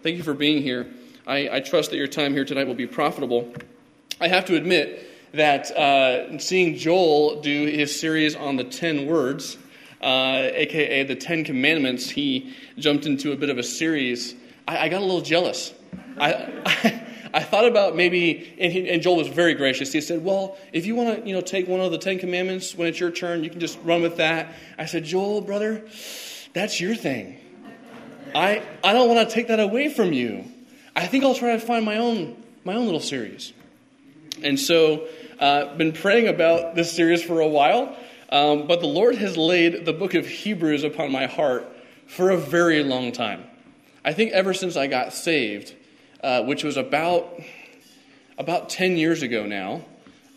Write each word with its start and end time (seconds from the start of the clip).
Thank 0.00 0.16
you 0.16 0.22
for 0.22 0.32
being 0.32 0.62
here. 0.62 0.86
I, 1.26 1.56
I, 1.56 1.58
trust 1.58 1.90
that 1.90 1.96
your 1.96 2.06
time 2.06 2.32
here 2.32 2.44
tonight 2.44 2.68
will 2.68 2.76
be 2.76 2.86
profitable. 2.86 3.52
I 4.20 4.28
have 4.28 4.44
to 4.44 4.54
admit 4.54 5.10
that 5.32 5.72
uh, 5.72 6.38
seeing 6.38 6.76
Joel 6.76 7.40
do 7.40 7.66
his 7.66 7.98
series 7.98 8.36
on 8.36 8.54
the 8.54 8.62
10 8.62 9.06
words, 9.06 9.58
uh, 10.00 10.50
aka 10.52 11.02
the 11.02 11.16
10 11.16 11.42
commandments, 11.42 12.08
he 12.08 12.54
jumped 12.78 13.06
into 13.06 13.32
a 13.32 13.36
bit 13.36 13.50
of 13.50 13.58
a 13.58 13.62
series. 13.64 14.36
I, 14.68 14.84
I 14.84 14.88
got 14.88 14.98
a 14.98 15.04
little 15.04 15.20
jealous. 15.20 15.74
I, 16.16 17.02
I, 17.34 17.42
thought 17.42 17.66
about 17.66 17.96
maybe, 17.96 18.54
and, 18.60 18.72
he, 18.72 18.88
and, 18.88 19.02
Joel 19.02 19.16
was 19.16 19.26
very 19.26 19.54
gracious. 19.54 19.92
He 19.92 20.00
said, 20.00 20.24
Well, 20.24 20.58
if 20.72 20.86
you 20.86 20.94
want 20.94 21.18
to 21.18 21.28
you 21.28 21.34
know, 21.34 21.40
take 21.40 21.66
one 21.66 21.80
of 21.80 21.90
the 21.90 21.98
10 21.98 22.20
commandments 22.20 22.72
when 22.72 22.86
it's 22.86 23.00
your 23.00 23.10
turn, 23.10 23.42
you 23.42 23.50
can 23.50 23.58
just 23.58 23.80
run 23.82 24.02
with 24.02 24.18
that. 24.18 24.54
I 24.78 24.86
said, 24.86 25.02
Joel, 25.02 25.40
brother, 25.40 25.82
that's 26.52 26.80
your 26.80 26.94
thing. 26.94 27.40
I, 28.34 28.62
I 28.82 28.92
don't 28.92 29.08
want 29.08 29.28
to 29.28 29.34
take 29.34 29.48
that 29.48 29.60
away 29.60 29.88
from 29.92 30.12
you. 30.12 30.44
I 30.94 31.06
think 31.06 31.24
I'll 31.24 31.34
try 31.34 31.52
to 31.52 31.60
find 31.60 31.84
my 31.84 31.98
own, 31.98 32.42
my 32.64 32.74
own 32.74 32.84
little 32.84 33.00
series. 33.00 33.52
And 34.42 34.58
so, 34.58 35.06
uh, 35.38 35.76
been 35.76 35.92
praying 35.92 36.28
about 36.28 36.74
this 36.74 36.92
series 36.92 37.22
for 37.22 37.40
a 37.40 37.46
while, 37.46 37.96
um, 38.30 38.66
but 38.66 38.80
the 38.80 38.86
Lord 38.86 39.14
has 39.16 39.36
laid 39.36 39.84
the 39.84 39.92
book 39.92 40.14
of 40.14 40.26
Hebrews 40.26 40.84
upon 40.84 41.12
my 41.12 41.26
heart 41.26 41.66
for 42.06 42.30
a 42.30 42.36
very 42.36 42.82
long 42.82 43.12
time. 43.12 43.44
I 44.04 44.12
think 44.12 44.32
ever 44.32 44.54
since 44.54 44.76
I 44.76 44.86
got 44.86 45.12
saved, 45.12 45.74
uh, 46.22 46.42
which 46.42 46.64
was 46.64 46.76
about 46.76 47.40
about 48.38 48.68
10 48.68 48.96
years 48.96 49.22
ago 49.22 49.46
now, 49.46 49.84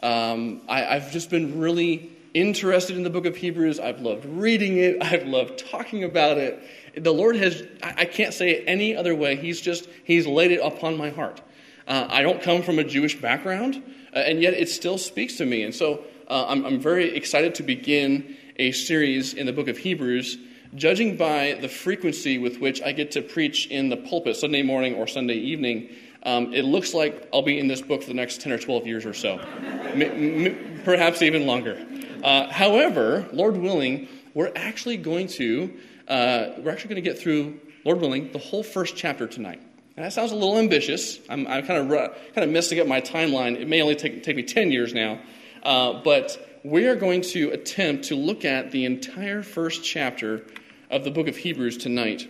um, 0.02 0.62
I, 0.68 0.96
I've 0.96 1.12
just 1.12 1.30
been 1.30 1.60
really 1.60 2.12
interested 2.34 2.98
in 2.98 3.04
the 3.04 3.10
book 3.10 3.26
of 3.26 3.36
Hebrews. 3.36 3.80
I've 3.80 4.02
loved 4.02 4.26
reading 4.26 4.78
it. 4.78 5.02
I've 5.02 5.28
loved 5.28 5.60
talking 5.70 6.04
about 6.04 6.38
it. 6.38 6.62
The 6.96 7.14
Lord 7.14 7.36
has, 7.38 7.64
I 7.82 8.06
can't 8.06 8.34
say 8.34 8.52
it 8.52 8.64
any 8.68 8.96
other 8.96 9.16
way. 9.16 9.36
He's 9.36 9.62
just, 9.62 9.88
He's 10.04 10.28
laid 10.28 10.52
it 10.52 10.60
upon 10.62 10.98
my 10.98 11.10
heart. 11.10 11.42
Uh, 11.88 12.08
I 12.10 12.22
don't 12.22 12.42
come 12.42 12.62
from 12.62 12.80
a 12.80 12.84
Jewish 12.84 13.20
background, 13.20 13.82
uh, 14.16 14.20
and 14.20 14.42
yet 14.42 14.54
it 14.54 14.70
still 14.70 14.98
speaks 14.98 15.38
to 15.38 15.46
me. 15.46 15.64
And 15.64 15.74
so 15.74 16.04
uh, 16.28 16.46
I'm, 16.48 16.66
I'm 16.66 16.80
very 16.80 17.16
excited 17.16 17.56
to 17.56 17.64
begin 17.64 18.38
a 18.58 18.72
series 18.72 19.34
in 19.34 19.46
the 19.46 19.54
book 19.54 19.68
of 19.68 19.78
Hebrews, 19.78 20.38
judging 20.76 21.18
by 21.18 21.58
the 21.60 21.68
frequency 21.68 22.38
with 22.38 22.60
which 22.60 22.82
I 22.82 22.92
get 22.92 23.12
to 23.12 23.22
preach 23.22 23.68
in 23.68 23.90
the 23.90 23.98
pulpit 23.98 24.36
Sunday 24.36 24.62
morning 24.62 24.96
or 24.96 25.08
Sunday 25.08 25.36
evening. 25.36 25.90
Um, 26.24 26.54
it 26.54 26.64
looks 26.64 26.94
like 26.94 27.28
I'll 27.34 27.42
be 27.42 27.58
in 27.58 27.68
this 27.68 27.82
book 27.82 28.02
for 28.02 28.08
the 28.08 28.14
next 28.14 28.42
10 28.42 28.52
or 28.52 28.58
12 28.58 28.86
years 28.86 29.06
or 29.06 29.14
so, 29.14 29.40
m- 29.40 30.02
m- 30.02 30.82
perhaps 30.86 31.22
even 31.22 31.48
longer. 31.48 31.84
Uh, 32.24 32.48
however, 32.52 33.28
Lord 33.34 33.58
willing, 33.58 34.08
we're 34.34 34.52
actually 34.56 34.98
going 34.98 35.28
to 35.28 35.74
uh, 36.12 36.56
we're 36.58 36.72
actually 36.72 36.90
going 36.90 37.04
to 37.04 37.10
get 37.10 37.18
through, 37.18 37.58
Lord 37.86 38.02
willing, 38.02 38.32
the 38.34 38.38
whole 38.38 38.64
first 38.64 38.98
chapter 38.98 39.28
tonight. 39.28 39.62
And 39.96 40.06
that 40.06 40.12
sounds 40.12 40.34
a 40.34 40.36
little 40.36 40.58
ambitious. 40.58 41.20
I'm, 41.30 41.48
I'm 41.48 41.66
kind 41.66 41.80
of 41.80 42.14
kind 42.36 42.44
of 42.44 42.50
messing 42.50 42.80
up 42.82 42.88
my 42.88 43.00
timeline. 43.00 43.56
It 43.56 43.68
may 43.68 43.82
only 43.82 43.96
take, 43.96 44.22
take 44.22 44.36
me 44.36 44.44
10 44.44 44.72
years 44.72 44.94
now, 44.94 45.20
uh, 45.64 46.02
but 46.04 46.60
we 46.64 46.86
are 46.88 46.96
going 46.96 47.22
to 47.22 47.52
attempt 47.52 48.06
to 48.06 48.16
look 48.16 48.44
at 48.44 48.72
the 48.72 48.84
entire 48.84 49.42
first 49.42 49.86
chapter 49.86 50.46
of 50.90 51.06
the 51.06 51.12
book 51.12 51.30
of 51.30 51.38
Hebrews 51.38 51.78
tonight. 51.78 52.28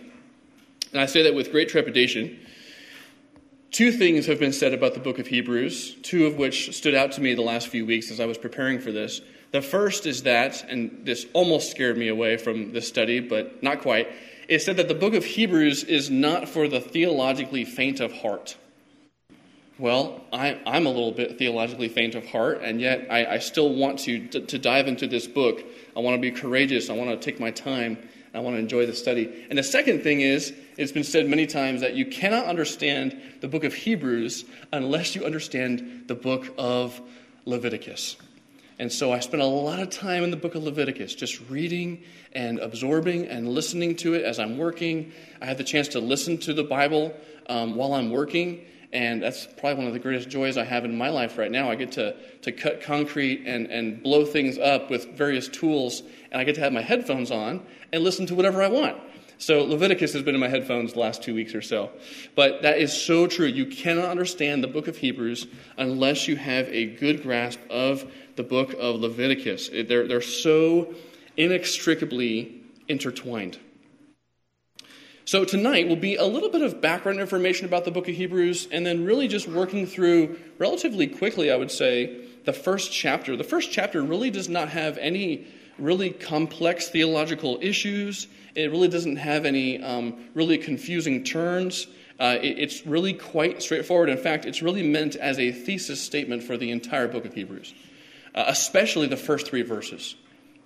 And 0.92 1.00
I 1.00 1.06
say 1.06 1.24
that 1.24 1.34
with 1.34 1.50
great 1.50 1.68
trepidation. 1.68 2.38
Two 3.72 3.90
things 3.90 4.26
have 4.26 4.38
been 4.38 4.52
said 4.52 4.74
about 4.74 4.94
the 4.94 5.00
book 5.00 5.18
of 5.18 5.26
Hebrews, 5.26 5.96
two 6.02 6.26
of 6.26 6.36
which 6.36 6.76
stood 6.76 6.94
out 6.94 7.12
to 7.12 7.20
me 7.20 7.34
the 7.34 7.42
last 7.42 7.66
few 7.66 7.84
weeks 7.84 8.12
as 8.12 8.20
I 8.20 8.26
was 8.26 8.38
preparing 8.38 8.78
for 8.78 8.92
this. 8.92 9.22
The 9.52 9.62
first 9.62 10.06
is 10.06 10.22
that, 10.22 10.64
and 10.68 11.04
this 11.04 11.26
almost 11.34 11.70
scared 11.70 11.98
me 11.98 12.08
away 12.08 12.38
from 12.38 12.72
this 12.72 12.88
study, 12.88 13.20
but 13.20 13.62
not 13.62 13.82
quite. 13.82 14.08
It 14.48 14.60
said 14.60 14.78
that 14.78 14.88
the 14.88 14.94
book 14.94 15.14
of 15.14 15.24
Hebrews 15.24 15.84
is 15.84 16.10
not 16.10 16.48
for 16.48 16.68
the 16.68 16.80
theologically 16.80 17.64
faint 17.64 18.00
of 18.00 18.12
heart. 18.12 18.56
Well, 19.78 20.22
I, 20.32 20.58
am 20.64 20.86
a 20.86 20.90
little 20.90 21.12
bit 21.12 21.38
theologically 21.38 21.88
faint 21.88 22.14
of 22.14 22.26
heart, 22.26 22.60
and 22.62 22.80
yet 22.80 23.06
I, 23.10 23.26
I 23.26 23.38
still 23.38 23.74
want 23.74 23.98
to, 24.00 24.26
to, 24.28 24.40
to 24.40 24.58
dive 24.58 24.88
into 24.88 25.06
this 25.06 25.26
book. 25.26 25.62
I 25.96 26.00
want 26.00 26.16
to 26.16 26.20
be 26.20 26.30
courageous. 26.30 26.88
I 26.88 26.94
want 26.94 27.10
to 27.10 27.16
take 27.16 27.38
my 27.38 27.50
time. 27.50 27.98
I 28.34 28.40
want 28.40 28.56
to 28.56 28.60
enjoy 28.60 28.86
the 28.86 28.94
study. 28.94 29.46
And 29.50 29.58
the 29.58 29.62
second 29.62 30.02
thing 30.02 30.22
is, 30.22 30.54
it's 30.78 30.92
been 30.92 31.04
said 31.04 31.28
many 31.28 31.46
times 31.46 31.82
that 31.82 31.94
you 31.94 32.06
cannot 32.06 32.46
understand 32.46 33.20
the 33.40 33.48
book 33.48 33.64
of 33.64 33.74
Hebrews 33.74 34.46
unless 34.72 35.14
you 35.14 35.26
understand 35.26 36.04
the 36.06 36.14
book 36.14 36.46
of 36.56 36.98
Leviticus. 37.44 38.16
And 38.78 38.90
so 38.90 39.12
I 39.12 39.20
spent 39.20 39.42
a 39.42 39.46
lot 39.46 39.80
of 39.80 39.90
time 39.90 40.24
in 40.24 40.30
the 40.30 40.36
book 40.36 40.54
of 40.54 40.64
Leviticus, 40.64 41.14
just 41.14 41.40
reading 41.48 42.02
and 42.32 42.58
absorbing 42.58 43.26
and 43.26 43.48
listening 43.48 43.96
to 43.96 44.14
it 44.14 44.24
as 44.24 44.38
I'm 44.38 44.58
working. 44.58 45.12
I 45.40 45.46
had 45.46 45.58
the 45.58 45.64
chance 45.64 45.88
to 45.88 46.00
listen 46.00 46.38
to 46.38 46.54
the 46.54 46.64
Bible 46.64 47.14
um, 47.48 47.76
while 47.76 47.92
I'm 47.92 48.10
working, 48.10 48.64
and 48.92 49.22
that's 49.22 49.46
probably 49.46 49.74
one 49.74 49.86
of 49.86 49.92
the 49.92 49.98
greatest 49.98 50.28
joys 50.28 50.56
I 50.56 50.64
have 50.64 50.84
in 50.84 50.96
my 50.96 51.10
life 51.10 51.38
right 51.38 51.50
now. 51.50 51.70
I 51.70 51.74
get 51.74 51.92
to, 51.92 52.16
to 52.42 52.52
cut 52.52 52.82
concrete 52.82 53.44
and, 53.46 53.66
and 53.66 54.02
blow 54.02 54.24
things 54.24 54.58
up 54.58 54.90
with 54.90 55.16
various 55.16 55.48
tools, 55.48 56.02
and 56.30 56.40
I 56.40 56.44
get 56.44 56.54
to 56.56 56.60
have 56.60 56.72
my 56.72 56.82
headphones 56.82 57.30
on 57.30 57.64
and 57.92 58.02
listen 58.02 58.26
to 58.26 58.34
whatever 58.34 58.62
I 58.62 58.68
want. 58.68 58.98
So 59.42 59.64
Leviticus 59.64 60.12
has 60.12 60.22
been 60.22 60.36
in 60.36 60.40
my 60.40 60.48
headphones 60.48 60.92
the 60.92 61.00
last 61.00 61.24
two 61.24 61.34
weeks 61.34 61.52
or 61.52 61.62
so. 61.62 61.90
But 62.36 62.62
that 62.62 62.78
is 62.78 62.92
so 62.92 63.26
true. 63.26 63.46
You 63.46 63.66
cannot 63.66 64.04
understand 64.04 64.62
the 64.62 64.68
book 64.68 64.86
of 64.86 64.96
Hebrews 64.96 65.48
unless 65.76 66.28
you 66.28 66.36
have 66.36 66.68
a 66.68 66.86
good 66.86 67.24
grasp 67.24 67.58
of 67.68 68.08
the 68.36 68.42
book 68.42 68.74
of 68.78 68.96
Leviticus. 68.96 69.68
They're, 69.68 70.06
they're 70.06 70.20
so 70.20 70.94
inextricably 71.36 72.62
intertwined. 72.88 73.58
So, 75.24 75.44
tonight 75.44 75.88
will 75.88 75.96
be 75.96 76.16
a 76.16 76.24
little 76.24 76.50
bit 76.50 76.62
of 76.62 76.80
background 76.80 77.20
information 77.20 77.66
about 77.66 77.84
the 77.84 77.92
book 77.92 78.08
of 78.08 78.14
Hebrews, 78.14 78.66
and 78.72 78.84
then 78.84 79.04
really 79.04 79.28
just 79.28 79.46
working 79.46 79.86
through 79.86 80.38
relatively 80.58 81.06
quickly, 81.06 81.52
I 81.52 81.56
would 81.56 81.70
say, 81.70 82.26
the 82.44 82.52
first 82.52 82.92
chapter. 82.92 83.36
The 83.36 83.44
first 83.44 83.70
chapter 83.70 84.02
really 84.02 84.30
does 84.30 84.48
not 84.48 84.68
have 84.70 84.98
any 84.98 85.46
really 85.78 86.10
complex 86.10 86.88
theological 86.88 87.58
issues, 87.62 88.26
it 88.54 88.70
really 88.70 88.88
doesn't 88.88 89.16
have 89.16 89.46
any 89.46 89.82
um, 89.82 90.28
really 90.34 90.58
confusing 90.58 91.24
turns. 91.24 91.86
Uh, 92.20 92.36
it, 92.42 92.58
it's 92.58 92.86
really 92.86 93.14
quite 93.14 93.62
straightforward. 93.62 94.08
In 94.08 94.18
fact, 94.18 94.44
it's 94.44 94.60
really 94.60 94.82
meant 94.82 95.16
as 95.16 95.38
a 95.38 95.50
thesis 95.50 96.00
statement 96.00 96.42
for 96.42 96.56
the 96.56 96.70
entire 96.70 97.08
book 97.08 97.24
of 97.24 97.32
Hebrews 97.32 97.72
uh, 98.34 98.44
especially 98.46 99.06
the 99.06 99.16
first 99.16 99.46
three 99.46 99.62
verses. 99.62 100.16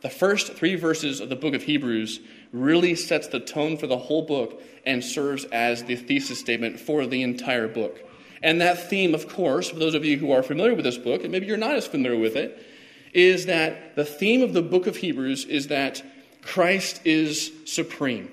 The 0.02 0.10
first 0.10 0.54
three 0.54 0.76
verses 0.76 1.20
of 1.20 1.28
the 1.28 1.36
book 1.36 1.54
of 1.54 1.62
Hebrews 1.62 2.20
really 2.52 2.94
sets 2.94 3.28
the 3.28 3.40
tone 3.40 3.76
for 3.76 3.86
the 3.86 3.98
whole 3.98 4.22
book 4.22 4.62
and 4.84 5.02
serves 5.02 5.44
as 5.46 5.84
the 5.84 5.96
thesis 5.96 6.38
statement 6.38 6.78
for 6.78 7.06
the 7.06 7.22
entire 7.22 7.66
book. 7.66 8.02
And 8.42 8.60
that 8.60 8.90
theme, 8.90 9.14
of 9.14 9.28
course, 9.28 9.70
for 9.70 9.78
those 9.78 9.94
of 9.94 10.04
you 10.04 10.18
who 10.18 10.32
are 10.32 10.42
familiar 10.42 10.74
with 10.74 10.84
this 10.84 10.98
book, 10.98 11.22
and 11.22 11.32
maybe 11.32 11.46
you're 11.46 11.56
not 11.56 11.74
as 11.74 11.86
familiar 11.86 12.18
with 12.18 12.36
it, 12.36 12.64
is 13.12 13.46
that 13.46 13.96
the 13.96 14.04
theme 14.04 14.42
of 14.42 14.52
the 14.52 14.62
book 14.62 14.86
of 14.86 14.96
Hebrews 14.96 15.46
is 15.46 15.68
that 15.68 16.02
Christ 16.42 17.00
is 17.04 17.50
supreme. 17.64 18.30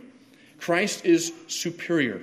Christ 0.60 1.06
is 1.06 1.34
superior. 1.48 2.22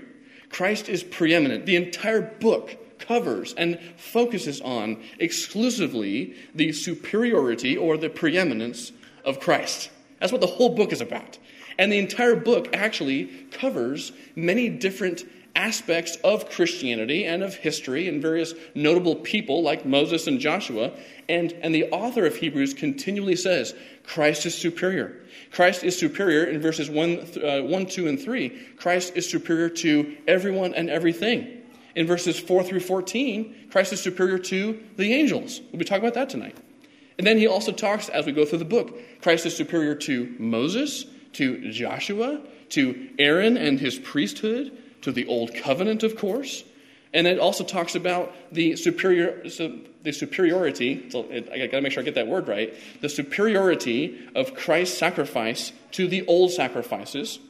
Christ 0.51 0.89
is 0.89 1.03
preeminent. 1.03 1.67
The 1.67 1.77
entire 1.77 2.21
book 2.21 2.77
covers 3.01 3.55
and 3.55 3.79
focuses 3.97 4.61
on 4.61 5.03
exclusively 5.19 6.35
the 6.55 6.73
superiority 6.73 7.77
or 7.77 7.97
the 7.97 8.11
preeminence 8.11 8.93
of 9.25 9.41
Christ. 9.41 9.91
That's 10.19 10.33
what 10.33 10.41
the 10.41 10.47
whole 10.47 10.75
book 10.75 10.93
is 10.93 11.01
about. 11.01 11.39
And 11.79 11.91
the 11.91 11.99
entire 11.99 12.37
book 12.37 12.75
actually 12.75 13.27
covers 13.51 14.13
many 14.37 14.69
different 14.69 15.25
aspects 15.57 16.17
of 16.17 16.49
Christianity 16.51 17.25
and 17.25 17.43
of 17.43 17.55
history 17.55 18.09
and 18.09 18.23
various 18.23 18.55
notable 18.75 19.17
people 19.17 19.63
like 19.63 19.85
Moses 19.85 20.27
and 20.27 20.39
Joshua. 20.39 20.93
And, 21.29 21.53
and 21.63 21.75
the 21.75 21.91
author 21.91 22.27
of 22.27 22.37
Hebrews 22.37 22.75
continually 22.75 23.37
says 23.37 23.75
Christ 24.05 24.47
is 24.47 24.55
superior. 24.55 25.17
Christ 25.51 25.83
is 25.83 25.99
superior 25.99 26.45
in 26.45 26.61
verses 26.61 26.89
1, 26.91 27.43
uh, 27.43 27.63
1 27.63 27.87
2, 27.87 28.09
and 28.09 28.21
3. 28.21 28.49
Christ 28.77 29.13
is 29.17 29.29
superior 29.29 29.69
to 29.69 30.17
everyone 30.29 30.75
and 30.75 30.89
everything 30.91 31.60
in 31.95 32.07
verses 32.07 32.39
4 32.39 32.63
through 32.63 32.81
14, 32.81 33.69
Christ 33.71 33.93
is 33.93 34.01
superior 34.01 34.39
to 34.39 34.81
the 34.97 35.13
angels. 35.13 35.61
We'll 35.73 35.79
be 35.79 35.85
talking 35.85 36.05
about 36.05 36.15
that 36.15 36.31
tonight. 36.31 36.57
And 37.19 37.27
then 37.27 37.37
he 37.37 37.47
also 37.47 37.73
talks, 37.73 38.09
as 38.09 38.25
we 38.27 38.33
go 38.33 38.45
through 38.45 38.61
the 38.61 38.65
book, 38.65 38.99
Christ 39.21 39.45
is 39.45 39.57
superior 39.57 39.95
to 39.97 40.35
Moses, 40.39 41.05
to 41.35 41.71
Joshua, 41.71 42.41
to 42.71 43.11
Aaron 43.19 43.57
and 43.57 43.79
his 43.79 43.99
priesthood, 43.99 44.77
to 45.03 45.13
the 45.13 45.27
old 45.27 45.55
covenant, 45.55 46.03
of 46.03 46.17
course. 46.17 46.65
And 47.13 47.27
it 47.27 47.39
also 47.39 47.65
talks 47.65 47.95
about 47.95 48.33
the 48.53 48.77
superior, 48.77 49.43
the 49.43 50.13
superiority. 50.13 51.11
So 51.11 51.27
I 51.31 51.67
got 51.67 51.73
to 51.73 51.81
make 51.81 51.93
sure 51.93 52.03
I 52.03 52.05
get 52.05 52.15
that 52.15 52.29
word 52.29 52.47
right. 52.47 52.73
The 53.01 53.09
superiority 53.09 54.29
of 54.35 54.55
Christ's 54.55 54.97
sacrifice 54.97 55.73
to 55.93 56.07
the 56.07 56.25
old 56.27 56.53
sacrifices, 56.53 57.41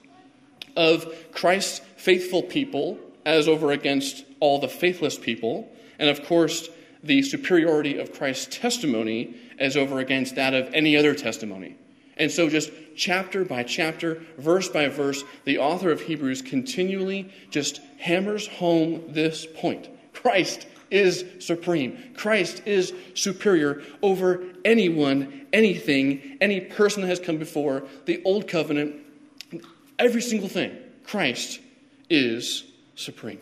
of 0.76 1.14
Christ's 1.32 1.81
faithful 1.96 2.42
people 2.42 2.98
as 3.26 3.46
over 3.46 3.70
against 3.70 4.25
all 4.40 4.58
the 4.58 4.69
faithless 4.69 5.19
people, 5.19 5.70
and 5.98 6.08
of 6.08 6.25
course, 6.25 6.69
the 7.02 7.22
superiority 7.22 7.98
of 7.98 8.12
Christ's 8.12 8.58
testimony 8.58 9.37
as 9.58 9.76
over 9.76 10.00
against 10.00 10.34
that 10.34 10.54
of 10.54 10.72
any 10.75 10.96
other 10.96 11.14
testimony. 11.14 11.76
And 12.16 12.31
so, 12.31 12.50
just 12.50 12.70
chapter 12.96 13.44
by 13.44 13.62
chapter, 13.62 14.22
verse 14.37 14.69
by 14.69 14.88
verse, 14.88 15.25
the 15.44 15.58
author 15.58 15.90
of 15.90 16.02
Hebrews 16.02 16.42
continually 16.42 17.32
just 17.50 17.81
hammers 17.98 18.46
home 18.46 19.04
this 19.08 19.46
point 19.46 19.88
Christ 20.12 20.66
is 20.90 21.25
supreme. 21.38 22.12
Christ 22.16 22.62
is 22.66 22.92
superior 23.14 23.82
over 24.02 24.44
anyone, 24.64 25.46
anything, 25.52 26.37
any 26.40 26.60
person 26.60 27.02
that 27.02 27.08
has 27.08 27.20
come 27.20 27.38
before. 27.38 27.84
The 28.06 28.22
old 28.25 28.48
covenant, 28.48 28.96
every 29.98 30.20
single 30.20 30.48
thing, 30.48 30.76
Christ 31.04 31.60
is 32.10 32.64
supreme. 32.96 33.40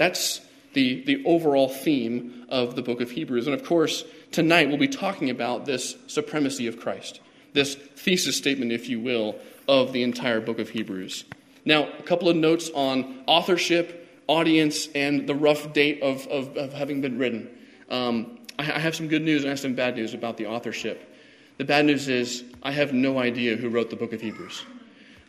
That's 0.00 0.40
the, 0.72 1.04
the 1.04 1.22
overall 1.26 1.68
theme 1.68 2.46
of 2.48 2.74
the 2.74 2.80
book 2.80 3.02
of 3.02 3.10
Hebrews. 3.10 3.46
And 3.46 3.52
of 3.52 3.66
course, 3.66 4.02
tonight 4.32 4.68
we'll 4.68 4.78
be 4.78 4.88
talking 4.88 5.28
about 5.28 5.66
this 5.66 5.94
supremacy 6.06 6.66
of 6.68 6.80
Christ, 6.80 7.20
this 7.52 7.74
thesis 7.74 8.34
statement, 8.34 8.72
if 8.72 8.88
you 8.88 8.98
will, 8.98 9.36
of 9.68 9.92
the 9.92 10.02
entire 10.02 10.40
book 10.40 10.58
of 10.58 10.70
Hebrews. 10.70 11.26
Now, 11.66 11.86
a 11.98 12.02
couple 12.02 12.30
of 12.30 12.36
notes 12.36 12.70
on 12.74 13.24
authorship 13.26 14.24
audience 14.26 14.88
and 14.94 15.26
the 15.26 15.34
rough 15.34 15.74
date 15.74 16.00
of, 16.00 16.26
of, 16.28 16.56
of 16.56 16.72
having 16.72 17.02
been 17.02 17.18
written. 17.18 17.50
Um, 17.90 18.38
I, 18.58 18.72
I 18.72 18.78
have 18.78 18.96
some 18.96 19.06
good 19.06 19.20
news 19.20 19.42
and 19.42 19.48
I 19.48 19.50
have 19.50 19.60
some 19.60 19.74
bad 19.74 19.96
news 19.96 20.14
about 20.14 20.38
the 20.38 20.46
authorship. 20.46 21.14
The 21.58 21.66
bad 21.66 21.84
news 21.84 22.08
is 22.08 22.42
I 22.62 22.72
have 22.72 22.94
no 22.94 23.18
idea 23.18 23.54
who 23.56 23.68
wrote 23.68 23.90
the 23.90 23.96
book 23.96 24.14
of 24.14 24.22
Hebrews. 24.22 24.64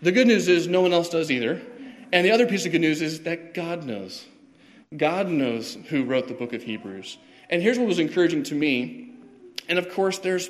The 0.02 0.14
good 0.14 0.28
news 0.28 0.48
is 0.48 0.70
no 0.70 0.80
one 0.80 0.94
else 0.94 1.10
does 1.10 1.30
either. 1.30 1.60
And 2.14 2.26
the 2.26 2.32
other 2.32 2.48
piece 2.48 2.66
of 2.66 2.72
good 2.72 2.80
news 2.80 3.02
is 3.02 3.24
that 3.24 3.54
God 3.54 3.84
knows. 3.84 4.28
God 4.96 5.28
knows 5.30 5.78
who 5.88 6.04
wrote 6.04 6.28
the 6.28 6.34
book 6.34 6.54
of 6.54 6.64
Hebrews. 6.64 7.18
And 7.50 7.62
here's 7.62 7.80
what 7.80 7.88
was 7.88 8.00
encouraging 8.00 8.44
to 8.44 8.56
me. 8.56 9.14
And 9.70 9.80
of 9.80 9.92
course, 9.94 10.20
there's, 10.20 10.50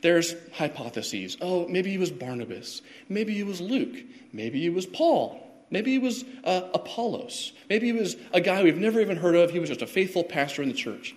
there's 0.00 0.34
hypotheses. 0.52 1.36
Oh, 1.40 1.66
maybe 1.68 1.94
it 1.94 2.00
was 2.00 2.10
Barnabas. 2.10 2.82
Maybe 3.08 3.38
it 3.38 3.46
was 3.46 3.60
Luke. 3.60 3.96
Maybe 4.32 4.64
it 4.64 4.72
was 4.72 4.86
Paul. 4.86 5.38
Maybe 5.70 5.92
he 5.92 5.98
was 5.98 6.24
uh, 6.44 6.68
Apollos. 6.74 7.52
Maybe 7.68 7.86
he 7.86 7.92
was 7.92 8.16
a 8.32 8.40
guy 8.40 8.62
we've 8.62 8.78
never 8.78 9.00
even 9.00 9.16
heard 9.16 9.34
of. 9.34 9.50
He 9.50 9.58
was 9.58 9.70
just 9.70 9.82
a 9.82 9.86
faithful 9.86 10.24
pastor 10.24 10.62
in 10.62 10.68
the 10.68 10.74
church. 10.74 11.14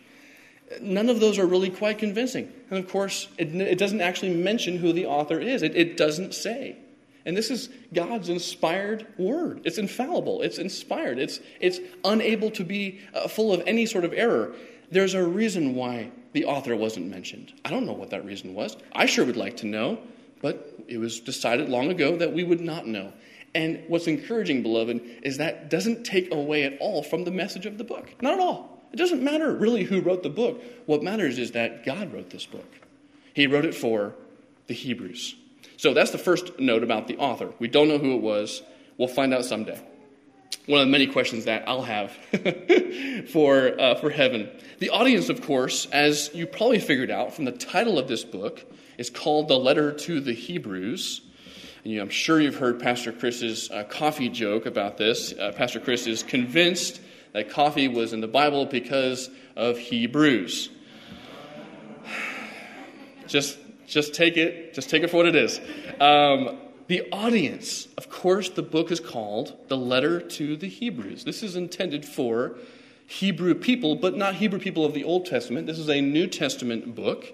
None 0.81 1.09
of 1.09 1.19
those 1.19 1.37
are 1.37 1.45
really 1.45 1.69
quite 1.69 1.97
convincing. 1.97 2.51
And 2.69 2.79
of 2.79 2.89
course, 2.89 3.27
it, 3.37 3.53
it 3.55 3.77
doesn't 3.77 4.01
actually 4.01 4.33
mention 4.33 4.77
who 4.77 4.93
the 4.93 5.05
author 5.05 5.39
is, 5.39 5.61
it, 5.61 5.75
it 5.75 5.97
doesn't 5.97 6.33
say. 6.33 6.77
And 7.25 7.35
this 7.35 7.49
is 7.49 7.69
God's 7.93 8.29
inspired 8.29 9.07
word. 9.17 9.61
It's 9.65 9.77
infallible, 9.77 10.41
it's 10.41 10.59
inspired, 10.59 11.17
it's, 11.17 11.39
it's 11.59 11.79
unable 12.03 12.51
to 12.51 12.63
be 12.63 12.99
uh, 13.13 13.27
full 13.27 13.51
of 13.51 13.63
any 13.65 13.85
sort 13.85 14.05
of 14.05 14.13
error. 14.13 14.53
There's 14.91 15.15
a 15.15 15.23
reason 15.23 15.73
why 15.73 16.11
the 16.33 16.45
author 16.45 16.75
wasn't 16.75 17.07
mentioned. 17.07 17.53
I 17.65 17.71
don't 17.71 17.85
know 17.85 17.93
what 17.93 18.11
that 18.11 18.25
reason 18.25 18.53
was. 18.53 18.77
I 18.93 19.07
sure 19.07 19.25
would 19.25 19.37
like 19.37 19.57
to 19.57 19.65
know, 19.65 19.97
but 20.41 20.75
it 20.87 20.99
was 20.99 21.19
decided 21.19 21.69
long 21.69 21.89
ago 21.89 22.15
that 22.17 22.31
we 22.31 22.43
would 22.43 22.61
not 22.61 22.85
know. 22.85 23.11
And 23.55 23.83
what's 23.87 24.05
encouraging, 24.05 24.61
beloved, 24.61 25.01
is 25.23 25.37
that 25.37 25.69
doesn't 25.69 26.03
take 26.03 26.31
away 26.33 26.63
at 26.63 26.77
all 26.79 27.01
from 27.01 27.23
the 27.23 27.31
message 27.31 27.65
of 27.65 27.77
the 27.77 27.83
book. 27.83 28.21
Not 28.21 28.33
at 28.33 28.39
all. 28.39 28.83
It 28.91 28.97
doesn't 28.97 29.23
matter 29.23 29.53
really 29.53 29.83
who 29.83 30.01
wrote 30.01 30.23
the 30.23 30.29
book. 30.29 30.61
What 30.85 31.01
matters 31.01 31.39
is 31.39 31.51
that 31.51 31.85
God 31.85 32.13
wrote 32.13 32.29
this 32.29 32.45
book. 32.45 32.69
He 33.33 33.47
wrote 33.47 33.65
it 33.65 33.73
for 33.73 34.13
the 34.67 34.73
Hebrews. 34.73 35.35
So 35.77 35.93
that's 35.93 36.11
the 36.11 36.17
first 36.17 36.59
note 36.59 36.83
about 36.83 37.07
the 37.07 37.17
author. 37.17 37.51
We 37.59 37.67
don't 37.67 37.87
know 37.87 37.97
who 37.97 38.15
it 38.15 38.21
was. 38.21 38.61
We'll 38.97 39.07
find 39.07 39.33
out 39.33 39.45
someday. 39.45 39.79
One 40.67 40.81
of 40.81 40.87
the 40.87 40.91
many 40.91 41.07
questions 41.07 41.45
that 41.45 41.67
I'll 41.67 41.83
have 41.83 42.11
for, 43.31 43.79
uh, 43.79 43.95
for 43.95 44.09
heaven. 44.09 44.49
The 44.79 44.89
audience, 44.89 45.29
of 45.29 45.41
course, 45.41 45.85
as 45.87 46.31
you 46.33 46.47
probably 46.47 46.79
figured 46.79 47.11
out 47.11 47.33
from 47.33 47.45
the 47.45 47.51
title 47.51 47.99
of 47.99 48.07
this 48.07 48.23
book, 48.23 48.63
is 48.97 49.09
called 49.09 49.47
The 49.47 49.59
Letter 49.59 49.91
to 49.91 50.21
the 50.21 50.33
Hebrews. 50.33 51.21
And 51.83 51.93
you, 51.93 52.01
I'm 52.01 52.09
sure 52.09 52.41
you've 52.41 52.55
heard 52.55 52.79
Pastor 52.79 53.11
Chris's 53.11 53.69
uh, 53.69 53.83
coffee 53.83 54.29
joke 54.29 54.65
about 54.65 54.97
this. 54.97 55.33
Uh, 55.33 55.51
Pastor 55.55 55.79
Chris 55.79 56.07
is 56.07 56.23
convinced 56.23 56.99
that 57.33 57.49
coffee 57.49 57.87
was 57.87 58.13
in 58.13 58.21
the 58.21 58.27
Bible 58.27 58.65
because 58.65 59.29
of 59.55 59.77
Hebrews. 59.77 60.69
Just, 63.27 63.59
just 63.87 64.13
take 64.13 64.37
it. 64.37 64.73
Just 64.73 64.89
take 64.89 65.03
it 65.03 65.09
for 65.09 65.17
what 65.17 65.27
it 65.27 65.35
is. 65.35 65.59
Um, 65.99 66.57
the 66.87 67.09
audience, 67.11 67.87
of 67.97 68.09
course, 68.09 68.49
the 68.49 68.61
book 68.61 68.91
is 68.91 68.99
called 68.99 69.57
the 69.69 69.77
Letter 69.77 70.19
to 70.21 70.55
the 70.55 70.69
Hebrews. 70.69 71.23
This 71.23 71.41
is 71.41 71.55
intended 71.55 72.05
for 72.05 72.55
Hebrew 73.07 73.55
people, 73.55 73.95
but 73.95 74.15
not 74.15 74.35
Hebrew 74.35 74.59
people 74.59 74.85
of 74.85 74.93
the 74.93 75.03
Old 75.03 75.25
Testament. 75.25 75.67
This 75.67 75.79
is 75.79 75.89
a 75.89 76.01
New 76.01 76.27
Testament 76.27 76.95
book. 76.95 77.25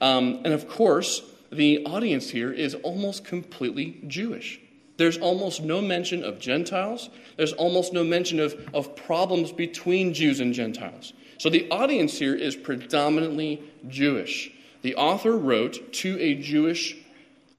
Um, 0.00 0.40
and 0.44 0.52
of 0.52 0.68
course, 0.68 1.22
the 1.50 1.84
audience 1.86 2.30
here 2.30 2.52
is 2.52 2.74
almost 2.76 3.24
completely 3.24 4.02
Jewish. 4.06 4.60
There's 4.96 5.18
almost 5.18 5.62
no 5.62 5.80
mention 5.80 6.22
of 6.22 6.38
Gentiles. 6.38 7.08
There's 7.36 7.52
almost 7.54 7.92
no 7.92 8.04
mention 8.04 8.40
of, 8.40 8.54
of 8.74 8.94
problems 8.94 9.52
between 9.52 10.12
Jews 10.12 10.40
and 10.40 10.52
Gentiles. 10.52 11.12
So 11.38 11.50
the 11.50 11.68
audience 11.70 12.18
here 12.18 12.34
is 12.34 12.56
predominantly 12.56 13.62
Jewish. 13.88 14.52
The 14.82 14.96
author 14.96 15.36
wrote 15.36 15.92
to 15.94 16.18
a 16.20 16.34
Jewish 16.34 16.96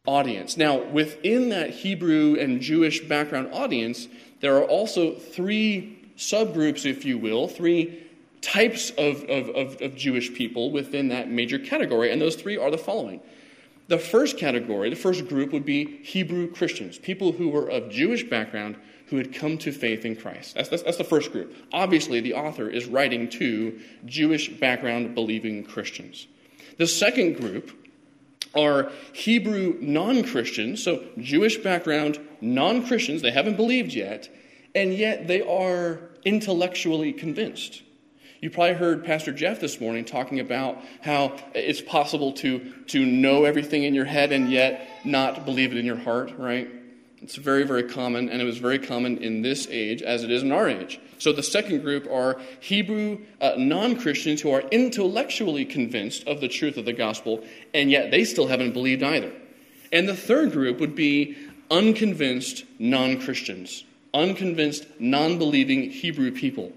audience. 0.05 0.57
Now, 0.57 0.83
within 0.83 1.49
that 1.49 1.69
Hebrew 1.69 2.35
and 2.39 2.61
Jewish 2.61 3.01
background 3.01 3.49
audience, 3.53 4.07
there 4.41 4.57
are 4.57 4.65
also 4.65 5.15
three 5.15 5.97
subgroups, 6.17 6.85
if 6.85 7.05
you 7.05 7.17
will, 7.17 7.47
three 7.47 8.03
types 8.41 8.89
of, 8.91 9.23
of, 9.23 9.49
of, 9.49 9.81
of 9.81 9.95
Jewish 9.95 10.33
people 10.33 10.71
within 10.71 11.07
that 11.09 11.29
major 11.29 11.57
category. 11.57 12.11
And 12.11 12.21
those 12.21 12.35
three 12.35 12.57
are 12.57 12.69
the 12.69 12.77
following 12.77 13.21
the 13.87 13.97
first 13.97 14.37
category, 14.37 14.89
the 14.89 14.95
first 14.95 15.27
group, 15.27 15.51
would 15.51 15.65
be 15.65 15.97
Hebrew 16.03 16.49
Christians, 16.51 16.97
people 16.97 17.33
who 17.33 17.49
were 17.49 17.69
of 17.69 17.89
Jewish 17.89 18.23
background 18.23 18.77
who 19.07 19.17
had 19.17 19.33
come 19.33 19.57
to 19.59 19.71
faith 19.71 20.05
in 20.05 20.15
Christ. 20.15 20.55
That's, 20.55 20.69
that's, 20.69 20.83
that's, 20.83 20.97
the 20.97 21.03
first 21.03 21.31
group. 21.31 21.53
Obviously, 21.71 22.19
the 22.21 22.33
author 22.33 22.69
is 22.69 22.85
writing 22.85 23.29
to 23.31 23.79
Jewish 24.05 24.49
background 24.49 25.13
believing 25.13 25.63
Christians. 25.63 26.27
The 26.77 26.87
second 26.87 27.37
group 27.37 27.71
are 28.55 28.91
Hebrew 29.13 29.77
non 29.81 30.23
Christians, 30.23 30.83
so 30.83 31.03
Jewish 31.17 31.57
background 31.57 32.19
non 32.41 32.85
Christians, 32.85 33.21
they 33.21 33.31
haven't 33.31 33.57
believed 33.57 33.93
yet, 33.93 34.29
and 34.75 34.93
yet 34.93 35.27
they 35.27 35.41
are 35.41 35.99
intellectually 36.25 37.13
convinced. 37.13 37.83
You 38.41 38.49
probably 38.49 38.73
heard 38.73 39.05
Pastor 39.05 39.31
Jeff 39.31 39.61
this 39.61 39.79
morning 39.79 40.03
talking 40.03 40.41
about 40.41 40.83
how 41.01 41.37
it's 41.55 41.79
possible 41.79 42.33
to, 42.33 42.73
to 42.87 43.05
know 43.05 43.45
everything 43.45 43.83
in 43.83 43.93
your 43.93 44.03
head 44.03 44.33
and 44.33 44.51
yet 44.51 44.85
not 45.05 45.45
believe 45.45 45.71
it 45.71 45.77
in 45.77 45.85
your 45.85 45.95
heart, 45.95 46.33
right? 46.37 46.69
It's 47.21 47.37
very, 47.37 47.63
very 47.63 47.83
common, 47.83 48.27
and 48.27 48.41
it 48.41 48.45
was 48.45 48.57
very 48.57 48.79
common 48.79 49.19
in 49.19 49.43
this 49.43 49.65
age 49.69 50.01
as 50.01 50.25
it 50.25 50.31
is 50.31 50.43
in 50.43 50.51
our 50.51 50.67
age. 50.67 50.99
So 51.23 51.31
the 51.31 51.41
second 51.41 51.83
group 51.83 52.05
are 52.11 52.37
Hebrew 52.59 53.19
uh, 53.39 53.53
non 53.57 53.95
Christians 53.95 54.41
who 54.41 54.51
are 54.51 54.59
intellectually 54.59 55.63
convinced 55.63 56.27
of 56.27 56.41
the 56.41 56.49
truth 56.49 56.75
of 56.75 56.83
the 56.83 56.91
gospel, 56.91 57.45
and 57.73 57.89
yet 57.89 58.11
they 58.11 58.25
still 58.25 58.47
haven't 58.47 58.73
believed 58.73 59.03
either. 59.03 59.31
And 59.93 60.09
the 60.09 60.17
third 60.17 60.51
group 60.51 60.81
would 60.81 60.95
be 60.95 61.37
unconvinced 61.71 62.65
non 62.77 63.21
Christians, 63.21 63.85
unconvinced, 64.13 64.85
non 64.99 65.37
believing 65.37 65.89
Hebrew 65.91 66.29
people. 66.29 66.73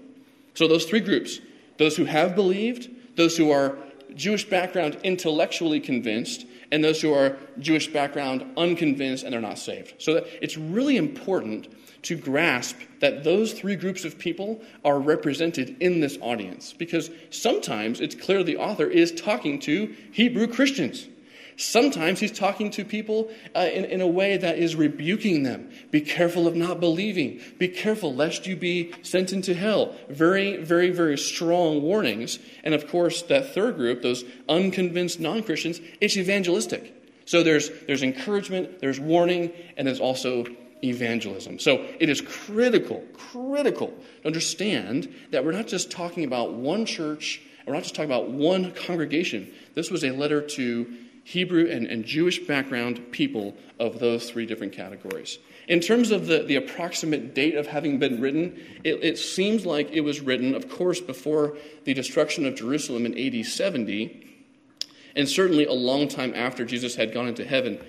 So 0.53 0.69
those 0.69 0.85
three 0.85 1.01
groups 1.01 1.41
those 1.75 1.97
who 1.97 2.05
have 2.05 2.33
believed, 2.33 2.89
those 3.17 3.35
who 3.35 3.51
are 3.51 3.77
Jewish 4.15 4.45
background 4.45 4.97
intellectually 5.03 5.81
convinced, 5.81 6.45
and 6.71 6.81
those 6.81 7.01
who 7.01 7.13
are 7.13 7.35
Jewish 7.59 7.87
background 7.91 8.45
unconvinced 8.55 9.25
and 9.25 9.33
they're 9.33 9.41
not 9.41 9.59
saved. 9.59 9.95
So 9.97 10.25
it's 10.41 10.57
really 10.57 10.95
important 10.95 11.67
to 12.07 12.15
grasp 12.15 12.77
that 13.01 13.25
those 13.25 13.51
three 13.51 13.75
groups 13.75 14.05
of 14.05 14.17
people 14.17 14.61
are 14.85 14.97
represented 14.97 15.75
in 15.81 15.99
this 15.99 16.17
audience 16.21 16.71
because 16.71 17.11
sometimes 17.31 17.99
it's 17.99 18.15
clear 18.15 18.43
the 18.43 18.55
author 18.55 18.87
is 18.87 19.11
talking 19.11 19.59
to 19.59 19.93
Hebrew 20.13 20.47
Christians. 20.47 21.05
Sometimes 21.57 22.21
he's 22.21 22.31
talking 22.31 22.71
to 22.71 22.85
people 22.85 23.29
uh, 23.53 23.67
in, 23.73 23.83
in 23.85 23.99
a 23.99 24.07
way 24.07 24.37
that 24.37 24.57
is 24.57 24.75
rebuking 24.75 25.43
them. 25.43 25.69
Be 25.91 25.99
careful 25.99 26.47
of 26.47 26.55
not 26.55 26.79
believing. 26.79 27.41
Be 27.57 27.67
careful 27.67 28.15
lest 28.15 28.47
you 28.47 28.55
be 28.55 28.93
sent 29.01 29.33
into 29.33 29.53
hell. 29.53 29.93
Very, 30.07 30.57
very, 30.57 30.91
very 30.91 31.17
strong 31.17 31.81
warnings. 31.81 32.39
And 32.63 32.73
of 32.73 32.87
course, 32.87 33.23
that 33.23 33.53
third 33.53 33.75
group, 33.75 34.01
those 34.01 34.23
unconvinced 34.47 35.19
non 35.19 35.43
Christians, 35.43 35.81
it's 35.99 36.15
evangelistic. 36.15 36.93
So 37.25 37.43
there's, 37.43 37.69
there's 37.87 38.03
encouragement, 38.03 38.79
there's 38.79 38.99
warning, 38.99 39.51
and 39.75 39.85
there's 39.85 39.99
also 39.99 40.45
evangelism. 40.83 41.59
So 41.59 41.85
it 41.99 42.09
is 42.09 42.21
critical, 42.21 43.03
critical 43.13 43.93
to 44.21 44.27
understand 44.27 45.13
that 45.31 45.45
we're 45.45 45.51
not 45.51 45.67
just 45.67 45.91
talking 45.91 46.23
about 46.23 46.53
one 46.53 46.85
church, 46.85 47.41
we're 47.65 47.73
not 47.73 47.83
just 47.83 47.95
talking 47.95 48.09
about 48.09 48.29
one 48.29 48.71
congregation. 48.71 49.51
This 49.73 49.91
was 49.91 50.03
a 50.03 50.11
letter 50.11 50.41
to 50.41 50.93
Hebrew 51.23 51.69
and, 51.69 51.87
and 51.87 52.05
Jewish 52.05 52.39
background 52.39 53.11
people 53.11 53.57
of 53.79 53.99
those 53.99 54.29
three 54.29 54.45
different 54.45 54.71
categories. 54.71 55.39
In 55.67 55.81
terms 55.81 56.11
of 56.11 56.27
the, 56.27 56.43
the 56.43 56.55
approximate 56.55 57.35
date 57.35 57.55
of 57.55 57.67
having 57.67 57.99
been 57.99 58.21
written, 58.21 58.57
it, 58.85 59.03
it 59.03 59.17
seems 59.17 59.65
like 59.65 59.91
it 59.91 60.01
was 60.01 60.21
written, 60.21 60.55
of 60.55 60.69
course, 60.69 61.01
before 61.01 61.57
the 61.83 61.93
destruction 61.93 62.45
of 62.45 62.55
Jerusalem 62.55 63.05
in 63.05 63.17
AD 63.17 63.45
70, 63.45 64.25
and 65.17 65.27
certainly 65.27 65.65
a 65.65 65.73
long 65.73 66.07
time 66.07 66.33
after 66.33 66.63
Jesus 66.63 66.95
had 66.95 67.13
gone 67.13 67.27
into 67.27 67.43
heaven. 67.43 67.83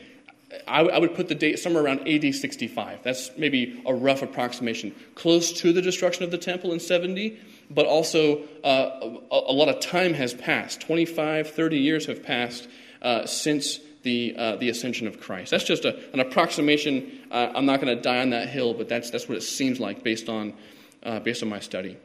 I, 0.67 0.81
I 0.81 0.99
would 0.99 1.14
put 1.14 1.28
the 1.28 1.35
date 1.35 1.59
somewhere 1.59 1.85
around 1.85 2.09
AD 2.09 2.35
65. 2.35 3.02
That's 3.02 3.31
maybe 3.37 3.83
a 3.87 3.93
rough 3.93 4.23
approximation. 4.23 4.95
Close 5.14 5.52
to 5.61 5.73
the 5.73 5.83
destruction 5.83 6.25
of 6.25 6.31
the 6.31 6.38
temple 6.38 6.73
in 6.73 6.81
70, 6.81 7.38
but 7.71 7.87
also 7.87 8.43
uh, 8.64 9.19
a, 9.31 9.37
a, 9.37 9.52
lot 9.52 9.69
of 9.69 9.81
time 9.81 10.14
has 10.14 10.33
passed. 10.33 10.81
25, 10.81 11.50
30 11.50 11.78
years 11.78 12.07
have 12.07 12.23
passed 12.23 12.67
uh, 13.02 13.26
since 13.26 13.78
the, 14.05 14.35
uh, 14.38 14.57
the 14.57 14.71
ascension 14.71 15.07
of 15.07 15.21
Christ. 15.21 15.50
That's 15.50 15.64
just 15.64 15.85
a, 15.85 15.99
an 16.12 16.21
approximation. 16.21 17.11
I'm 17.31 17.67
not 17.67 17.81
going 17.81 17.95
to 17.95 18.02
die 18.02 18.21
on 18.21 18.31
that 18.31 18.49
hill, 18.49 18.73
but 18.73 18.88
that's, 18.88 19.11
that's 19.11 19.28
what 19.28 19.37
it 19.37 19.43
seems 19.43 19.81
like 19.81 20.02
based 20.02 20.31
on, 20.31 20.55
uh, 21.02 21.21
based 21.21 21.43
on 21.43 21.50
my 21.50 21.61
study. 21.61 21.99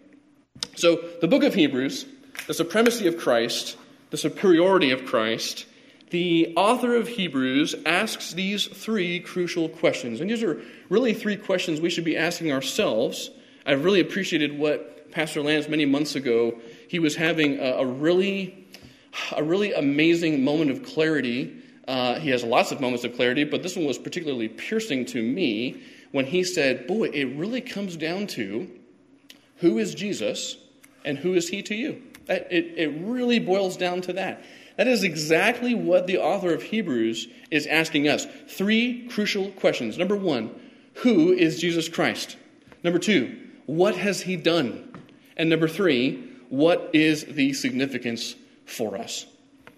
So, 0.75 0.99
the 1.21 1.27
book 1.27 1.43
of 1.43 1.53
Hebrews, 1.53 2.05
the 2.47 2.53
supremacy 2.53 3.07
of 3.07 3.17
Christ, 3.17 3.77
the 4.09 4.17
superiority 4.17 4.91
of 4.91 5.05
Christ, 5.05 5.65
the 6.13 6.53
author 6.55 6.95
of 6.95 7.07
Hebrews 7.07 7.73
asks 7.87 8.33
these 8.33 8.67
three 8.67 9.19
crucial 9.19 9.67
questions. 9.67 10.21
And 10.21 10.29
these 10.29 10.43
are 10.43 10.61
really 10.87 11.15
three 11.15 11.35
questions 11.35 11.81
we 11.81 11.89
should 11.89 12.03
be 12.03 12.15
asking 12.15 12.51
ourselves. 12.51 13.31
I've 13.65 13.83
really 13.83 13.99
appreciated 13.99 14.59
what 14.59 15.09
Pastor 15.11 15.41
Lance 15.41 15.67
many 15.67 15.85
months 15.85 16.13
ago, 16.13 16.61
he 16.87 16.99
was 16.99 17.15
having 17.15 17.57
a, 17.57 17.77
a 17.77 17.85
really, 17.87 18.67
a 19.35 19.43
really 19.43 19.73
amazing 19.73 20.43
moment 20.43 20.69
of 20.69 20.83
clarity. 20.83 21.59
Uh, 21.87 22.19
he 22.19 22.29
has 22.29 22.43
lots 22.43 22.71
of 22.71 22.79
moments 22.79 23.03
of 23.03 23.15
clarity, 23.15 23.43
but 23.43 23.63
this 23.63 23.75
one 23.75 23.85
was 23.85 23.97
particularly 23.97 24.49
piercing 24.49 25.05
to 25.05 25.23
me 25.23 25.81
when 26.11 26.27
he 26.27 26.43
said, 26.43 26.85
Boy, 26.85 27.05
it 27.05 27.35
really 27.35 27.61
comes 27.61 27.97
down 27.97 28.27
to 28.27 28.69
who 29.57 29.79
is 29.79 29.95
Jesus 29.95 30.57
and 31.03 31.17
who 31.17 31.33
is 31.33 31.49
he 31.49 31.63
to 31.63 31.73
you? 31.73 32.03
It, 32.29 32.73
it 32.77 33.01
really 33.01 33.39
boils 33.39 33.77
down 33.77 34.01
to 34.01 34.13
that. 34.13 34.43
That 34.77 34.87
is 34.87 35.03
exactly 35.03 35.75
what 35.75 36.07
the 36.07 36.17
author 36.17 36.53
of 36.53 36.63
Hebrews 36.63 37.27
is 37.51 37.67
asking 37.67 38.07
us. 38.07 38.25
Three 38.47 39.07
crucial 39.07 39.51
questions. 39.51 39.97
Number 39.97 40.15
one, 40.15 40.53
who 40.95 41.31
is 41.31 41.59
Jesus 41.59 41.89
Christ? 41.89 42.37
Number 42.83 42.99
two, 42.99 43.37
what 43.65 43.95
has 43.95 44.21
he 44.21 44.35
done? 44.35 44.91
And 45.37 45.49
number 45.49 45.67
three, 45.67 46.29
what 46.49 46.89
is 46.93 47.25
the 47.25 47.53
significance 47.53 48.35
for 48.65 48.97
us? 48.97 49.25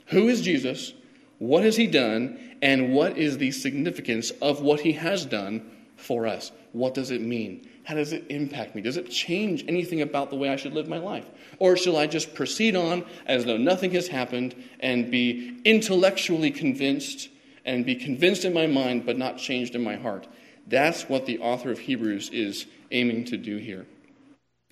Who 0.07 0.27
is 0.27 0.41
Jesus? 0.41 0.93
What 1.39 1.63
has 1.63 1.75
he 1.75 1.87
done? 1.87 2.57
And 2.61 2.93
what 2.93 3.17
is 3.17 3.37
the 3.37 3.51
significance 3.51 4.31
of 4.41 4.61
what 4.61 4.81
he 4.81 4.93
has 4.93 5.25
done 5.25 5.71
for 5.95 6.25
us? 6.25 6.51
What 6.71 6.93
does 6.93 7.11
it 7.11 7.21
mean? 7.21 7.69
How 7.85 7.93
does 7.93 8.13
it 8.13 8.25
impact 8.29 8.75
me? 8.75 8.81
Does 8.81 8.97
it 8.97 9.11
change 9.11 9.63
anything 9.67 10.01
about 10.01 10.31
the 10.31 10.35
way 10.35 10.49
I 10.49 10.55
should 10.55 10.73
live 10.73 10.89
my 10.89 10.97
life? 10.97 11.25
Or 11.59 11.77
shall 11.77 11.97
I 11.97 12.07
just 12.07 12.33
proceed 12.33 12.75
on 12.75 13.05
as 13.27 13.45
though 13.45 13.57
nothing 13.57 13.91
has 13.91 14.07
happened 14.07 14.55
and 14.79 15.11
be 15.11 15.61
intellectually 15.63 16.49
convinced 16.49 17.29
and 17.63 17.85
be 17.85 17.95
convinced 17.95 18.43
in 18.43 18.53
my 18.53 18.65
mind 18.65 19.05
but 19.05 19.19
not 19.19 19.37
changed 19.37 19.75
in 19.75 19.83
my 19.83 19.97
heart? 19.97 20.27
That's 20.65 21.07
what 21.07 21.27
the 21.27 21.37
author 21.39 21.71
of 21.71 21.77
Hebrews 21.77 22.31
is 22.31 22.65
aiming 22.89 23.25
to 23.25 23.37
do 23.37 23.57
here. 23.57 23.85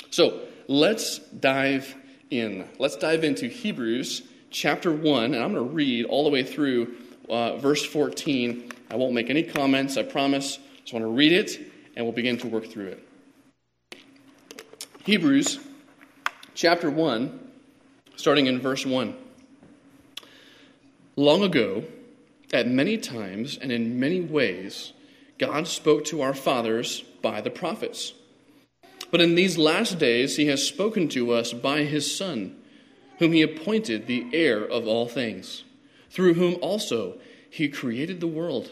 So 0.09 0.41
let's 0.67 1.19
dive 1.19 1.95
in. 2.31 2.67
Let's 2.79 2.95
dive 2.95 3.23
into 3.23 3.47
Hebrews 3.47 4.23
chapter 4.49 4.91
1, 4.91 5.35
and 5.35 5.43
I'm 5.43 5.53
going 5.53 5.67
to 5.67 5.73
read 5.73 6.05
all 6.05 6.23
the 6.23 6.31
way 6.31 6.43
through 6.43 6.95
uh, 7.29 7.57
verse 7.57 7.85
14. 7.85 8.71
I 8.89 8.95
won't 8.95 9.13
make 9.13 9.29
any 9.29 9.43
comments, 9.43 9.97
I 9.97 10.03
promise. 10.03 10.57
Just 10.81 10.93
want 10.93 11.03
to 11.03 11.11
read 11.11 11.31
it 11.31 11.72
and 11.95 12.05
we'll 12.05 12.13
begin 12.13 12.37
to 12.37 12.47
work 12.47 12.65
through 12.65 12.87
it. 12.87 13.07
Hebrews 15.05 15.59
chapter 16.53 16.89
1, 16.89 17.39
starting 18.15 18.47
in 18.47 18.59
verse 18.59 18.85
1. 18.85 19.15
Long 21.15 21.43
ago, 21.43 21.83
at 22.53 22.67
many 22.67 22.97
times 22.97 23.57
and 23.57 23.71
in 23.71 23.99
many 23.99 24.21
ways, 24.21 24.93
God 25.37 25.67
spoke 25.67 26.05
to 26.05 26.21
our 26.21 26.33
fathers 26.33 27.01
by 27.21 27.41
the 27.41 27.49
prophets. 27.49 28.13
But 29.11 29.21
in 29.21 29.35
these 29.35 29.57
last 29.57 29.99
days, 29.99 30.37
he 30.37 30.47
has 30.47 30.65
spoken 30.65 31.07
to 31.09 31.33
us 31.33 31.53
by 31.53 31.83
his 31.83 32.15
Son, 32.15 32.55
whom 33.19 33.31
he 33.31 33.41
appointed 33.41 34.07
the 34.07 34.27
heir 34.33 34.63
of 34.63 34.87
all 34.87 35.07
things, 35.07 35.63
through 36.09 36.35
whom 36.35 36.57
also 36.61 37.19
he 37.49 37.67
created 37.69 38.19
the 38.19 38.27
world. 38.27 38.71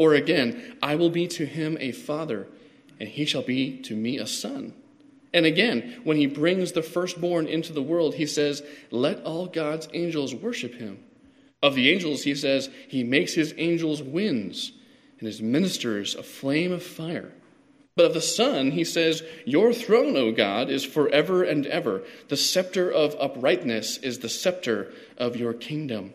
Or 0.00 0.14
again, 0.14 0.78
I 0.82 0.94
will 0.94 1.10
be 1.10 1.28
to 1.28 1.44
him 1.44 1.76
a 1.78 1.92
father, 1.92 2.46
and 2.98 3.06
he 3.06 3.26
shall 3.26 3.42
be 3.42 3.76
to 3.82 3.94
me 3.94 4.16
a 4.16 4.26
son. 4.26 4.72
And 5.34 5.44
again, 5.44 6.00
when 6.04 6.16
he 6.16 6.24
brings 6.24 6.72
the 6.72 6.80
firstborn 6.80 7.46
into 7.46 7.74
the 7.74 7.82
world, 7.82 8.14
he 8.14 8.24
says, 8.24 8.62
Let 8.90 9.22
all 9.24 9.46
God's 9.46 9.90
angels 9.92 10.34
worship 10.34 10.76
him. 10.76 11.04
Of 11.62 11.74
the 11.74 11.90
angels, 11.90 12.22
he 12.22 12.34
says, 12.34 12.70
He 12.88 13.04
makes 13.04 13.34
his 13.34 13.52
angels 13.58 14.02
winds, 14.02 14.72
and 15.18 15.26
his 15.26 15.42
ministers 15.42 16.14
a 16.14 16.22
flame 16.22 16.72
of 16.72 16.82
fire. 16.82 17.34
But 17.94 18.06
of 18.06 18.14
the 18.14 18.22
Son, 18.22 18.70
he 18.70 18.84
says, 18.84 19.22
Your 19.44 19.74
throne, 19.74 20.16
O 20.16 20.32
God, 20.32 20.70
is 20.70 20.82
forever 20.82 21.42
and 21.42 21.66
ever. 21.66 22.04
The 22.28 22.38
scepter 22.38 22.90
of 22.90 23.14
uprightness 23.20 23.98
is 23.98 24.20
the 24.20 24.30
scepter 24.30 24.94
of 25.18 25.36
your 25.36 25.52
kingdom. 25.52 26.14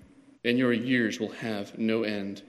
and 0.43 0.57
your 0.57 0.73
years 0.73 1.19
will 1.19 1.31
have 1.31 1.77
no 1.77 2.03
end. 2.03 2.41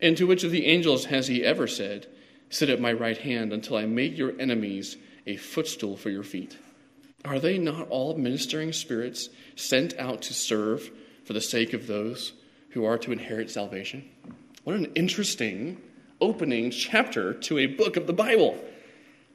And 0.00 0.16
to 0.16 0.26
which 0.26 0.44
of 0.44 0.50
the 0.50 0.66
angels 0.66 1.06
has 1.06 1.28
he 1.28 1.44
ever 1.44 1.66
said, 1.66 2.06
Sit 2.50 2.68
at 2.68 2.80
my 2.80 2.92
right 2.92 3.18
hand 3.18 3.52
until 3.52 3.76
I 3.76 3.86
make 3.86 4.16
your 4.16 4.38
enemies 4.38 4.96
a 5.26 5.36
footstool 5.36 5.96
for 5.96 6.10
your 6.10 6.22
feet? 6.22 6.56
Are 7.24 7.38
they 7.38 7.58
not 7.58 7.88
all 7.88 8.16
ministering 8.16 8.72
spirits 8.72 9.28
sent 9.56 9.98
out 9.98 10.22
to 10.22 10.34
serve 10.34 10.90
for 11.24 11.32
the 11.32 11.40
sake 11.40 11.72
of 11.72 11.86
those 11.86 12.34
who 12.70 12.84
are 12.84 12.98
to 12.98 13.12
inherit 13.12 13.50
salvation? 13.50 14.08
What 14.64 14.76
an 14.76 14.92
interesting 14.94 15.80
opening 16.20 16.70
chapter 16.70 17.34
to 17.34 17.58
a 17.58 17.66
book 17.66 17.96
of 17.96 18.06
the 18.06 18.12
Bible. 18.12 18.58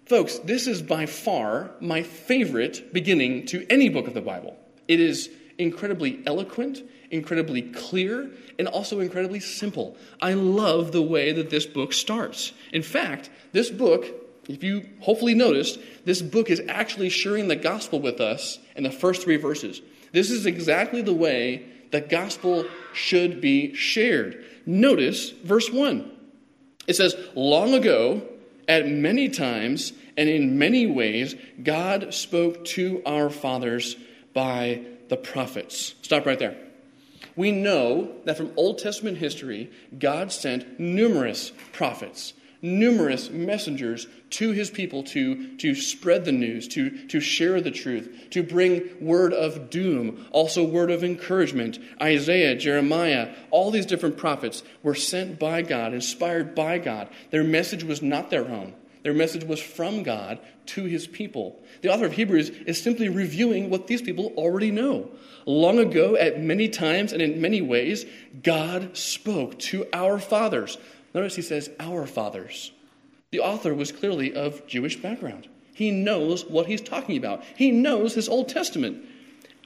Folks, 0.05 0.39
this 0.39 0.67
is 0.67 0.81
by 0.81 1.05
far 1.05 1.71
my 1.79 2.03
favorite 2.03 2.93
beginning 2.93 3.45
to 3.47 3.65
any 3.69 3.89
book 3.89 4.07
of 4.07 4.13
the 4.13 4.21
Bible. 4.21 4.57
It 4.87 4.99
is 4.99 5.29
incredibly 5.57 6.21
eloquent, 6.25 6.81
incredibly 7.11 7.61
clear, 7.61 8.29
and 8.57 8.67
also 8.67 8.99
incredibly 8.99 9.39
simple. 9.39 9.97
I 10.21 10.33
love 10.33 10.91
the 10.91 11.01
way 11.01 11.31
that 11.33 11.49
this 11.49 11.65
book 11.65 11.93
starts. 11.93 12.53
In 12.71 12.83
fact, 12.83 13.29
this 13.51 13.69
book, 13.69 14.05
if 14.47 14.63
you 14.63 14.87
hopefully 14.99 15.33
noticed, 15.33 15.79
this 16.05 16.21
book 16.21 16.49
is 16.49 16.61
actually 16.67 17.09
sharing 17.09 17.47
the 17.47 17.55
gospel 17.55 17.99
with 17.99 18.19
us 18.19 18.59
in 18.75 18.83
the 18.83 18.91
first 18.91 19.23
three 19.23 19.37
verses. 19.37 19.81
This 20.11 20.31
is 20.31 20.45
exactly 20.45 21.01
the 21.01 21.13
way 21.13 21.65
the 21.91 22.01
gospel 22.01 22.65
should 22.93 23.41
be 23.41 23.73
shared. 23.73 24.45
Notice 24.65 25.31
verse 25.31 25.71
1. 25.71 26.11
It 26.87 26.95
says, 26.95 27.15
Long 27.35 27.73
ago, 27.73 28.21
at 28.67 28.87
many 28.87 29.29
times 29.29 29.93
and 30.15 30.29
in 30.29 30.59
many 30.59 30.85
ways, 30.85 31.35
God 31.61 32.13
spoke 32.13 32.65
to 32.65 33.01
our 33.05 33.29
fathers 33.29 33.95
by 34.33 34.81
the 35.07 35.17
prophets. 35.17 35.95
Stop 36.01 36.25
right 36.25 36.37
there 36.37 36.68
we 37.35 37.51
know 37.51 38.11
that 38.25 38.37
from 38.37 38.53
Old 38.55 38.79
Testament 38.79 39.17
history, 39.17 39.71
God 39.97 40.31
sent 40.31 40.79
numerous 40.79 41.51
prophets, 41.71 42.33
numerous 42.61 43.29
messengers 43.29 44.07
to 44.31 44.51
his 44.51 44.69
people 44.69 45.03
to, 45.03 45.57
to 45.57 45.75
spread 45.75 46.25
the 46.25 46.31
news, 46.31 46.67
to, 46.69 47.07
to 47.07 47.19
share 47.19 47.61
the 47.61 47.71
truth, 47.71 48.27
to 48.31 48.43
bring 48.43 48.89
word 48.99 49.33
of 49.33 49.69
doom, 49.69 50.25
also 50.31 50.63
word 50.63 50.91
of 50.91 51.03
encouragement. 51.03 51.79
Isaiah, 52.01 52.55
Jeremiah, 52.55 53.33
all 53.51 53.71
these 53.71 53.85
different 53.85 54.17
prophets 54.17 54.63
were 54.83 54.95
sent 54.95 55.39
by 55.39 55.61
God, 55.61 55.93
inspired 55.93 56.53
by 56.53 56.77
God. 56.77 57.09
Their 57.31 57.43
message 57.43 57.83
was 57.83 58.01
not 58.01 58.29
their 58.29 58.47
own. 58.47 58.73
Their 59.03 59.13
message 59.13 59.45
was 59.45 59.61
from 59.61 60.03
God 60.03 60.39
to 60.67 60.83
his 60.83 61.07
people. 61.07 61.61
The 61.81 61.93
author 61.93 62.05
of 62.05 62.13
Hebrews 62.13 62.49
is 62.49 62.81
simply 62.81 63.09
reviewing 63.09 63.69
what 63.69 63.87
these 63.87 64.01
people 64.01 64.33
already 64.35 64.71
know. 64.71 65.09
Long 65.45 65.79
ago, 65.79 66.15
at 66.15 66.41
many 66.41 66.67
times 66.67 67.13
and 67.13 67.21
in 67.21 67.41
many 67.41 67.61
ways, 67.61 68.05
God 68.43 68.95
spoke 68.97 69.57
to 69.59 69.87
our 69.93 70.19
fathers 70.19 70.77
Notice 71.13 71.35
he 71.35 71.41
says, 71.41 71.69
our 71.79 72.05
fathers. 72.05 72.71
The 73.31 73.39
author 73.39 73.73
was 73.73 73.91
clearly 73.91 74.33
of 74.33 74.65
Jewish 74.67 75.01
background. 75.01 75.47
He 75.73 75.91
knows 75.91 76.45
what 76.45 76.67
he's 76.67 76.81
talking 76.81 77.17
about, 77.17 77.43
he 77.55 77.71
knows 77.71 78.13
his 78.13 78.29
Old 78.29 78.49
Testament. 78.49 79.05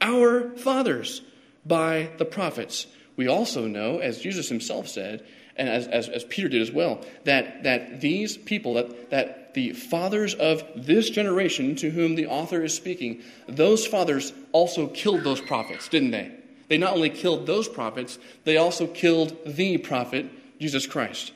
Our 0.02 0.50
fathers 0.58 1.22
by 1.66 2.10
the 2.18 2.26
prophets. 2.26 2.88
We 3.16 3.28
also 3.28 3.68
know, 3.68 4.00
as 4.00 4.20
Jesus 4.20 4.50
himself 4.50 4.88
said, 4.88 5.26
and 5.56 5.70
as, 5.70 5.88
as, 5.88 6.10
as, 6.10 6.24
Peter 6.24 6.50
did 6.50 6.62
as 6.62 6.72
well, 6.72 7.02
that, 7.26 7.64
that 7.64 8.02
these 8.02 8.38
people, 8.38 8.74
that, 8.74 9.10
that 9.12 9.54
the 9.54 9.74
fathers 9.74 10.34
of 10.34 10.64
this 10.76 11.10
generation 11.10 11.76
to 11.76 11.92
whom 11.92 12.16
the 12.16 12.26
author 12.26 12.64
is 12.64 12.74
speaking, 12.74 13.22
those 13.48 13.86
fathers 13.86 14.34
also 14.52 14.88
killed 14.88 15.24
those 15.24 15.42
prophets, 15.42 15.88
didn't 15.88 16.12
they? 16.12 16.32
They 16.70 16.78
not 16.78 16.94
only 16.94 17.10
killed 17.10 17.46
those 17.46 17.68
prophets, 17.68 18.18
they 18.46 18.58
also 18.58 18.88
killed 18.88 19.38
the 19.46 19.78
prophet, 19.78 20.26
Jesus 20.60 20.88
Christ. 20.88 21.34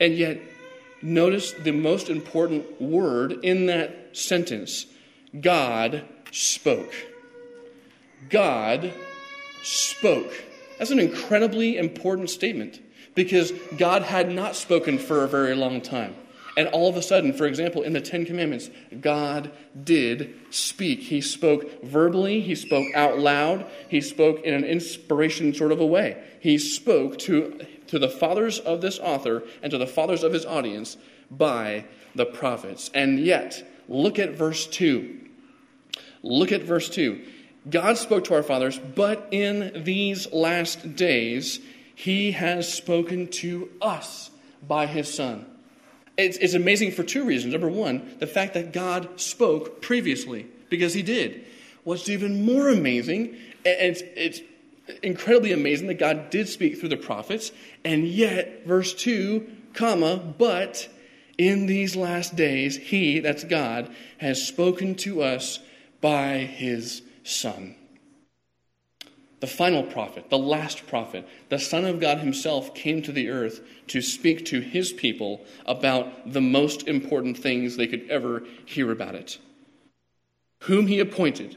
And 0.00 0.16
yet, 0.16 0.40
notice 1.02 1.52
the 1.52 1.72
most 1.72 2.08
important 2.08 2.80
word 2.80 3.32
in 3.44 3.66
that 3.66 4.16
sentence 4.16 4.86
God 5.40 6.04
spoke. 6.32 6.92
God 8.30 8.92
spoke. 9.62 10.32
That's 10.78 10.90
an 10.90 10.98
incredibly 10.98 11.76
important 11.76 12.30
statement 12.30 12.80
because 13.14 13.52
God 13.76 14.02
had 14.02 14.30
not 14.30 14.56
spoken 14.56 14.98
for 14.98 15.24
a 15.24 15.28
very 15.28 15.54
long 15.54 15.80
time. 15.80 16.14
And 16.56 16.68
all 16.68 16.88
of 16.88 16.96
a 16.96 17.02
sudden, 17.02 17.32
for 17.32 17.46
example, 17.46 17.82
in 17.82 17.92
the 17.92 18.00
Ten 18.00 18.26
Commandments, 18.26 18.70
God 19.00 19.52
did 19.82 20.34
speak. 20.50 21.00
He 21.00 21.20
spoke 21.20 21.82
verbally, 21.82 22.40
he 22.40 22.54
spoke 22.54 22.92
out 22.94 23.18
loud, 23.18 23.66
he 23.88 24.00
spoke 24.00 24.42
in 24.42 24.52
an 24.52 24.64
inspiration 24.64 25.54
sort 25.54 25.72
of 25.72 25.80
a 25.80 25.86
way. 25.86 26.22
He 26.40 26.58
spoke 26.58 27.18
to 27.20 27.66
to 27.90 27.98
the 27.98 28.08
fathers 28.08 28.60
of 28.60 28.80
this 28.80 29.00
author 29.00 29.42
and 29.62 29.72
to 29.72 29.78
the 29.78 29.86
fathers 29.86 30.22
of 30.22 30.32
his 30.32 30.46
audience 30.46 30.96
by 31.28 31.84
the 32.14 32.24
prophets. 32.24 32.88
And 32.94 33.18
yet, 33.18 33.68
look 33.88 34.20
at 34.20 34.30
verse 34.30 34.66
2. 34.68 35.18
Look 36.22 36.52
at 36.52 36.62
verse 36.62 36.88
2. 36.88 37.20
God 37.68 37.98
spoke 37.98 38.24
to 38.24 38.34
our 38.34 38.44
fathers, 38.44 38.78
but 38.78 39.26
in 39.32 39.82
these 39.84 40.32
last 40.32 40.94
days, 40.94 41.58
he 42.00 42.32
has 42.32 42.72
spoken 42.72 43.26
to 43.28 43.68
us 43.82 44.30
by 44.66 44.86
his 44.86 45.12
Son. 45.12 45.44
It's, 46.16 46.38
it's, 46.38 46.54
amazing 46.54 46.92
for 46.92 47.02
two 47.02 47.26
reasons. 47.26 47.52
Number 47.52 47.68
one, 47.68 48.16
the 48.20 48.26
fact 48.26 48.54
that 48.54 48.72
God 48.72 49.20
spoke 49.20 49.82
previously, 49.82 50.46
because 50.70 50.94
he 50.94 51.02
did. 51.02 51.44
What's 51.84 52.08
even 52.08 52.42
more 52.42 52.70
amazing, 52.70 53.36
and 53.66 53.76
it's, 53.80 54.02
it's 54.16 54.40
incredibly 55.02 55.52
amazing 55.52 55.88
that 55.88 55.98
God 55.98 56.30
did 56.30 56.48
speak 56.48 56.78
through 56.80 56.88
the 56.88 56.96
prophets, 56.96 57.52
and 57.84 58.08
yet, 58.08 58.64
verse 58.64 58.94
2, 58.94 59.46
comma, 59.74 60.16
but 60.16 60.88
in 61.36 61.66
these 61.66 61.96
last 61.96 62.34
days, 62.34 62.78
He, 62.78 63.20
that's 63.20 63.44
God, 63.44 63.94
has 64.18 64.46
spoken 64.46 64.94
to 64.96 65.22
us 65.22 65.58
by 66.00 66.38
His 66.38 67.02
Son. 67.24 67.76
The 69.40 69.46
final 69.46 69.82
prophet, 69.82 70.28
the 70.28 70.38
last 70.38 70.86
prophet, 70.86 71.26
the 71.48 71.58
Son 71.58 71.84
of 71.84 71.98
God 71.98 72.18
Himself 72.18 72.74
came 72.74 73.00
to 73.02 73.12
the 73.12 73.30
earth 73.30 73.60
to 73.88 74.02
speak 74.02 74.44
to 74.46 74.60
His 74.60 74.92
people 74.92 75.44
about 75.66 76.30
the 76.30 76.42
most 76.42 76.86
important 76.86 77.38
things 77.38 77.76
they 77.76 77.86
could 77.86 78.08
ever 78.10 78.44
hear 78.66 78.92
about 78.92 79.14
it. 79.14 79.38
Whom 80.64 80.86
He 80.86 81.00
appointed 81.00 81.56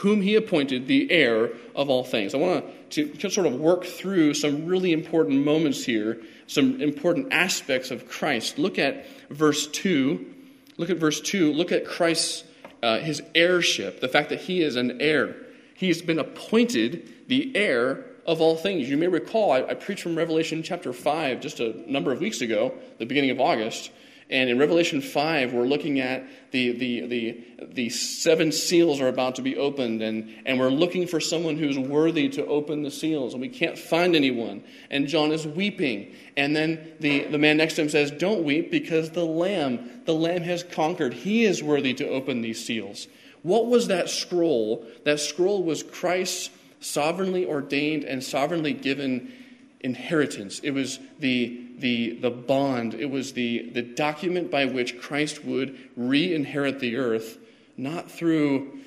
whom 0.00 0.22
he 0.22 0.34
appointed 0.34 0.86
the 0.86 1.10
heir 1.10 1.50
of 1.74 1.90
all 1.90 2.04
things. 2.04 2.34
I 2.34 2.38
want 2.38 2.64
to 2.92 3.08
to 3.08 3.28
sort 3.28 3.46
of 3.46 3.54
work 3.54 3.84
through 3.84 4.34
some 4.34 4.64
really 4.64 4.92
important 4.92 5.44
moments 5.44 5.84
here, 5.84 6.22
some 6.46 6.80
important 6.80 7.32
aspects 7.32 7.90
of 7.90 8.08
Christ. 8.08 8.58
Look 8.58 8.78
at 8.78 9.06
verse 9.28 9.66
2. 9.66 10.34
Look 10.78 10.88
at 10.88 10.96
verse 10.96 11.20
2. 11.20 11.52
Look 11.52 11.70
at 11.70 11.84
Christ's 11.84 12.44
uh, 12.82 12.98
his 12.98 13.22
heirship, 13.34 14.00
the 14.00 14.08
fact 14.08 14.30
that 14.30 14.40
he 14.40 14.62
is 14.62 14.76
an 14.76 15.02
heir. 15.02 15.36
He's 15.80 16.02
been 16.02 16.18
appointed 16.18 17.08
the 17.28 17.56
heir 17.56 18.04
of 18.26 18.42
all 18.42 18.54
things. 18.54 18.90
You 18.90 18.98
may 18.98 19.06
recall, 19.08 19.50
I, 19.50 19.62
I 19.62 19.72
preached 19.72 20.02
from 20.02 20.14
Revelation 20.14 20.62
chapter 20.62 20.92
5 20.92 21.40
just 21.40 21.58
a 21.58 21.90
number 21.90 22.12
of 22.12 22.20
weeks 22.20 22.42
ago, 22.42 22.74
the 22.98 23.06
beginning 23.06 23.30
of 23.30 23.40
August. 23.40 23.90
And 24.28 24.50
in 24.50 24.58
Revelation 24.58 25.00
5, 25.00 25.54
we're 25.54 25.64
looking 25.64 25.98
at 25.98 26.26
the, 26.50 26.72
the, 26.72 27.06
the, 27.06 27.44
the 27.64 27.88
seven 27.88 28.52
seals 28.52 29.00
are 29.00 29.08
about 29.08 29.36
to 29.36 29.42
be 29.42 29.56
opened, 29.56 30.02
and, 30.02 30.30
and 30.44 30.60
we're 30.60 30.68
looking 30.68 31.06
for 31.06 31.18
someone 31.18 31.56
who's 31.56 31.78
worthy 31.78 32.28
to 32.28 32.44
open 32.44 32.82
the 32.82 32.90
seals, 32.90 33.32
and 33.32 33.40
we 33.40 33.48
can't 33.48 33.78
find 33.78 34.14
anyone. 34.14 34.62
And 34.90 35.08
John 35.08 35.32
is 35.32 35.46
weeping. 35.46 36.14
And 36.36 36.54
then 36.54 36.92
the, 37.00 37.24
the 37.24 37.38
man 37.38 37.56
next 37.56 37.76
to 37.76 37.82
him 37.82 37.88
says, 37.88 38.10
Don't 38.10 38.44
weep, 38.44 38.70
because 38.70 39.12
the 39.12 39.24
Lamb, 39.24 40.02
the 40.04 40.12
Lamb 40.12 40.42
has 40.42 40.62
conquered. 40.62 41.14
He 41.14 41.46
is 41.46 41.62
worthy 41.62 41.94
to 41.94 42.06
open 42.06 42.42
these 42.42 42.62
seals. 42.62 43.08
What 43.42 43.66
was 43.66 43.88
that 43.88 44.10
scroll? 44.10 44.86
That 45.04 45.20
scroll 45.20 45.62
was 45.62 45.82
Christ's 45.82 46.50
sovereignly 46.80 47.46
ordained 47.46 48.04
and 48.04 48.22
sovereignly 48.22 48.72
given 48.72 49.32
inheritance. 49.80 50.60
It 50.60 50.72
was 50.72 50.98
the, 51.18 51.66
the, 51.78 52.18
the 52.20 52.30
bond, 52.30 52.94
it 52.94 53.10
was 53.10 53.32
the, 53.32 53.70
the 53.70 53.82
document 53.82 54.50
by 54.50 54.66
which 54.66 55.00
Christ 55.00 55.44
would 55.44 55.78
re 55.96 56.34
inherit 56.34 56.80
the 56.80 56.96
earth, 56.96 57.38
not 57.76 58.10
through 58.10 58.78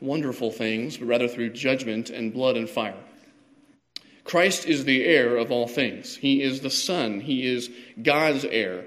wonderful 0.00 0.50
things, 0.50 0.98
but 0.98 1.06
rather 1.06 1.28
through 1.28 1.50
judgment 1.50 2.10
and 2.10 2.32
blood 2.32 2.56
and 2.56 2.68
fire. 2.68 2.96
Christ 4.24 4.66
is 4.66 4.84
the 4.84 5.04
heir 5.04 5.36
of 5.36 5.50
all 5.50 5.68
things. 5.68 6.16
He 6.16 6.42
is 6.42 6.60
the 6.60 6.70
Son. 6.70 7.20
He 7.20 7.46
is 7.46 7.70
God's 8.02 8.44
heir. 8.44 8.86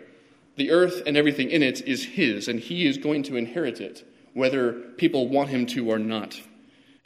The 0.57 0.71
earth 0.71 1.03
and 1.05 1.15
everything 1.15 1.49
in 1.49 1.63
it 1.63 1.81
is 1.87 2.03
His, 2.03 2.47
and 2.47 2.59
He 2.59 2.85
is 2.85 2.97
going 2.97 3.23
to 3.23 3.37
inherit 3.37 3.79
it, 3.79 4.05
whether 4.33 4.73
people 4.73 5.27
want 5.29 5.49
Him 5.49 5.65
to 5.67 5.89
or 5.89 5.99
not. 5.99 6.39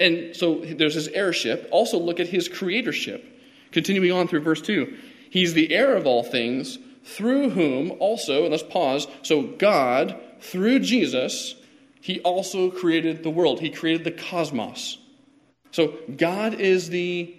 And 0.01 0.35
so 0.35 0.55
there's 0.65 0.95
his 0.95 1.07
heirship. 1.09 1.69
Also, 1.71 1.99
look 1.99 2.19
at 2.19 2.27
his 2.27 2.49
creatorship. 2.49 3.23
Continuing 3.71 4.11
on 4.11 4.27
through 4.27 4.41
verse 4.41 4.61
2. 4.61 4.97
He's 5.29 5.53
the 5.53 5.71
heir 5.71 5.95
of 5.95 6.07
all 6.07 6.23
things, 6.23 6.79
through 7.05 7.51
whom 7.51 7.91
also, 7.99 8.41
and 8.41 8.51
let's 8.51 8.63
pause. 8.63 9.07
So, 9.21 9.43
God, 9.43 10.19
through 10.41 10.79
Jesus, 10.79 11.55
he 12.01 12.19
also 12.21 12.71
created 12.71 13.21
the 13.23 13.29
world. 13.29 13.59
He 13.59 13.69
created 13.69 14.03
the 14.03 14.11
cosmos. 14.11 14.97
So, 15.69 15.99
God 16.17 16.55
is 16.55 16.89
the 16.89 17.33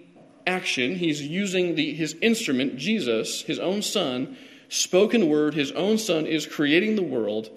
action. 0.47 0.95
He's 0.95 1.21
using 1.21 1.75
the, 1.75 1.93
his 1.93 2.15
instrument, 2.21 2.77
Jesus, 2.77 3.41
his 3.41 3.59
own 3.59 3.81
son, 3.81 4.37
spoken 4.73 5.29
word. 5.29 5.53
His 5.53 5.71
own 5.71 5.97
son 5.97 6.25
is 6.25 6.45
creating 6.47 6.95
the 6.95 7.03
world. 7.03 7.49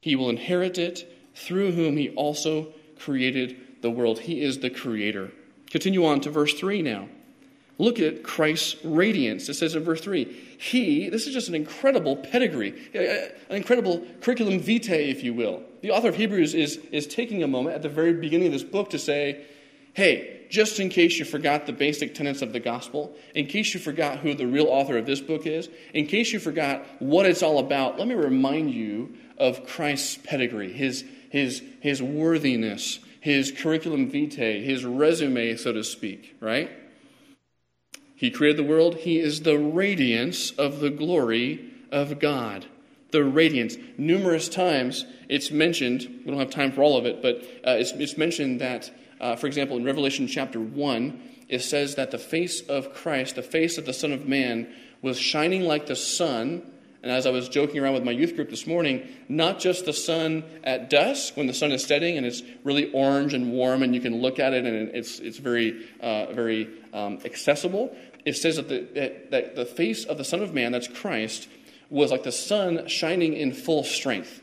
He 0.00 0.16
will 0.16 0.30
inherit 0.30 0.78
it, 0.78 1.12
through 1.34 1.72
whom 1.72 1.96
he 1.96 2.10
also 2.10 2.72
created 2.98 3.56
the 3.82 3.90
world. 3.90 4.20
He 4.20 4.42
is 4.42 4.58
the 4.58 4.70
creator. 4.70 5.32
Continue 5.70 6.04
on 6.04 6.20
to 6.20 6.30
verse 6.30 6.54
3 6.54 6.82
now. 6.82 7.08
Look 7.78 7.98
at 7.98 8.22
Christ's 8.22 8.76
radiance. 8.84 9.48
It 9.48 9.54
says 9.54 9.74
in 9.74 9.82
verse 9.82 10.00
3 10.00 10.24
He, 10.58 11.08
this 11.08 11.26
is 11.26 11.32
just 11.32 11.48
an 11.48 11.54
incredible 11.54 12.16
pedigree, 12.16 12.74
an 12.94 13.56
incredible 13.56 14.06
curriculum 14.20 14.60
vitae, 14.60 15.10
if 15.10 15.24
you 15.24 15.34
will. 15.34 15.62
The 15.80 15.90
author 15.90 16.08
of 16.08 16.16
Hebrews 16.16 16.54
is, 16.54 16.76
is 16.92 17.06
taking 17.06 17.42
a 17.42 17.48
moment 17.48 17.74
at 17.74 17.82
the 17.82 17.88
very 17.88 18.12
beginning 18.12 18.48
of 18.48 18.52
this 18.52 18.62
book 18.62 18.90
to 18.90 18.98
say, 18.98 19.46
hey, 19.94 20.46
just 20.50 20.80
in 20.80 20.88
case 20.88 21.18
you 21.18 21.24
forgot 21.24 21.66
the 21.66 21.72
basic 21.72 22.14
tenets 22.14 22.42
of 22.42 22.52
the 22.52 22.60
gospel, 22.60 23.14
in 23.34 23.46
case 23.46 23.72
you 23.72 23.80
forgot 23.80 24.18
who 24.18 24.34
the 24.34 24.46
real 24.46 24.66
author 24.66 24.98
of 24.98 25.06
this 25.06 25.20
book 25.20 25.46
is, 25.46 25.68
in 25.94 26.06
case 26.06 26.32
you 26.32 26.38
forgot 26.38 26.84
what 26.98 27.26
it's 27.26 27.42
all 27.42 27.58
about, 27.58 27.98
let 27.98 28.06
me 28.06 28.14
remind 28.14 28.70
you 28.70 29.14
of 29.38 29.66
Christ's 29.66 30.18
pedigree, 30.18 30.72
his, 30.72 31.04
his, 31.30 31.62
his 31.80 32.02
worthiness, 32.02 33.00
his 33.20 33.50
curriculum 33.52 34.10
vitae, 34.10 34.62
his 34.62 34.84
resume, 34.84 35.56
so 35.56 35.72
to 35.72 35.84
speak, 35.84 36.36
right? 36.40 36.70
He 38.22 38.30
created 38.30 38.56
the 38.56 38.68
world. 38.68 38.98
He 38.98 39.18
is 39.18 39.40
the 39.40 39.58
radiance 39.58 40.52
of 40.52 40.78
the 40.78 40.90
glory 40.90 41.72
of 41.90 42.20
God. 42.20 42.66
The 43.10 43.24
radiance. 43.24 43.76
Numerous 43.98 44.48
times 44.48 45.06
it's 45.28 45.50
mentioned, 45.50 46.02
we 46.24 46.30
don't 46.30 46.38
have 46.38 46.50
time 46.50 46.70
for 46.70 46.82
all 46.82 46.96
of 46.96 47.04
it, 47.04 47.20
but 47.20 47.38
uh, 47.66 47.78
it's, 47.78 47.90
it's, 47.92 48.16
mentioned 48.16 48.60
that, 48.60 48.90
uh, 49.22 49.36
for 49.36 49.46
example, 49.46 49.76
in 49.76 49.84
Revelation 49.84 50.26
chapter 50.26 50.60
1, 50.60 51.20
it 51.48 51.60
says 51.60 51.94
that 51.94 52.10
the 52.10 52.18
face 52.18 52.60
of 52.62 52.92
Christ, 52.92 53.36
the 53.36 53.42
face 53.42 53.78
of 53.78 53.86
the 53.86 53.92
Son 53.92 54.12
of 54.12 54.26
Man, 54.26 54.68
was 55.00 55.18
shining 55.18 55.62
like 55.62 55.86
the 55.86 55.94
sun. 55.94 56.62
And 57.04 57.10
as 57.10 57.24
I 57.24 57.30
was 57.30 57.48
joking 57.48 57.78
around 57.78 57.94
with 57.94 58.04
my 58.04 58.10
youth 58.10 58.34
group 58.34 58.50
this 58.50 58.66
morning, 58.66 59.06
not 59.28 59.60
just 59.60 59.84
the 59.84 59.92
sun 59.92 60.42
at 60.64 60.90
dusk 60.90 61.36
when 61.36 61.46
the 61.46 61.54
sun 61.54 61.70
is 61.70 61.84
setting 61.84 62.16
and 62.16 62.26
it's 62.26 62.42
really 62.64 62.90
orange 62.92 63.32
and 63.32 63.52
warm 63.52 63.82
and 63.82 63.94
you 63.94 64.00
can 64.00 64.20
look 64.20 64.38
at 64.38 64.52
it 64.54 64.64
and 64.64 64.88
it's, 64.90 65.20
it's 65.20 65.38
very, 65.38 65.86
uh, 66.00 66.32
very 66.32 66.68
um, 66.92 67.18
accessible. 67.24 67.96
It 68.24 68.36
says 68.36 68.56
that 68.56 68.68
the, 68.68 69.20
that 69.30 69.54
the 69.54 69.64
face 69.64 70.04
of 70.04 70.18
the 70.18 70.24
Son 70.24 70.42
of 70.42 70.52
Man, 70.52 70.72
that's 70.72 70.88
Christ, 70.88 71.48
was 71.90 72.10
like 72.10 72.24
the 72.24 72.32
sun 72.32 72.88
shining 72.88 73.34
in 73.34 73.52
full 73.52 73.84
strength 73.84 74.41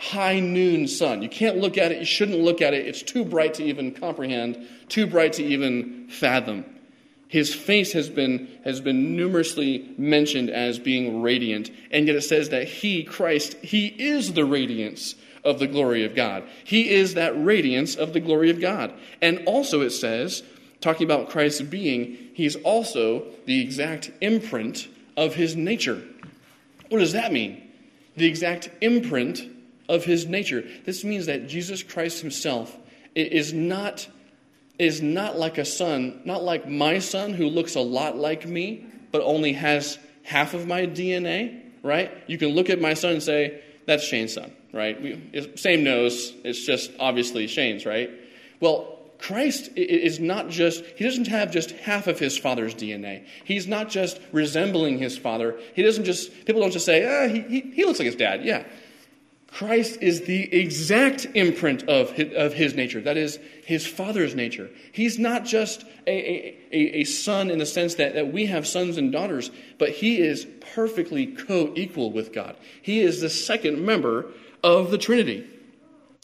high 0.00 0.40
noon 0.40 0.88
sun. 0.88 1.20
You 1.22 1.28
can't 1.28 1.58
look 1.58 1.76
at 1.76 1.92
it, 1.92 1.98
you 1.98 2.04
shouldn't 2.06 2.38
look 2.40 2.62
at 2.62 2.72
it. 2.72 2.86
It's 2.86 3.02
too 3.02 3.24
bright 3.24 3.54
to 3.54 3.64
even 3.64 3.92
comprehend, 3.92 4.66
too 4.88 5.06
bright 5.06 5.34
to 5.34 5.44
even 5.44 6.08
fathom. 6.08 6.64
His 7.28 7.54
face 7.54 7.92
has 7.92 8.08
been, 8.08 8.48
has 8.64 8.80
been 8.80 9.14
numerously 9.14 9.94
mentioned 9.98 10.50
as 10.50 10.78
being 10.78 11.22
radiant, 11.22 11.70
and 11.90 12.06
yet 12.06 12.16
it 12.16 12.22
says 12.22 12.48
that 12.48 12.66
he, 12.66 13.04
Christ, 13.04 13.54
he 13.62 13.86
is 13.86 14.32
the 14.32 14.44
radiance 14.44 15.14
of 15.44 15.58
the 15.58 15.66
glory 15.66 16.04
of 16.04 16.16
God. 16.16 16.44
He 16.64 16.90
is 16.90 17.14
that 17.14 17.32
radiance 17.36 17.94
of 17.94 18.14
the 18.14 18.20
glory 18.20 18.50
of 18.50 18.60
God. 18.60 18.92
And 19.20 19.42
also 19.46 19.82
it 19.82 19.90
says, 19.90 20.42
talking 20.80 21.04
about 21.04 21.28
Christ's 21.28 21.62
being, 21.62 22.16
he's 22.34 22.56
also 22.56 23.26
the 23.44 23.60
exact 23.60 24.10
imprint 24.22 24.88
of 25.16 25.34
his 25.34 25.54
nature. 25.54 26.02
What 26.88 26.98
does 26.98 27.12
that 27.12 27.32
mean? 27.32 27.70
The 28.16 28.26
exact 28.26 28.70
imprint 28.80 29.42
of 29.90 30.04
his 30.04 30.26
nature. 30.26 30.64
This 30.84 31.04
means 31.04 31.26
that 31.26 31.48
Jesus 31.48 31.82
Christ 31.82 32.20
himself 32.20 32.74
is 33.14 33.52
not, 33.52 34.08
is 34.78 35.02
not 35.02 35.36
like 35.36 35.58
a 35.58 35.64
son, 35.64 36.22
not 36.24 36.44
like 36.44 36.66
my 36.68 37.00
son 37.00 37.34
who 37.34 37.48
looks 37.48 37.74
a 37.74 37.80
lot 37.80 38.16
like 38.16 38.46
me, 38.46 38.86
but 39.10 39.20
only 39.22 39.52
has 39.54 39.98
half 40.22 40.54
of 40.54 40.66
my 40.66 40.86
DNA, 40.86 41.60
right? 41.82 42.12
You 42.28 42.38
can 42.38 42.50
look 42.50 42.70
at 42.70 42.80
my 42.80 42.94
son 42.94 43.14
and 43.14 43.22
say, 43.22 43.62
that's 43.84 44.04
Shane's 44.04 44.34
son, 44.34 44.52
right? 44.72 45.00
We, 45.02 45.52
same 45.56 45.82
nose, 45.82 46.32
it's 46.44 46.64
just 46.64 46.92
obviously 47.00 47.48
Shane's, 47.48 47.84
right? 47.84 48.10
Well, 48.60 48.96
Christ 49.18 49.70
is 49.76 50.20
not 50.20 50.48
just, 50.48 50.84
he 50.96 51.04
doesn't 51.04 51.26
have 51.26 51.50
just 51.50 51.72
half 51.72 52.06
of 52.06 52.18
his 52.18 52.38
father's 52.38 52.74
DNA. 52.74 53.26
He's 53.44 53.66
not 53.66 53.90
just 53.90 54.20
resembling 54.32 54.98
his 54.98 55.18
father. 55.18 55.58
He 55.74 55.82
doesn't 55.82 56.04
just, 56.04 56.46
people 56.46 56.62
don't 56.62 56.70
just 56.70 56.86
say, 56.86 57.04
ah, 57.04 57.28
he, 57.28 57.40
he, 57.40 57.60
he 57.72 57.84
looks 57.84 57.98
like 57.98 58.06
his 58.06 58.16
dad. 58.16 58.44
Yeah. 58.44 58.64
Christ 59.52 59.98
is 60.00 60.22
the 60.22 60.54
exact 60.54 61.26
imprint 61.34 61.82
of 61.88 62.12
his, 62.12 62.32
of 62.34 62.54
his 62.54 62.74
nature. 62.74 63.00
That 63.00 63.16
is, 63.16 63.38
his 63.64 63.86
father's 63.86 64.34
nature. 64.34 64.70
He's 64.92 65.18
not 65.18 65.44
just 65.44 65.84
a, 66.06 66.56
a, 66.72 67.00
a 67.00 67.04
son 67.04 67.50
in 67.50 67.58
the 67.58 67.66
sense 67.66 67.96
that, 67.96 68.14
that 68.14 68.32
we 68.32 68.46
have 68.46 68.66
sons 68.66 68.96
and 68.96 69.10
daughters, 69.10 69.50
but 69.78 69.90
he 69.90 70.20
is 70.20 70.46
perfectly 70.74 71.26
co 71.26 71.72
equal 71.74 72.12
with 72.12 72.32
God. 72.32 72.56
He 72.80 73.00
is 73.00 73.20
the 73.20 73.30
second 73.30 73.84
member 73.84 74.26
of 74.62 74.90
the 74.90 74.98
Trinity. 74.98 75.46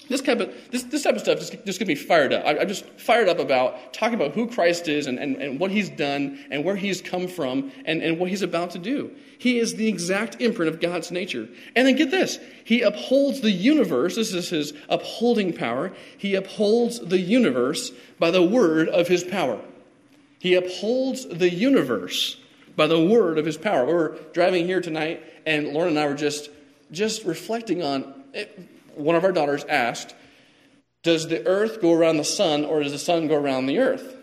This 0.08 0.20
type 0.20 0.38
of, 0.38 0.54
this, 0.70 0.84
this 0.84 1.02
type 1.02 1.16
of 1.16 1.20
stuff 1.20 1.38
just, 1.40 1.52
just 1.64 1.78
gets 1.80 1.88
me 1.88 1.96
fired 1.96 2.32
up. 2.32 2.44
I, 2.44 2.52
am 2.58 2.68
just 2.68 2.84
fired 2.98 3.28
up 3.28 3.40
about 3.40 3.92
talking 3.92 4.14
about 4.14 4.32
who 4.32 4.46
Christ 4.46 4.86
is 4.86 5.08
and, 5.08 5.18
and, 5.18 5.36
and 5.36 5.58
what 5.58 5.72
he's 5.72 5.88
done 5.88 6.44
and 6.50 6.64
where 6.64 6.76
he's 6.76 7.00
come 7.02 7.26
from 7.26 7.72
and, 7.84 8.02
and 8.02 8.18
what 8.18 8.30
he's 8.30 8.42
about 8.42 8.70
to 8.72 8.78
do. 8.78 9.10
He 9.38 9.58
is 9.58 9.74
the 9.74 9.88
exact 9.88 10.40
imprint 10.40 10.72
of 10.72 10.80
God's 10.80 11.10
nature. 11.10 11.48
And 11.74 11.86
then 11.86 11.96
get 11.96 12.12
this 12.12 12.38
He 12.64 12.82
upholds 12.82 13.40
the 13.40 13.50
universe. 13.50 14.14
This 14.14 14.32
is 14.32 14.48
his 14.48 14.72
upholding 14.88 15.52
power. 15.52 15.92
He 16.16 16.36
upholds 16.36 17.00
the 17.00 17.18
universe 17.18 17.90
by 18.20 18.30
the 18.30 18.42
word 18.42 18.88
of 18.88 19.08
his 19.08 19.24
power. 19.24 19.60
He 20.38 20.54
upholds 20.54 21.26
the 21.26 21.50
universe 21.50 22.38
by 22.76 22.86
the 22.86 23.04
word 23.04 23.38
of 23.38 23.44
his 23.46 23.56
power. 23.56 23.84
We 23.84 23.92
were 23.92 24.18
driving 24.32 24.66
here 24.66 24.80
tonight, 24.80 25.24
and 25.44 25.68
Lauren 25.68 25.90
and 25.90 25.98
I 25.98 26.06
were 26.06 26.14
just, 26.14 26.50
just 26.92 27.24
reflecting 27.24 27.82
on 27.82 28.22
it 28.32 28.75
one 28.96 29.14
of 29.14 29.24
our 29.24 29.32
daughters 29.32 29.64
asked, 29.64 30.14
Does 31.02 31.28
the 31.28 31.46
earth 31.46 31.80
go 31.80 31.92
around 31.92 32.16
the 32.16 32.24
sun 32.24 32.64
or 32.64 32.82
does 32.82 32.92
the 32.92 32.98
sun 32.98 33.28
go 33.28 33.36
around 33.36 33.66
the 33.66 33.78
earth? 33.78 34.16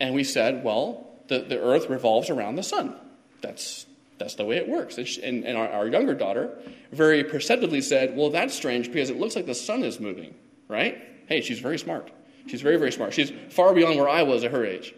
And 0.00 0.14
we 0.14 0.24
said, 0.24 0.64
Well, 0.64 1.08
the, 1.28 1.40
the 1.40 1.60
earth 1.60 1.88
revolves 1.88 2.30
around 2.30 2.56
the 2.56 2.62
sun. 2.62 2.94
That's, 3.40 3.86
that's 4.18 4.34
the 4.34 4.44
way 4.44 4.56
it 4.56 4.68
works. 4.68 4.98
And, 4.98 5.06
she, 5.06 5.22
and, 5.22 5.44
and 5.44 5.56
our, 5.56 5.68
our 5.68 5.86
younger 5.88 6.14
daughter 6.14 6.58
very 6.92 7.24
perceptively 7.24 7.80
said, 7.80 8.16
Well, 8.16 8.30
that's 8.30 8.54
strange 8.54 8.88
because 8.88 9.10
it 9.10 9.18
looks 9.18 9.36
like 9.36 9.46
the 9.46 9.54
sun 9.54 9.84
is 9.84 10.00
moving, 10.00 10.34
right? 10.68 10.98
Hey, 11.26 11.40
she's 11.40 11.60
very 11.60 11.78
smart. 11.78 12.10
She's 12.46 12.62
very, 12.62 12.76
very 12.76 12.92
smart. 12.92 13.12
She's 13.12 13.32
far 13.50 13.74
beyond 13.74 13.96
where 13.96 14.08
I 14.08 14.22
was 14.22 14.44
at 14.44 14.52
her 14.52 14.64
age. 14.64 14.94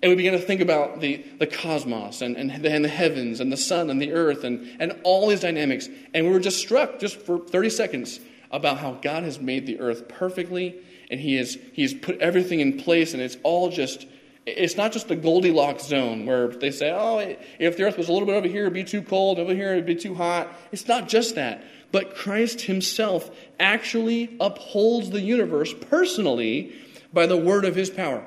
And 0.00 0.10
we 0.10 0.16
began 0.16 0.32
to 0.32 0.38
think 0.38 0.60
about 0.60 1.00
the, 1.00 1.24
the 1.38 1.46
cosmos 1.46 2.22
and, 2.22 2.36
and, 2.36 2.62
the, 2.62 2.70
and 2.70 2.84
the 2.84 2.88
heavens 2.88 3.40
and 3.40 3.50
the 3.50 3.56
sun 3.56 3.90
and 3.90 4.00
the 4.00 4.12
earth 4.12 4.44
and, 4.44 4.68
and 4.78 4.96
all 5.02 5.28
these 5.28 5.40
dynamics. 5.40 5.88
And 6.14 6.26
we 6.26 6.32
were 6.32 6.40
just 6.40 6.58
struck, 6.58 7.00
just 7.00 7.20
for 7.20 7.38
30 7.38 7.70
seconds, 7.70 8.20
about 8.52 8.78
how 8.78 8.92
God 8.92 9.24
has 9.24 9.40
made 9.40 9.66
the 9.66 9.80
earth 9.80 10.08
perfectly 10.08 10.76
and 11.10 11.18
He 11.18 11.34
has, 11.36 11.58
he 11.72 11.82
has 11.82 11.94
put 11.94 12.18
everything 12.20 12.60
in 12.60 12.78
place 12.78 13.12
and 13.12 13.22
it's 13.22 13.36
all 13.42 13.70
just, 13.70 14.06
it's 14.46 14.76
not 14.76 14.92
just 14.92 15.08
the 15.08 15.16
Goldilocks 15.16 15.84
zone 15.86 16.26
where 16.26 16.48
they 16.48 16.70
say, 16.70 16.90
oh, 16.90 17.36
if 17.58 17.76
the 17.76 17.82
earth 17.82 17.98
was 17.98 18.08
a 18.08 18.12
little 18.12 18.26
bit 18.26 18.36
over 18.36 18.48
here, 18.48 18.62
it'd 18.62 18.74
be 18.74 18.84
too 18.84 19.02
cold, 19.02 19.40
over 19.40 19.54
here, 19.54 19.72
it'd 19.72 19.86
be 19.86 19.96
too 19.96 20.14
hot. 20.14 20.48
It's 20.70 20.86
not 20.86 21.08
just 21.08 21.34
that. 21.34 21.64
But 21.90 22.14
Christ 22.14 22.62
Himself 22.62 23.30
actually 23.58 24.36
upholds 24.40 25.10
the 25.10 25.20
universe 25.20 25.74
personally 25.74 26.74
by 27.12 27.26
the 27.26 27.36
word 27.36 27.64
of 27.64 27.74
His 27.74 27.90
power. 27.90 28.24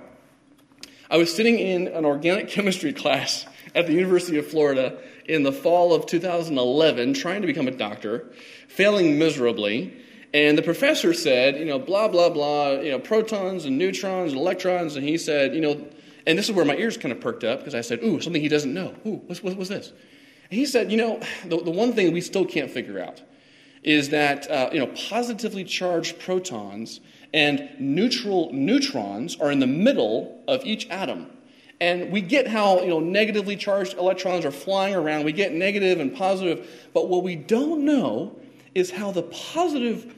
I 1.12 1.18
was 1.18 1.36
sitting 1.36 1.60
in 1.60 1.90
an 1.90 2.06
organic 2.06 2.48
chemistry 2.48 2.94
class 2.94 3.46
at 3.76 3.86
the 3.86 3.92
University 3.92 4.38
of 4.38 4.48
Florida 4.48 4.98
in 5.26 5.44
the 5.44 5.52
fall 5.52 5.94
of 5.94 6.06
2011 6.06 7.16
trying 7.16 7.42
to 7.42 7.48
become 7.48 7.68
a 7.68 7.72
doctor, 7.72 8.32
failing 8.70 9.20
miserably. 9.20 9.94
And 10.34 10.58
the 10.58 10.62
professor 10.62 11.14
said, 11.14 11.58
you 11.58 11.66
know, 11.66 11.80
blah, 11.80 12.08
blah, 12.08 12.30
blah, 12.30 12.80
you 12.80 12.92
know, 12.92 13.00
protons 13.00 13.66
and 13.66 13.78
neutrons 13.78 14.32
and 14.32 14.40
electrons. 14.40 14.96
And 14.96 15.04
he 15.04 15.18
said, 15.18 15.54
you 15.54 15.60
know, 15.60 15.86
and 16.26 16.40
this 16.40 16.48
is 16.48 16.56
where 16.56 16.64
my 16.64 16.78
ears 16.78 16.96
kind 16.96 17.12
of 17.12 17.20
perked 17.20 17.44
up 17.44 17.60
because 17.60 17.76
I 17.76 17.82
said, 17.82 18.02
ooh, 18.02 18.22
something 18.22 18.42
he 18.42 18.48
doesn't 18.48 18.74
know. 18.74 18.96
Ooh, 19.06 19.22
what's, 19.26 19.44
what's 19.44 19.68
this? 19.68 19.90
And 19.90 20.58
he 20.58 20.66
said, 20.66 20.90
you 20.90 20.98
know, 20.98 21.20
the, 21.44 21.58
the 21.62 21.72
one 21.72 21.92
thing 21.92 22.14
we 22.14 22.22
still 22.22 22.46
can't 22.46 22.72
figure 22.72 23.02
out 23.02 23.22
is 23.84 24.12
that, 24.12 24.50
uh, 24.50 24.70
you 24.72 24.80
know, 24.80 24.88
positively 25.10 25.66
charged 25.66 26.20
protons 26.20 27.02
and 27.34 27.70
neutral 27.80 28.52
neutrons 28.52 29.38
are 29.40 29.52
in 29.52 29.60
the 29.60 29.68
middle 29.68 30.44
of 30.48 30.66
each 30.66 30.88
atom. 30.90 31.28
And 31.80 32.12
we 32.12 32.22
get 32.22 32.48
how 32.48 32.82
you 32.82 32.90
know 32.90 33.00
negatively 33.00 33.56
charged 33.56 33.98
electrons 33.98 34.46
are 34.46 34.52
flying 34.52 34.94
around. 34.94 35.26
We 35.26 35.32
get 35.32 35.52
negative 35.52 36.00
and 36.00 36.16
positive, 36.16 36.70
but 36.94 37.10
what 37.10 37.24
we 37.24 37.36
don't 37.36 37.86
know 37.86 38.40
is 38.76 38.92
how 38.92 39.12
the 39.12 39.24
positive, 39.24 40.14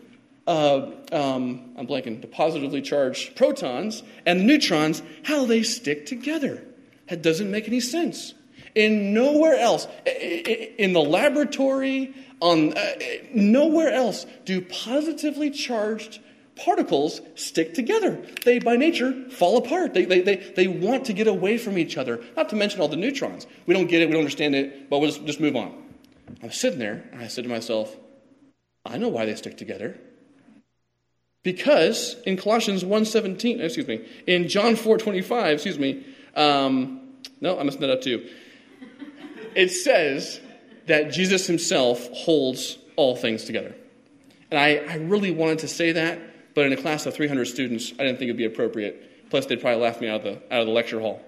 uh, 0.45 0.87
um, 1.11 1.73
I'm 1.77 1.87
blanking, 1.87 2.21
the 2.21 2.27
positively 2.27 2.81
charged 2.81 3.35
protons 3.35 4.03
and 4.25 4.41
the 4.41 4.43
neutrons, 4.43 5.01
how 5.23 5.45
they 5.45 5.63
stick 5.63 6.05
together. 6.05 6.63
That 7.07 7.21
doesn't 7.21 7.49
make 7.49 7.67
any 7.67 7.79
sense. 7.79 8.33
In 8.75 9.13
nowhere 9.13 9.55
else, 9.55 9.87
in 10.05 10.93
the 10.93 11.01
laboratory, 11.01 12.13
on 12.39 12.75
uh, 12.75 12.91
nowhere 13.33 13.93
else 13.93 14.25
do 14.45 14.61
positively 14.61 15.49
charged 15.49 16.19
particles 16.55 17.21
stick 17.35 17.73
together. 17.73 18.23
They, 18.45 18.59
by 18.59 18.75
nature, 18.75 19.29
fall 19.29 19.57
apart. 19.57 19.93
They, 19.93 20.05
they, 20.05 20.21
they, 20.21 20.35
they 20.55 20.67
want 20.67 21.05
to 21.05 21.13
get 21.13 21.27
away 21.27 21.57
from 21.57 21.77
each 21.77 21.97
other, 21.97 22.23
not 22.35 22.49
to 22.49 22.55
mention 22.55 22.81
all 22.81 22.87
the 22.87 22.95
neutrons. 22.95 23.47
We 23.65 23.73
don't 23.73 23.87
get 23.87 24.01
it, 24.01 24.07
we 24.07 24.13
don't 24.13 24.21
understand 24.21 24.55
it, 24.55 24.89
but 24.89 24.99
we'll 24.99 25.09
just, 25.09 25.25
just 25.25 25.39
move 25.39 25.55
on. 25.55 25.83
I'm 26.41 26.51
sitting 26.51 26.79
there, 26.79 27.03
and 27.11 27.21
I 27.21 27.27
said 27.27 27.43
to 27.43 27.49
myself, 27.49 27.95
I 28.85 28.97
know 28.97 29.09
why 29.09 29.25
they 29.25 29.35
stick 29.35 29.57
together. 29.57 29.97
Because 31.43 32.15
in 32.25 32.37
Colossians 32.37 32.83
1.17, 32.83 33.59
excuse 33.59 33.87
me, 33.87 34.05
in 34.27 34.47
John 34.47 34.75
4.25, 34.75 35.53
excuse 35.53 35.77
me, 35.77 36.05
um, 36.35 37.01
no, 37.41 37.59
I 37.59 37.63
messed 37.63 37.79
that 37.81 37.89
up 37.89 38.01
too. 38.01 38.27
It 39.55 39.69
says 39.69 40.39
that 40.87 41.11
Jesus 41.11 41.45
himself 41.47 42.09
holds 42.11 42.77
all 42.95 43.15
things 43.15 43.43
together. 43.43 43.75
And 44.49 44.59
I, 44.59 44.75
I 44.89 44.95
really 44.95 45.31
wanted 45.31 45.59
to 45.59 45.67
say 45.67 45.93
that, 45.93 46.19
but 46.55 46.65
in 46.65 46.73
a 46.73 46.77
class 46.77 47.05
of 47.05 47.13
300 47.13 47.45
students, 47.45 47.91
I 47.93 48.03
didn't 48.03 48.17
think 48.17 48.29
it'd 48.29 48.37
be 48.37 48.45
appropriate. 48.45 49.29
Plus, 49.29 49.45
they'd 49.45 49.61
probably 49.61 49.81
laugh 49.81 49.99
me 49.99 50.07
out 50.07 50.17
of 50.17 50.23
the, 50.23 50.53
out 50.53 50.61
of 50.61 50.67
the 50.67 50.73
lecture 50.73 50.99
hall. 50.99 51.21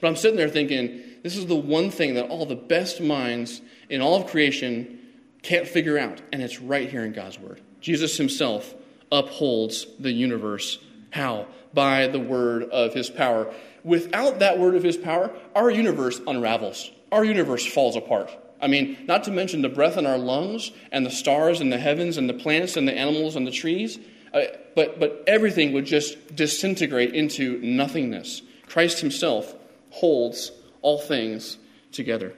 But 0.00 0.08
I'm 0.08 0.16
sitting 0.16 0.36
there 0.36 0.48
thinking, 0.48 1.02
this 1.22 1.36
is 1.36 1.46
the 1.46 1.56
one 1.56 1.90
thing 1.90 2.14
that 2.14 2.28
all 2.28 2.46
the 2.46 2.56
best 2.56 3.00
minds 3.00 3.60
in 3.88 4.00
all 4.00 4.16
of 4.16 4.26
creation 4.28 4.98
can't 5.42 5.66
figure 5.66 5.98
out, 5.98 6.20
and 6.32 6.42
it's 6.42 6.60
right 6.60 6.88
here 6.90 7.04
in 7.04 7.12
God's 7.12 7.38
Word. 7.38 7.60
Jesus 7.80 8.16
Himself 8.16 8.74
upholds 9.10 9.86
the 9.98 10.12
universe. 10.12 10.78
How? 11.10 11.46
By 11.72 12.08
the 12.08 12.20
word 12.20 12.64
of 12.64 12.94
His 12.94 13.08
power. 13.08 13.52
Without 13.84 14.40
that 14.40 14.58
word 14.58 14.74
of 14.74 14.82
His 14.82 14.96
power, 14.96 15.30
our 15.54 15.70
universe 15.70 16.20
unravels, 16.26 16.90
our 17.10 17.24
universe 17.24 17.66
falls 17.66 17.96
apart. 17.96 18.30
I 18.60 18.66
mean, 18.66 18.98
not 19.06 19.24
to 19.24 19.30
mention 19.30 19.62
the 19.62 19.68
breath 19.68 19.96
in 19.96 20.06
our 20.06 20.18
lungs 20.18 20.72
and 20.90 21.06
the 21.06 21.10
stars 21.10 21.60
and 21.60 21.72
the 21.72 21.78
heavens 21.78 22.16
and 22.16 22.28
the 22.28 22.34
plants 22.34 22.76
and 22.76 22.88
the 22.88 22.92
animals 22.92 23.36
and 23.36 23.46
the 23.46 23.52
trees. 23.52 23.98
But, 24.32 25.00
but 25.00 25.24
everything 25.26 25.72
would 25.72 25.86
just 25.86 26.34
disintegrate 26.34 27.14
into 27.14 27.58
nothingness. 27.62 28.42
Christ 28.66 29.00
himself 29.00 29.54
holds 29.90 30.52
all 30.82 30.98
things 30.98 31.58
together. 31.92 32.34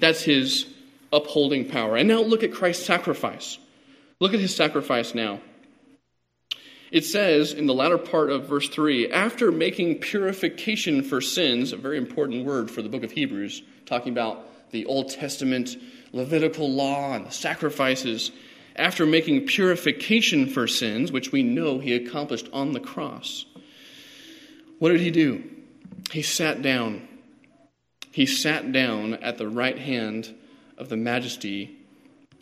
That's 0.00 0.22
his 0.22 0.66
upholding 1.12 1.68
power. 1.68 1.96
And 1.96 2.08
now 2.08 2.20
look 2.20 2.42
at 2.42 2.52
Christ's 2.52 2.86
sacrifice. 2.86 3.58
Look 4.20 4.34
at 4.34 4.40
his 4.40 4.54
sacrifice 4.54 5.14
now. 5.14 5.40
It 6.90 7.04
says 7.04 7.52
in 7.52 7.66
the 7.66 7.74
latter 7.74 7.98
part 7.98 8.30
of 8.30 8.48
verse 8.48 8.68
3 8.68 9.10
after 9.10 9.50
making 9.50 9.98
purification 9.98 11.02
for 11.02 11.20
sins, 11.20 11.72
a 11.72 11.76
very 11.76 11.98
important 11.98 12.44
word 12.44 12.70
for 12.70 12.82
the 12.82 12.88
book 12.88 13.02
of 13.02 13.10
Hebrews, 13.10 13.62
talking 13.84 14.12
about 14.12 14.70
the 14.70 14.86
Old 14.86 15.10
Testament 15.10 15.76
Levitical 16.12 16.70
law 16.70 17.14
and 17.14 17.26
the 17.26 17.32
sacrifices, 17.32 18.30
after 18.76 19.06
making 19.06 19.46
purification 19.46 20.48
for 20.48 20.66
sins, 20.66 21.12
which 21.12 21.32
we 21.32 21.42
know 21.42 21.78
he 21.78 21.94
accomplished 21.94 22.48
on 22.52 22.72
the 22.72 22.80
cross, 22.80 23.46
what 24.78 24.90
did 24.90 25.00
he 25.00 25.10
do? 25.10 25.42
He 26.10 26.22
sat 26.22 26.62
down. 26.62 27.08
He 28.10 28.26
sat 28.26 28.72
down 28.72 29.14
at 29.14 29.38
the 29.38 29.48
right 29.48 29.78
hand 29.78 30.34
of 30.78 30.88
the 30.88 30.96
majesty 30.96 31.78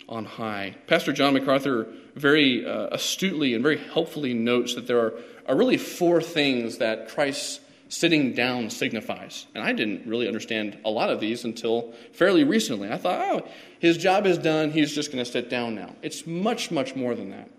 on 0.08 0.24
high. 0.24 0.74
Pastor 0.86 1.12
John 1.12 1.34
MacArthur 1.34 1.86
very 2.14 2.66
uh, 2.66 2.88
astutely 2.90 3.54
and 3.54 3.62
very 3.62 3.78
helpfully 3.78 4.34
notes 4.34 4.74
that 4.74 4.86
there 4.86 4.98
are, 4.98 5.14
are 5.46 5.56
really 5.56 5.78
four 5.78 6.20
things 6.20 6.78
that 6.78 7.08
Christ's 7.08 7.60
sitting 7.88 8.32
down 8.32 8.70
signifies. 8.70 9.46
And 9.54 9.62
I 9.62 9.72
didn't 9.72 10.06
really 10.06 10.26
understand 10.26 10.78
a 10.84 10.90
lot 10.90 11.10
of 11.10 11.20
these 11.20 11.44
until 11.44 11.92
fairly 12.12 12.42
recently. 12.42 12.90
I 12.90 12.96
thought, 12.96 13.20
oh, 13.20 13.48
his 13.82 13.98
job 13.98 14.26
is 14.26 14.38
done, 14.38 14.70
he's 14.70 14.94
just 14.94 15.10
going 15.10 15.24
to 15.24 15.28
sit 15.28 15.50
down 15.50 15.74
now. 15.74 15.96
It's 16.02 16.24
much, 16.24 16.70
much 16.70 16.94
more 16.94 17.16
than 17.16 17.30
that. 17.30 17.50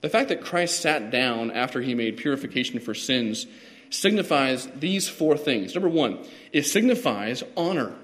The 0.00 0.08
fact 0.08 0.28
that 0.28 0.40
Christ 0.40 0.80
sat 0.80 1.10
down 1.10 1.50
after 1.50 1.80
he 1.80 1.96
made 1.96 2.18
purification 2.18 2.78
for 2.78 2.94
sins 2.94 3.48
signifies 3.90 4.68
these 4.76 5.08
four 5.08 5.36
things. 5.36 5.74
Number 5.74 5.88
one, 5.88 6.24
it 6.52 6.66
signifies 6.66 7.42
honor. 7.56 7.96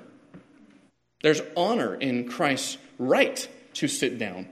There's 1.22 1.40
honor 1.56 1.94
in 1.94 2.28
Christ's 2.28 2.78
right 2.98 3.48
to 3.74 3.86
sit 3.86 4.18
down. 4.18 4.48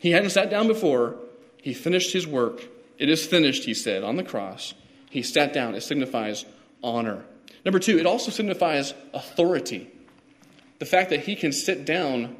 He 0.00 0.10
hadn't 0.10 0.30
sat 0.30 0.50
down 0.50 0.66
before. 0.66 1.14
He 1.62 1.74
finished 1.74 2.12
his 2.12 2.26
work. 2.26 2.60
It 2.98 3.08
is 3.08 3.24
finished, 3.24 3.66
he 3.66 3.74
said, 3.74 4.02
on 4.02 4.16
the 4.16 4.24
cross. 4.24 4.74
He 5.10 5.22
sat 5.22 5.52
down. 5.52 5.76
It 5.76 5.82
signifies 5.82 6.44
honor. 6.82 7.24
Number 7.64 7.78
two, 7.78 8.00
it 8.00 8.06
also 8.06 8.32
signifies 8.32 8.94
authority. 9.14 9.92
The 10.78 10.86
fact 10.86 11.10
that 11.10 11.20
he 11.20 11.36
can 11.36 11.52
sit 11.52 11.84
down 11.84 12.36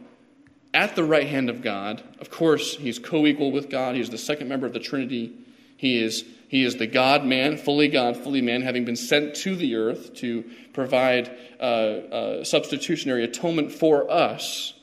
at 0.76 0.94
the 0.94 1.02
right 1.02 1.26
hand 1.26 1.48
of 1.48 1.62
God. 1.62 2.02
Of 2.20 2.30
course, 2.30 2.76
he's 2.76 2.98
co 2.98 3.26
equal 3.26 3.50
with 3.50 3.70
God. 3.70 3.96
He's 3.96 4.10
the 4.10 4.18
second 4.18 4.48
member 4.48 4.66
of 4.66 4.74
the 4.74 4.78
Trinity. 4.78 5.32
He 5.78 6.02
is, 6.02 6.24
he 6.48 6.64
is 6.64 6.76
the 6.76 6.86
God 6.86 7.24
man, 7.24 7.56
fully 7.56 7.88
God, 7.88 8.16
fully 8.16 8.42
man, 8.42 8.60
having 8.60 8.84
been 8.84 8.96
sent 8.96 9.34
to 9.36 9.56
the 9.56 9.74
earth 9.76 10.14
to 10.16 10.44
provide 10.74 11.34
uh, 11.58 11.62
uh, 11.62 12.44
substitutionary 12.44 13.24
atonement 13.24 13.72
for 13.72 14.10
us. 14.10 14.74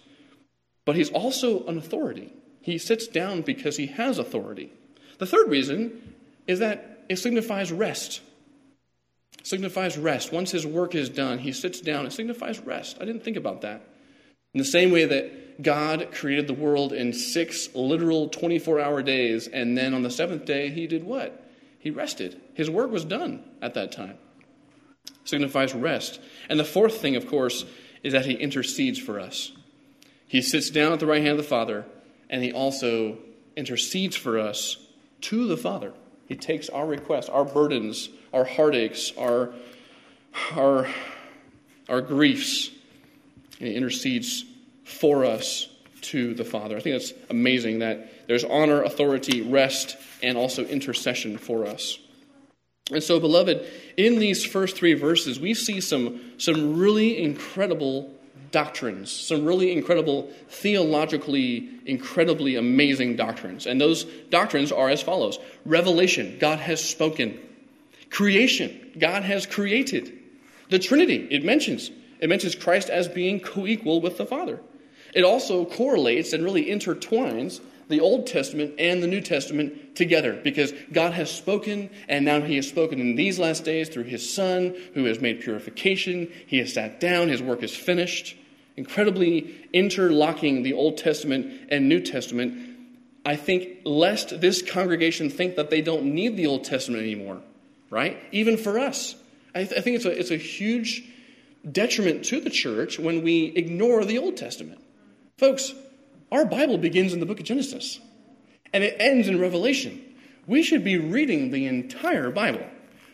But 0.86 0.96
he's 0.96 1.12
also 1.12 1.66
an 1.68 1.78
authority. 1.78 2.34
He 2.62 2.80
sits 2.80 3.08
down 3.08 3.42
because 3.42 3.78
he 3.78 3.88
has 3.88 4.18
authority. 4.18 4.74
The 5.20 5.28
third 5.28 5.50
reason 5.50 6.16
is 6.48 6.60
that 6.60 7.06
it 7.08 7.18
signifies 7.18 7.72
rest. 7.72 8.22
Signifies 9.44 9.98
rest. 9.98 10.32
Once 10.32 10.52
his 10.52 10.66
work 10.66 10.96
is 10.96 11.10
done, 11.10 11.40
he 11.40 11.52
sits 11.52 11.82
down. 11.82 12.06
It 12.06 12.14
signifies 12.14 12.60
rest. 12.60 12.98
I 13.00 13.06
didn't 13.06 13.24
think 13.24 13.38
about 13.38 13.62
that. 13.62 13.86
In 14.54 14.60
the 14.60 14.66
same 14.66 14.90
way 14.92 15.06
that 15.06 15.62
God 15.62 16.10
created 16.12 16.48
the 16.48 16.54
world 16.54 16.94
in 16.94 17.12
six 17.12 17.74
literal 17.76 18.30
24 18.30 18.80
hour 18.80 19.02
days, 19.02 19.48
and 19.48 19.78
then 19.78 19.94
on 19.94 20.02
the 20.02 20.10
seventh 20.10 20.46
day, 20.46 20.70
he 20.70 20.88
did 20.88 21.04
what? 21.04 21.44
He 21.78 21.92
rested. 21.92 22.40
His 22.54 22.70
work 22.70 22.90
was 22.90 23.04
done 23.04 23.44
at 23.62 23.74
that 23.74 23.92
time. 23.92 24.18
Signifies 25.26 25.74
rest. 25.74 26.22
And 26.50 26.60
the 26.60 26.64
fourth 26.64 26.98
thing, 26.98 27.16
of 27.16 27.28
course, 27.28 27.66
is 28.04 28.14
that 28.14 28.26
he 28.26 28.34
intercedes 28.34 29.00
for 29.00 29.20
us. 29.20 29.52
He 30.26 30.42
sits 30.42 30.70
down 30.70 30.94
at 30.94 31.00
the 31.00 31.06
right 31.06 31.22
hand 31.22 31.32
of 31.32 31.38
the 31.38 31.44
Father, 31.44 31.86
and 32.30 32.42
he 32.42 32.54
also 32.54 33.18
intercedes 33.58 34.16
for 34.16 34.40
us 34.40 34.78
to 35.22 35.48
the 35.48 35.58
Father. 35.58 35.94
He 36.28 36.36
takes 36.36 36.70
our 36.70 36.88
requests, 36.88 37.30
our 37.30 37.46
burdens, 37.46 38.10
our 38.34 38.44
heartaches, 38.44 39.14
our, 39.18 39.54
our, 40.56 40.88
our 41.88 42.02
griefs, 42.02 42.70
and 43.60 43.70
he 43.70 43.76
intercedes 43.76 44.44
for 44.84 45.24
us 45.24 45.70
to 46.02 46.34
the 46.34 46.44
Father. 46.44 46.76
I 46.76 46.80
think 46.80 46.96
that's 47.00 47.14
amazing 47.30 47.80
that 47.80 48.28
there's 48.28 48.44
honor, 48.44 48.84
authority, 48.84 49.42
rest, 49.42 49.96
and 50.22 50.38
also 50.38 50.66
intercession 50.66 51.38
for 51.38 51.66
us. 51.66 51.98
And 52.92 53.02
so, 53.02 53.20
beloved, 53.20 53.66
in 53.96 54.20
these 54.20 54.44
first 54.44 54.76
three 54.76 54.94
verses, 54.94 55.40
we 55.40 55.54
see 55.54 55.80
some, 55.80 56.20
some 56.38 56.78
really 56.78 57.24
incredible 57.24 58.12
doctrines, 58.52 59.12
some 59.12 59.46
really 59.46 59.72
incredible, 59.72 60.30
theologically 60.50 61.70
incredibly 61.86 62.56
amazing 62.56 63.16
doctrines. 63.16 63.66
And 63.66 63.80
those 63.80 64.04
doctrines 64.30 64.72
are 64.72 64.90
as 64.90 65.02
follows 65.02 65.40
Revelation, 65.66 66.38
God 66.40 66.60
has 66.60 66.84
spoken. 66.84 67.40
Creation, 68.14 68.92
God 69.00 69.24
has 69.24 69.48
created. 69.48 70.14
The 70.70 70.78
Trinity, 70.78 71.28
it 71.32 71.44
mentions. 71.44 71.90
It 72.20 72.30
mentions 72.30 72.54
Christ 72.54 72.92
as 72.92 73.08
being 73.08 73.40
co 73.40 73.66
equal 73.66 74.02
with 74.02 74.20
the 74.20 74.26
Father. 74.26 74.62
It 75.16 75.24
also 75.24 75.66
correlates 75.66 76.32
and 76.32 76.44
really 76.44 76.66
intertwines 76.66 77.60
the 77.90 78.02
Old 78.02 78.28
Testament 78.28 78.76
and 78.78 79.02
the 79.02 79.08
New 79.08 79.20
Testament 79.20 79.96
together 79.96 80.40
because 80.44 80.74
God 80.92 81.14
has 81.14 81.32
spoken, 81.32 81.90
and 82.08 82.24
now 82.24 82.42
He 82.42 82.56
has 82.58 82.70
spoken 82.70 83.02
in 83.02 83.16
these 83.16 83.40
last 83.40 83.66
days 83.66 83.90
through 83.90 84.04
His 84.04 84.32
Son, 84.32 84.76
who 84.94 85.06
has 85.06 85.20
made 85.20 85.42
purification. 85.42 86.32
He 86.46 86.60
has 86.60 86.74
sat 86.74 87.00
down, 87.00 87.30
His 87.30 87.42
work 87.42 87.64
is 87.64 87.76
finished. 87.76 88.38
Incredibly 88.78 89.68
interlocking 89.74 90.62
the 90.62 90.74
Old 90.74 90.98
Testament 91.00 91.68
and 91.70 91.90
New 91.90 92.00
Testament. 92.00 92.78
I 93.26 93.38
think, 93.38 93.80
lest 93.86 94.40
this 94.40 94.62
congregation 94.62 95.32
think 95.32 95.56
that 95.56 95.72
they 95.72 95.82
don't 95.82 96.14
need 96.14 96.38
the 96.38 96.46
Old 96.46 96.64
Testament 96.64 97.02
anymore, 97.02 97.42
right? 97.94 98.18
Even 98.32 98.58
for 98.58 98.80
us. 98.80 99.16
I, 99.54 99.66
th- 99.66 99.80
I 99.80 99.82
think 99.82 99.98
it's 99.98 100.06
a, 100.06 100.20
it's 100.20 100.32
a 100.32 100.38
huge 100.38 101.04
detriment 101.72 102.26
to 102.26 102.42
the 102.42 102.50
church 102.50 102.98
when 102.98 103.24
we 103.24 103.46
ignore 103.56 104.04
the 104.04 104.18
Old 104.18 104.36
Testament. 104.36 104.82
Folks, 105.38 105.74
our 106.32 106.44
Bible 106.44 106.80
begins 106.80 107.14
in 107.14 107.20
the 107.20 107.28
book 107.28 107.40
of 107.40 107.46
Genesis 107.46 108.00
and 108.74 108.84
it 108.84 108.96
ends 109.00 109.28
in 109.28 109.40
Revelation. 109.40 110.02
We 110.48 110.64
should 110.64 110.84
be 110.84 110.98
reading 110.98 111.52
the 111.52 111.68
entire 111.68 112.32
Bible. 112.32 112.66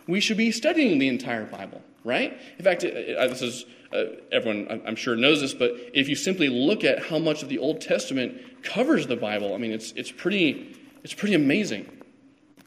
We 0.07 0.21
should 0.21 0.37
be 0.37 0.51
studying 0.51 0.97
the 0.97 1.09
entire 1.09 1.45
Bible, 1.45 1.81
right? 2.05 2.39
In 2.57 2.63
fact, 2.63 2.81
this 2.81 3.41
is 3.41 3.65
uh, 3.93 4.03
everyone 4.31 4.81
I'm 4.87 4.95
sure 4.95 5.17
knows 5.17 5.41
this, 5.41 5.53
but 5.53 5.71
if 5.93 6.07
you 6.07 6.15
simply 6.15 6.47
look 6.47 6.85
at 6.85 7.03
how 7.03 7.19
much 7.19 7.43
of 7.43 7.49
the 7.49 7.59
Old 7.59 7.81
Testament 7.81 8.63
covers 8.63 9.07
the 9.07 9.17
Bible, 9.17 9.53
I 9.53 9.57
mean, 9.57 9.71
it's 9.71 9.91
it's 9.91 10.11
pretty 10.11 10.75
it's 11.03 11.13
pretty 11.13 11.35
amazing. 11.35 11.98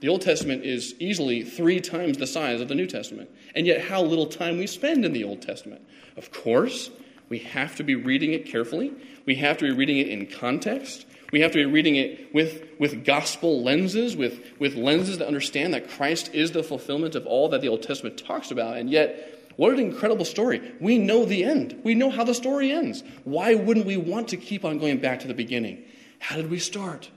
The 0.03 0.09
Old 0.09 0.23
Testament 0.23 0.65
is 0.65 0.97
easily 0.99 1.45
three 1.45 1.81
times 1.81 2.19
the 2.19 2.27
size 2.27 2.61
of 2.61 2.67
the 2.67 2.75
New 2.75 2.89
Testament, 2.89 3.31
and 3.55 3.69
yet 3.69 3.83
how 3.83 4.03
little 4.03 4.27
time 4.27 4.59
we 4.59 4.67
spend 4.67 5.05
in 5.05 5.13
the 5.13 5.23
Old 5.23 5.41
Testament. 5.43 5.81
Of 6.17 6.33
course, 6.33 6.91
we 7.29 7.39
have 7.39 7.77
to 7.77 7.85
be 7.85 7.95
reading 7.95 8.33
it 8.33 8.45
carefully. 8.45 8.93
We 9.27 9.37
have 9.37 9.59
to 9.59 9.65
be 9.65 9.71
reading 9.71 9.99
it 9.99 10.09
in 10.09 10.27
context. 10.27 11.07
We 11.31 11.41
have 11.43 11.53
to 11.53 11.59
be 11.59 11.67
reading 11.67 11.95
it 11.95 12.35
with, 12.35 12.65
with 12.81 13.05
gospel 13.05 13.63
lenses, 13.63 14.17
with, 14.17 14.41
with 14.59 14.75
lenses 14.75 15.19
that 15.19 15.29
understand 15.29 15.73
that 15.73 15.89
Christ 15.89 16.35
is 16.35 16.51
the 16.51 16.65
fulfillment 16.65 17.15
of 17.15 17.25
all 17.25 17.49
that 17.51 17.61
the 17.61 17.69
Old 17.69 17.85
Testament 17.85 18.19
talks 18.19 18.51
about. 18.51 18.79
And 18.79 18.91
yet, 18.91 19.53
what 19.55 19.73
an 19.73 19.79
incredible 19.79 20.25
story. 20.25 20.73
We 20.81 20.99
know 20.99 21.25
the 21.25 21.45
end. 21.45 21.81
We 21.85 21.95
know 21.95 22.11
how 22.11 22.25
the 22.25 22.35
story 22.35 22.73
ends. 22.73 23.05
Why 23.23 23.55
wouldn't 23.55 23.87
we 23.87 23.99
want 23.99 24.27
to 24.31 24.37
keep 24.37 24.65
on 24.65 24.81
going 24.81 24.99
back 24.99 25.21
to 25.21 25.29
the 25.29 25.33
beginning? 25.33 25.85
How 26.19 26.35
did 26.35 26.51
we 26.51 26.59
start? 26.59 27.09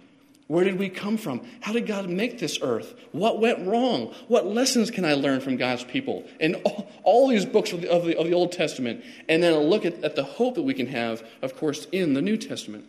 Where 0.47 0.63
did 0.63 0.77
we 0.77 0.89
come 0.89 1.17
from? 1.17 1.41
How 1.62 1.73
did 1.73 1.88
God 1.88 2.08
make 2.08 2.38
this 2.38 2.60
earth? 2.62 2.93
What 3.12 3.41
went 3.41 3.65
wrong? 3.67 4.13
What 4.27 4.45
lessons 4.45 4.91
can 4.91 5.03
I 5.03 5.15
learn 5.15 5.41
from 5.41 5.58
God's 5.58 5.84
people? 5.84 6.23
And 6.39 6.55
all, 6.63 6.91
all 7.03 7.27
these 7.27 7.45
books 7.45 7.71
of 7.71 7.81
the, 7.81 7.89
of, 7.89 8.05
the, 8.05 8.17
of 8.17 8.27
the, 8.27 8.34
Old 8.34 8.51
Testament, 8.51 9.03
and 9.27 9.41
then 9.41 9.53
a 9.53 9.60
look 9.60 9.86
at, 9.86 10.03
at 10.03 10.15
the 10.15 10.23
hope 10.23 10.55
that 10.55 10.62
we 10.62 10.75
can 10.75 10.88
have, 10.88 11.23
of 11.41 11.55
course, 11.55 11.88
in 11.91 12.13
the 12.13 12.21
New 12.21 12.38
Testament. 12.38 12.86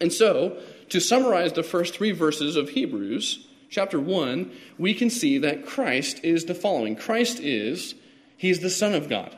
And 0.00 0.12
so, 0.12 0.56
to 0.90 1.00
summarize 1.00 1.52
the 1.52 1.64
first 1.64 1.94
three 1.94 2.12
verses 2.12 2.54
of 2.54 2.70
Hebrews, 2.70 3.48
chapter 3.70 3.98
1, 3.98 4.50
we 4.78 4.94
can 4.94 5.10
see 5.10 5.38
that 5.38 5.66
Christ 5.66 6.20
is 6.22 6.44
the 6.44 6.54
following 6.54 6.94
Christ 6.94 7.40
is, 7.40 7.96
He's 8.36 8.60
the 8.60 8.70
Son 8.70 8.94
of 8.94 9.08
God. 9.08 9.34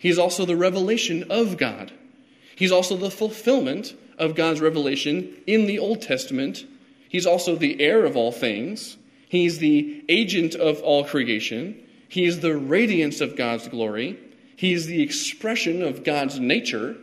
He's 0.00 0.18
also 0.18 0.44
the 0.44 0.56
revelation 0.56 1.30
of 1.30 1.56
God. 1.56 1.92
He's 2.56 2.72
also 2.72 2.96
the 2.96 3.10
fulfillment 3.10 3.94
of 4.18 4.34
God's 4.34 4.60
revelation 4.60 5.34
in 5.46 5.66
the 5.66 5.78
Old 5.78 6.02
Testament. 6.02 6.64
He's 7.08 7.26
also 7.26 7.56
the 7.56 7.80
heir 7.80 8.04
of 8.04 8.16
all 8.16 8.32
things. 8.32 8.96
He's 9.28 9.58
the 9.58 10.04
agent 10.08 10.54
of 10.54 10.80
all 10.82 11.04
creation. 11.04 11.82
He 12.08 12.24
is 12.24 12.40
the 12.40 12.56
radiance 12.56 13.20
of 13.20 13.36
God's 13.36 13.68
glory. 13.68 14.18
He 14.56 14.72
is 14.72 14.86
the 14.86 15.02
expression 15.02 15.82
of 15.82 16.04
God's 16.04 16.38
nature. 16.40 16.96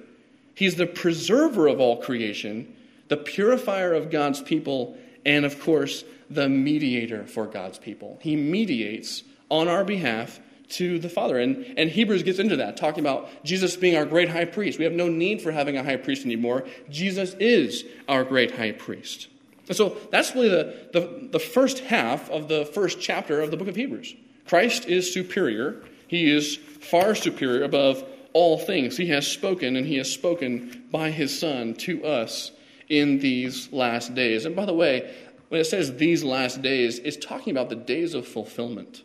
He's 0.56 0.76
the 0.76 0.88
preserver 0.88 1.68
of 1.68 1.80
all 1.80 2.02
creation, 2.02 2.74
the 3.08 3.18
purifier 3.18 3.94
of 3.94 4.10
God's 4.10 4.42
people, 4.42 4.98
and 5.26 5.46
of 5.46 5.60
course, 5.60 6.04
the 6.30 6.50
mediator 6.50 7.26
for 7.26 7.46
God's 7.46 7.78
people. 7.78 8.18
He 8.22 8.36
mediates 8.36 9.24
on 9.50 9.68
our 9.68 9.84
behalf 9.84 10.40
to 10.78 11.00
the 11.00 11.10
Father. 11.10 11.40
And, 11.40 11.74
and 11.78 11.90
Hebrews 11.90 12.24
gets 12.24 12.40
into 12.40 12.56
that, 12.58 12.78
talking 12.78 13.04
about 13.04 13.30
Jesus 13.44 13.76
being 13.76 13.96
our 13.96 14.06
great 14.06 14.30
high 14.30 14.46
priest. 14.46 14.80
We 14.80 14.86
have 14.86 14.94
no 14.94 15.08
need 15.08 15.42
for 15.42 15.52
having 15.52 15.78
a 15.78 15.84
high 15.84 15.98
priest 15.98 16.26
anymore. 16.26 16.66
Jesus 16.90 17.34
is 17.36 17.86
our 18.08 18.24
great 18.24 18.52
high 18.52 18.72
priest. 18.72 19.28
And 19.68 19.78
so 19.78 19.98
that's 20.12 20.36
really 20.36 20.50
the, 20.50 20.90
the, 20.92 21.30
the 21.32 21.40
first 21.40 21.80
half 21.80 22.30
of 22.30 22.48
the 22.48 22.66
first 22.66 23.00
chapter 23.00 23.42
of 23.42 23.52
the 23.52 23.58
book 23.58 23.68
of 23.68 23.76
Hebrews. 23.76 24.14
Christ 24.48 24.86
is 24.86 25.14
superior. 25.14 25.82
He 26.08 26.30
is 26.30 26.58
far 26.58 27.16
superior 27.16 27.64
above 27.64 28.04
all 28.34 28.58
things. 28.58 28.98
He 28.98 29.08
has 29.08 29.26
spoken, 29.26 29.76
and 29.76 29.86
He 29.86 29.98
has 29.98 30.12
spoken 30.12 30.84
by 30.92 31.12
His 31.12 31.38
Son 31.38 31.76
to 31.76 32.04
us 32.04 32.52
in 32.90 33.20
these 33.20 33.72
last 33.72 34.14
days. 34.14 34.46
And 34.46 34.56
by 34.56 34.66
the 34.66 34.74
way, 34.74 35.14
when 35.50 35.62
it 35.62 35.66
says 35.66 35.96
these 35.96 36.24
last 36.24 36.62
days, 36.62 37.00
it's 37.00 37.18
talking 37.18 37.52
about 37.52 37.70
the 37.70 37.76
days 37.76 38.14
of 38.14 38.28
fulfillment. 38.28 39.04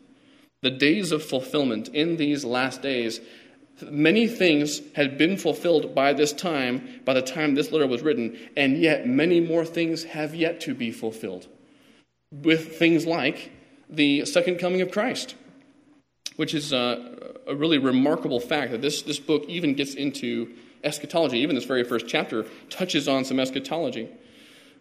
The 0.62 0.70
days 0.70 1.12
of 1.12 1.24
fulfillment 1.24 1.88
in 1.88 2.16
these 2.16 2.44
last 2.44 2.82
days. 2.82 3.20
Many 3.80 4.26
things 4.26 4.80
had 4.96 5.16
been 5.16 5.36
fulfilled 5.36 5.94
by 5.94 6.12
this 6.12 6.32
time, 6.32 7.00
by 7.04 7.14
the 7.14 7.22
time 7.22 7.54
this 7.54 7.70
letter 7.70 7.86
was 7.86 8.02
written, 8.02 8.36
and 8.56 8.76
yet 8.76 9.06
many 9.06 9.40
more 9.40 9.64
things 9.64 10.02
have 10.02 10.34
yet 10.34 10.60
to 10.62 10.74
be 10.74 10.90
fulfilled. 10.90 11.46
With 12.32 12.76
things 12.76 13.06
like 13.06 13.52
the 13.88 14.24
second 14.24 14.58
coming 14.58 14.80
of 14.80 14.90
Christ, 14.90 15.36
which 16.36 16.54
is 16.54 16.72
uh, 16.72 17.14
a 17.46 17.54
really 17.54 17.78
remarkable 17.78 18.40
fact 18.40 18.72
that 18.72 18.82
this, 18.82 19.02
this 19.02 19.18
book 19.18 19.44
even 19.48 19.74
gets 19.74 19.94
into 19.94 20.54
eschatology. 20.84 21.38
Even 21.38 21.54
this 21.54 21.64
very 21.64 21.84
first 21.84 22.06
chapter 22.06 22.46
touches 22.70 23.08
on 23.08 23.24
some 23.24 23.40
eschatology. 23.40 24.08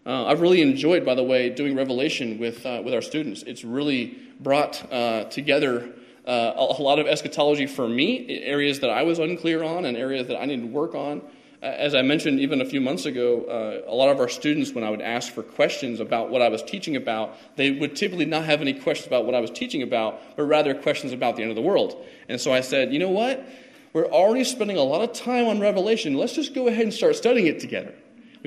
Uh, 0.06 0.26
I've 0.26 0.42
really 0.42 0.62
enjoyed, 0.62 1.06
by 1.06 1.16
the 1.16 1.24
way, 1.24 1.50
doing 1.50 1.76
Revelation 1.76 2.40
with, 2.40 2.66
uh, 2.66 2.82
with 2.84 2.94
our 2.94 3.02
students. 3.02 3.44
It's 3.44 3.64
really 3.64 4.18
brought 4.40 4.92
uh, 4.92 5.26
together 5.26 5.94
uh, 6.26 6.54
a, 6.56 6.76
a, 6.80 6.82
lot 6.82 7.00
of 7.00 7.08
eschatology 7.08 7.68
for 7.68 7.88
me, 7.88 8.42
areas 8.44 8.82
that 8.82 8.90
I 8.90 9.04
was 9.04 9.20
unclear 9.20 9.64
on 9.64 9.86
and 9.86 9.98
areas 9.98 10.28
that 10.28 10.40
I 10.40 10.46
needed 10.46 10.64
to 10.64 10.68
work 10.68 10.94
on. 10.94 11.22
As 11.62 11.96
I 11.96 12.04
mentioned 12.04 12.40
even 12.40 12.62
a 12.62 12.66
few 12.66 12.80
months 12.80 13.06
ago, 13.06 13.44
uh, 13.46 13.92
a 13.92 13.96
lot 13.96 14.10
of 14.10 14.20
our 14.20 14.30
students, 14.30 14.74
when 14.74 14.84
I 14.84 14.92
would 14.92 15.02
ask 15.02 15.34
for 15.34 15.42
questions 15.42 16.00
about 16.00 16.30
what 16.30 16.42
I 16.42 16.50
was 16.50 16.62
teaching 16.62 16.96
about, 16.96 17.36
they 17.56 17.72
would 17.72 17.96
typically 17.96 18.26
not 18.26 18.46
have 18.46 18.62
any 18.62 18.74
questions 18.74 19.08
about 19.08 19.26
what 19.26 19.34
I 19.34 19.40
was 19.40 19.50
teaching 19.50 19.82
about, 19.82 20.22
but 20.36 20.44
rather 20.44 20.76
questions 20.76 21.14
about 21.14 21.36
the 21.36 21.42
end 21.42 21.50
of 21.50 21.56
the 21.56 21.64
world. 21.64 22.06
And 22.30 22.40
so 22.40 22.54
I 22.54 22.62
said, 22.62 22.94
you 22.94 23.00
know 23.00 23.10
what? 23.10 23.44
We're 23.92 24.06
already 24.06 24.44
spending 24.44 24.78
a 24.78 24.84
lot 24.84 25.02
of 25.02 25.14
time 25.14 25.48
on 25.48 25.60
Revelation. 25.60 26.14
Let's 26.14 26.34
just 26.34 26.54
go 26.54 26.68
ahead 26.68 26.84
and 26.84 26.94
start 26.94 27.16
studying 27.16 27.48
it 27.48 27.60
together. 27.60 27.96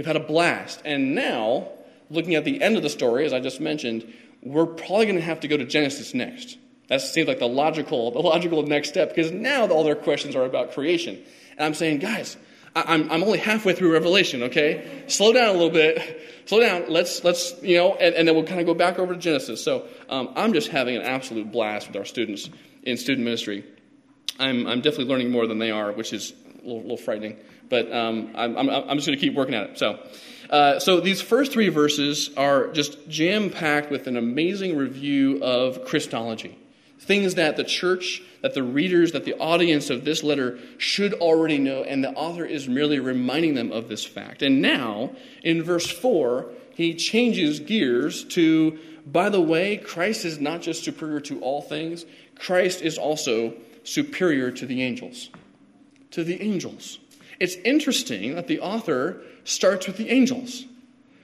We've 0.01 0.07
had 0.07 0.17
a 0.17 0.21
blast. 0.21 0.81
And 0.87 1.15
now, 1.15 1.69
looking 2.09 2.35
at 2.35 2.47
the 2.47 2.63
end 2.63 2.79
of 2.79 2.83
the 2.83 2.89
story, 2.89 3.27
as 3.27 3.35
I 3.35 3.41
just 3.41 3.61
mentioned, 3.61 4.11
we're 4.43 4.65
probably 4.65 5.05
going 5.05 5.17
to 5.17 5.21
have 5.21 5.41
to 5.41 5.47
go 5.47 5.59
to 5.59 5.67
Genesis 5.67 6.15
next. 6.15 6.57
That 6.89 7.03
seems 7.03 7.29
like 7.29 7.39
the 7.39 7.47
logical, 7.47 8.11
the 8.11 8.21
logical 8.21 8.63
next 8.63 8.89
step 8.89 9.15
because 9.15 9.31
now 9.31 9.69
all 9.69 9.85
their 9.85 9.95
questions 9.95 10.35
are 10.35 10.47
about 10.47 10.73
creation. 10.73 11.23
And 11.59 11.67
I'm 11.67 11.75
saying, 11.75 11.99
guys, 11.99 12.39
I'm, 12.75 13.13
I'm 13.13 13.23
only 13.23 13.37
halfway 13.37 13.75
through 13.75 13.93
Revelation, 13.93 14.45
okay? 14.45 15.05
Slow 15.07 15.35
down 15.35 15.51
a 15.51 15.53
little 15.53 15.69
bit. 15.69 16.23
Slow 16.47 16.61
down. 16.61 16.85
Let's, 16.89 17.23
let's 17.23 17.63
you 17.63 17.77
know, 17.77 17.95
and, 17.97 18.15
and 18.15 18.27
then 18.27 18.35
we'll 18.35 18.45
kind 18.45 18.61
of 18.61 18.65
go 18.65 18.73
back 18.73 18.99
over 18.99 19.13
to 19.13 19.21
Genesis. 19.21 19.63
So 19.63 19.87
um, 20.09 20.31
I'm 20.35 20.55
just 20.55 20.69
having 20.69 20.97
an 20.97 21.03
absolute 21.03 21.53
blast 21.53 21.89
with 21.89 21.97
our 21.99 22.07
students 22.07 22.49
in 22.85 22.97
student 22.97 23.27
ministry. 23.27 23.67
I'm, 24.39 24.67
I'm 24.67 24.81
definitely 24.81 25.13
learning 25.13 25.31
more 25.31 25.47
than 25.47 25.59
they 25.59 25.71
are, 25.71 25.93
which 25.93 26.15
is 26.15 26.33
a 26.63 26.67
little, 26.67 26.81
little 26.81 26.97
frightening 26.97 27.37
but 27.71 27.91
um, 27.91 28.33
I'm, 28.35 28.59
I'm, 28.59 28.69
I'm, 28.69 28.97
just 28.99 29.07
going 29.07 29.19
to 29.19 29.25
keep 29.25 29.35
working 29.35 29.55
at 29.55 29.71
it. 29.71 29.79
So, 29.79 29.99
uh, 30.51 30.81
so 30.81 31.01
these 31.01 31.23
first 31.23 31.53
three 31.53 31.69
verses 31.69 32.31
are 32.37 32.69
just 32.73 33.09
jam 33.09 33.49
packed 33.49 33.91
with 33.91 34.09
an 34.09 34.17
amazing 34.17 34.77
review 34.77 35.43
of 35.43 35.85
Christology. 35.87 36.59
Things 36.99 37.37
that 37.37 37.57
the 37.57 37.65
church, 37.65 38.23
that 38.43 38.53
the 38.53 38.63
readers, 38.63 39.13
that 39.13 39.25
the 39.25 39.39
audience 39.39 39.89
of 39.89 40.05
this 40.05 40.23
letter 40.23 40.59
should 40.77 41.15
already 41.15 41.59
know, 41.59 41.83
and 41.83 42.05
the 42.05 42.11
author 42.11 42.45
is 42.45 42.69
merely 42.69 42.99
reminding 42.99 43.55
them 43.55 43.73
of 43.73 43.89
this 43.89 44.05
fact. 44.05 44.43
And 44.43 44.61
now, 44.61 45.13
in 45.43 45.63
verse 45.63 45.91
4, 45.91 46.51
he 46.75 46.95
changes 46.95 47.61
gears 47.61 48.25
to, 48.25 48.79
by 49.07 49.29
the 49.29 49.41
way, 49.41 49.77
Christ 49.79 50.25
is 50.25 50.41
not 50.41 50.61
just 50.61 50.85
superior 50.85 51.21
to 51.21 51.41
all 51.41 51.63
things, 51.63 52.05
Christ 52.35 52.83
is 52.83 52.99
also 52.99 53.55
superior 53.85 54.51
to 54.51 54.67
the 54.67 54.83
angels. 54.83 55.31
To 56.13 56.25
the 56.25 56.41
angels. 56.43 57.00
It's 57.40 57.57
interesting 57.64 58.35
that 58.37 58.46
the 58.46 58.61
author 58.61 59.22
starts 59.44 59.87
with 59.87 59.96
the 59.96 60.11
angels. 60.11 60.66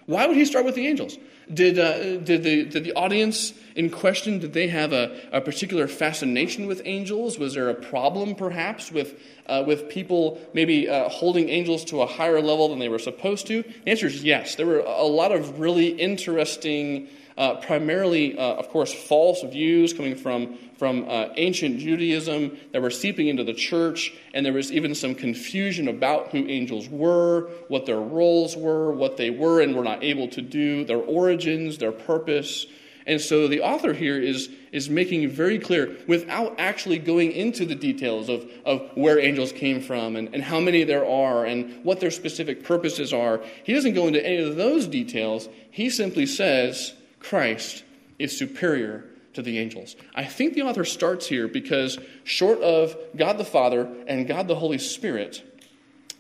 Why 0.07 0.27
would 0.27 0.37
he 0.37 0.45
start 0.45 0.65
with 0.65 0.75
the 0.75 0.87
angels? 0.87 1.19
Did, 1.53 1.79
uh, 1.79 2.17
did, 2.19 2.43
the, 2.43 2.65
did 2.65 2.83
the 2.83 2.95
audience 2.95 3.53
in 3.77 3.91
question, 3.91 4.39
did 4.39 4.53
they 4.53 4.69
have 4.69 4.93
a, 4.93 5.21
a 5.31 5.41
particular 5.41 5.87
fascination 5.87 6.67
with 6.67 6.81
angels? 6.85 7.39
Was 7.39 7.55
there 7.55 7.69
a 7.69 7.75
problem, 7.75 8.35
perhaps, 8.35 8.91
with, 8.91 9.21
uh, 9.47 9.63
with 9.67 9.89
people 9.89 10.41
maybe 10.55 10.89
uh, 10.89 11.09
holding 11.09 11.49
angels 11.51 11.85
to 11.87 12.01
a 12.01 12.07
higher 12.07 12.41
level 12.41 12.71
than 12.71 12.79
they 12.79 12.89
were 12.89 12.99
supposed 12.99 13.47
to? 13.49 13.63
The 13.63 13.91
answer 13.91 14.07
is 14.07 14.25
yes. 14.25 14.55
There 14.55 14.67
were 14.67 14.81
a 14.81 15.05
lot 15.05 15.31
of 15.31 15.61
really 15.61 15.89
interesting 15.89 17.09
uh, 17.37 17.57
primarily, 17.57 18.39
uh, 18.39 18.55
of 18.55 18.69
course, 18.71 18.93
false 18.93 19.43
views 19.43 19.93
coming 19.93 20.17
from, 20.17 20.57
from 20.79 21.05
uh, 21.09 21.29
ancient 21.37 21.79
Judaism 21.79 22.57
that 22.73 22.81
were 22.81 22.91
seeping 22.91 23.29
into 23.29 23.45
the 23.45 23.55
church, 23.55 24.15
and 24.33 24.45
there 24.45 24.53
was 24.53 24.73
even 24.73 24.95
some 24.95 25.15
confusion 25.15 25.89
about 25.89 26.29
who 26.29 26.47
angels 26.47 26.89
were, 26.89 27.51
what 27.69 27.85
their 27.87 28.01
roles 28.01 28.57
were, 28.57 28.93
what 28.93 29.17
they 29.17 29.31
were 29.31 29.61
and 29.61 29.77
were 29.77 29.85
not 29.85 30.03
able 30.03 30.29
to 30.29 30.41
do, 30.41 30.85
their 30.85 30.99
origins, 30.99 31.79
their 31.79 31.93
purpose. 31.93 32.67
And 33.07 33.21
so 33.21 33.47
the 33.47 33.61
author 33.61 33.93
here 33.93 34.19
is, 34.19 34.49
is 34.73 34.91
making 34.91 35.29
very 35.29 35.61
clear, 35.61 35.97
without 36.09 36.57
actually 36.59 36.99
going 36.99 37.31
into 37.31 37.65
the 37.65 37.77
details 37.77 38.29
of, 38.29 38.51
of 38.65 38.91
where 38.97 39.21
angels 39.21 39.53
came 39.53 39.81
from 39.81 40.17
and, 40.17 40.35
and 40.35 40.43
how 40.43 40.59
many 40.59 40.83
there 40.83 41.09
are 41.09 41.45
and 41.45 41.85
what 41.85 42.01
their 42.01 42.11
specific 42.11 42.65
purposes 42.65 43.13
are, 43.13 43.41
he 43.63 43.75
doesn't 43.75 43.95
go 43.95 44.09
into 44.09 44.27
any 44.27 44.39
of 44.39 44.57
those 44.57 44.89
details. 44.89 45.49
He 45.71 45.89
simply 45.89 46.27
says, 46.27 46.95
Christ 47.29 47.85
is 48.19 48.37
superior 48.37 49.05
to 49.35 49.43
the 49.43 49.59
angels. 49.59 49.97
I 50.15 50.25
think 50.25 50.55
the 50.55 50.63
author 50.63 50.85
starts 50.85 51.27
here 51.27 51.49
because, 51.49 51.99
short 52.25 52.61
of 52.61 52.97
God 53.17 53.39
the 53.39 53.45
Father 53.45 53.89
and 54.07 54.27
God 54.27 54.49
the 54.49 54.55
Holy 54.55 54.79
Spirit, 54.79 55.43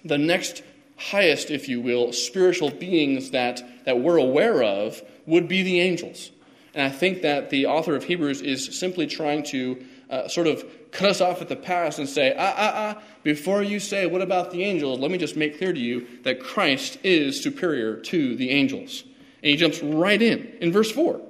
the 0.05 0.19
next 0.19 0.63
highest, 0.97 1.51
if 1.51 1.69
you 1.69 1.81
will, 1.81 2.13
spiritual 2.13 2.71
beings 2.71 3.31
that, 3.31 3.63
that 3.85 4.01
we're 4.01 4.19
aware 4.19 4.63
of 4.63 5.03
would 5.27 5.49
be 5.49 5.63
the 5.63 5.81
angels. 5.81 6.31
And 6.75 6.83
I 6.83 6.95
think 6.95 7.23
that 7.23 7.51
the 7.51 7.67
author 7.67 7.97
of 7.97 8.05
Hebrews 8.05 8.43
is 8.43 8.79
simply 8.79 9.07
trying 9.07 9.45
to 9.45 9.85
uh, 10.11 10.29
sort 10.29 10.47
of 10.47 10.65
cut 10.91 11.09
us 11.09 11.21
off 11.21 11.41
at 11.41 11.49
the 11.49 11.57
pass 11.57 11.99
and 11.99 12.09
say, 12.09 12.35
ah, 12.37 12.55
ah, 12.57 12.73
ah, 12.75 13.03
before 13.23 13.63
you 13.63 13.81
say, 13.81 14.07
what 14.07 14.23
about 14.23 14.51
the 14.51 14.63
angels? 14.63 15.01
Let 15.01 15.11
me 15.11 15.19
just 15.19 15.37
make 15.37 15.59
clear 15.59 15.73
to 15.73 15.81
you 15.81 16.07
that 16.23 16.41
Christ 16.41 16.99
is 17.03 17.43
superior 17.43 17.97
to 17.97 18.37
the 18.37 18.51
angels. 18.51 19.05
And 19.47 19.53
he 19.53 19.57
jumps 19.59 19.81
right 19.81 20.21
in, 20.21 20.57
in 20.61 20.73
verse 20.73 20.91
4. 20.91 21.21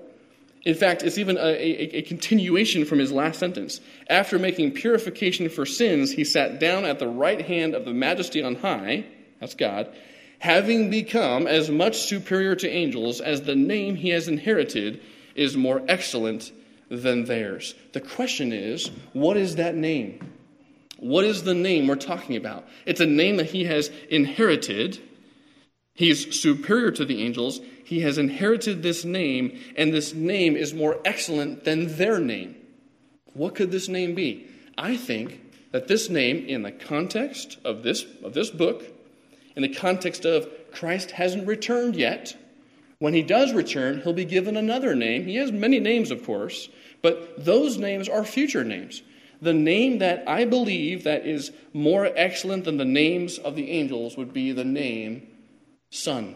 In 0.65 0.75
fact, 0.75 1.03
it's 1.03 1.19
even 1.19 1.37
a, 1.37 1.41
a, 1.41 1.99
a, 1.99 2.03
continuation 2.03 2.87
from 2.87 2.99
his 2.99 3.13
last 3.13 3.39
sentence. 3.39 3.79
After 4.09 4.39
making 4.39 4.73
purification 4.73 5.51
for 5.51 5.67
sins, 5.67 6.13
he 6.13 6.25
sat 6.25 6.59
down 6.59 6.87
at 6.87 6.99
the 6.99 7.09
right 7.09 7.43
hand 7.43 7.75
of 7.75 7.85
the 7.85 7.93
majesty 7.93 8.43
on 8.43 8.55
high, 8.55 9.05
that's 9.39 9.55
God, 9.55 9.95
having 10.39 10.89
become 10.89 11.47
as 11.47 11.69
much 11.69 11.99
superior 11.99 12.57
to 12.57 12.67
angels 12.67 13.21
as 13.21 13.43
the 13.43 13.55
name 13.55 13.97
he 13.97 14.09
has 14.09 14.29
inherited 14.29 15.03
is 15.35 15.55
more 15.55 15.83
excellent 15.87 16.51
than 16.89 17.27
theirs. 17.27 17.75
The 17.93 18.01
question 18.01 18.51
is, 18.51 18.91
what 19.13 19.37
is 19.37 19.57
that 19.57 19.75
name? 19.75 20.27
What 20.97 21.27
is 21.27 21.43
the 21.43 21.55
name 21.55 21.87
we're 21.87 21.97
talking 21.97 22.37
about? 22.37 22.67
It's 22.87 23.03
a 23.03 23.07
name 23.07 23.37
that 23.37 23.51
he 23.51 23.65
has 23.65 23.91
inherited. 24.09 25.03
He's 25.93 26.41
superior 26.41 26.91
to 26.93 27.05
the 27.05 27.23
angels 27.23 27.61
he 27.87 28.01
has 28.01 28.19
inherited 28.19 28.83
this 28.83 29.05
name, 29.05 29.61
and 29.77 29.95
this 29.95 30.13
name 30.13 30.57
is 30.57 30.75
more 30.75 30.99
excellent 31.05 31.63
than 31.63 31.97
their 31.97 32.19
name. 32.19 32.57
What 33.33 33.55
could 33.55 33.71
this 33.71 33.89
name 33.89 34.17
be? 34.17 34.49
I 34.77 34.97
think 34.97 35.71
that 35.71 35.87
this 35.87 36.11
name, 36.11 36.45
in 36.47 36.63
the 36.63 36.73
context 36.73 37.59
of 37.65 37.85
this, 37.85 38.05
of 38.25 38.35
this 38.35 38.51
book, 38.51 38.83
in 39.55 39.63
the 39.63 39.73
context 39.73 40.25
of 40.25 40.49
Christ 40.73 41.13
hasn't 41.13 41.47
returned 41.47 41.95
yet, 41.95 42.37
when 42.99 43.15
he 43.15 43.23
does 43.23 43.53
return, 43.53 44.01
he'll 44.01 44.13
be 44.13 44.25
given 44.25 44.57
another 44.57 44.97
name. 44.97 45.25
He 45.25 45.37
has 45.37 45.53
many 45.53 45.79
names, 45.79 46.11
of 46.11 46.25
course, 46.25 46.69
but 47.03 47.45
those 47.45 47.79
names 47.79 48.09
are 48.09 48.25
future 48.25 48.65
names. 48.65 49.01
The 49.41 49.55
name 49.55 49.99
that 49.99 50.29
I 50.29 50.45
believe 50.45 51.05
that 51.05 51.25
is 51.25 51.53
more 51.73 52.11
excellent 52.17 52.65
than 52.65 52.79
the 52.79 52.85
names 52.85 53.39
of 53.39 53.55
the 53.55 53.71
angels 53.71 54.17
would 54.17 54.33
be 54.33 54.51
the 54.51 54.65
name 54.65 55.29
Son. 55.91 56.35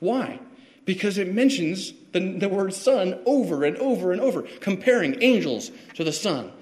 Why? 0.00 0.40
Because 0.84 1.18
it 1.18 1.32
mentions 1.32 1.92
the, 2.12 2.20
the 2.38 2.48
word 2.48 2.74
son 2.74 3.20
over 3.24 3.64
and 3.64 3.76
over 3.76 4.12
and 4.12 4.20
over, 4.20 4.42
comparing 4.60 5.22
angels 5.22 5.70
to 5.94 6.02
the 6.02 6.12
son. 6.12 6.52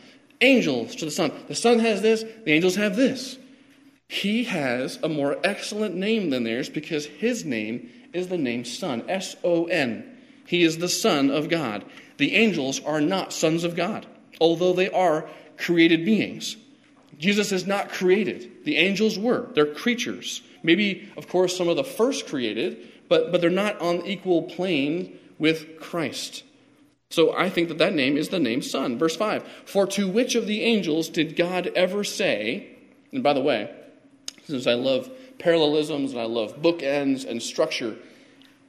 Angels 0.40 0.94
to 0.96 1.06
the 1.06 1.10
son. 1.10 1.32
The 1.48 1.54
son 1.54 1.78
has 1.78 2.02
this, 2.02 2.24
the 2.44 2.52
angels 2.52 2.76
have 2.76 2.94
this. 2.94 3.38
He 4.08 4.44
has 4.44 4.98
a 5.02 5.08
more 5.08 5.38
excellent 5.44 5.94
name 5.94 6.30
than 6.30 6.44
theirs 6.44 6.68
because 6.68 7.06
his 7.06 7.44
name 7.44 7.90
is 8.12 8.28
the 8.28 8.38
name 8.38 8.64
Son, 8.64 9.04
S 9.08 9.36
O 9.44 9.64
N. 9.66 10.16
He 10.46 10.62
is 10.62 10.78
the 10.78 10.88
Son 10.88 11.30
of 11.30 11.48
God. 11.48 11.84
The 12.16 12.34
angels 12.34 12.80
are 12.84 13.00
not 13.00 13.32
sons 13.32 13.64
of 13.64 13.76
God. 13.76 14.06
although 14.40 14.72
they 14.72 14.90
are 14.90 15.28
created 15.56 16.04
beings. 16.04 16.56
Jesus 17.18 17.50
is 17.52 17.66
not 17.66 17.88
created. 17.88 18.64
The 18.64 18.76
angels 18.76 19.18
were. 19.18 19.48
They're 19.54 19.74
creatures. 19.74 20.42
Maybe, 20.62 21.10
of 21.16 21.28
course, 21.28 21.56
some 21.56 21.68
of 21.68 21.76
the 21.76 21.84
first 21.84 22.26
created, 22.26 22.88
but, 23.08 23.32
but 23.32 23.40
they're 23.40 23.50
not 23.50 23.80
on 23.80 24.06
equal 24.06 24.42
plane 24.42 25.18
with 25.38 25.80
Christ. 25.80 26.44
So 27.10 27.34
I 27.36 27.48
think 27.48 27.68
that 27.68 27.78
that 27.78 27.94
name 27.94 28.16
is 28.16 28.28
the 28.28 28.38
name 28.38 28.62
Son. 28.62 28.98
Verse 28.98 29.16
5 29.16 29.44
For 29.64 29.86
to 29.86 30.08
which 30.08 30.34
of 30.34 30.46
the 30.46 30.62
angels 30.62 31.08
did 31.08 31.36
God 31.36 31.68
ever 31.74 32.04
say, 32.04 32.76
and 33.12 33.22
by 33.22 33.32
the 33.32 33.40
way, 33.40 33.74
since 34.46 34.66
I 34.66 34.74
love 34.74 35.10
parallelisms 35.38 36.12
and 36.12 36.20
I 36.20 36.24
love 36.24 36.60
bookends 36.60 37.26
and 37.26 37.42
structure, 37.42 37.96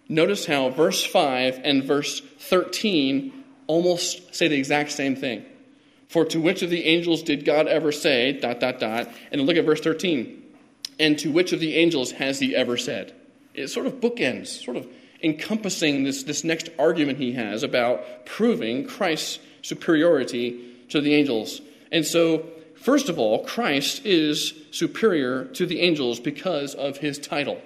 notice 0.08 0.46
how 0.46 0.70
verse 0.70 1.04
5 1.04 1.62
and 1.64 1.84
verse 1.84 2.22
13 2.40 3.44
almost 3.68 4.34
say 4.34 4.48
the 4.48 4.58
exact 4.58 4.92
same 4.92 5.16
thing. 5.16 5.46
For 6.08 6.26
to 6.26 6.42
which 6.42 6.64
of 6.64 6.72
the 6.72 6.86
angels 6.86 7.22
did 7.22 7.46
God 7.46 7.68
ever 7.68 7.92
say, 7.92 8.34
dot, 8.34 8.60
dot, 8.60 8.80
dot, 8.80 9.10
and 9.32 9.42
look 9.42 9.58
at 9.58 9.66
verse 9.66 9.82
13. 9.82 10.44
And 11.00 11.20
to 11.20 11.32
which 11.32 11.54
of 11.54 11.60
the 11.60 11.76
angels 11.76 12.12
has 12.14 12.40
he 12.40 12.56
ever 12.56 12.78
said? 12.78 13.14
It 13.54 13.68
sort 13.68 13.86
of 13.86 13.96
bookends, 13.96 14.48
sort 14.48 14.78
of 14.78 14.88
encompassing 15.22 16.04
this, 16.04 16.24
this 16.24 16.44
next 16.44 16.70
argument 16.80 17.18
he 17.18 17.34
has 17.34 17.64
about 17.64 18.26
proving 18.26 18.88
Christ's 18.88 19.40
superiority 19.62 20.60
to 20.90 21.02
the 21.02 21.14
angels. 21.14 21.62
And 21.92 22.06
so, 22.06 22.46
first 22.76 23.10
of 23.10 23.20
all, 23.20 23.44
Christ 23.44 24.06
is 24.06 24.54
superior 24.72 25.46
to 25.46 25.66
the 25.66 25.82
angels 25.82 26.20
because 26.20 26.76
of 26.76 26.98
his 26.98 27.20
title. 27.20 27.62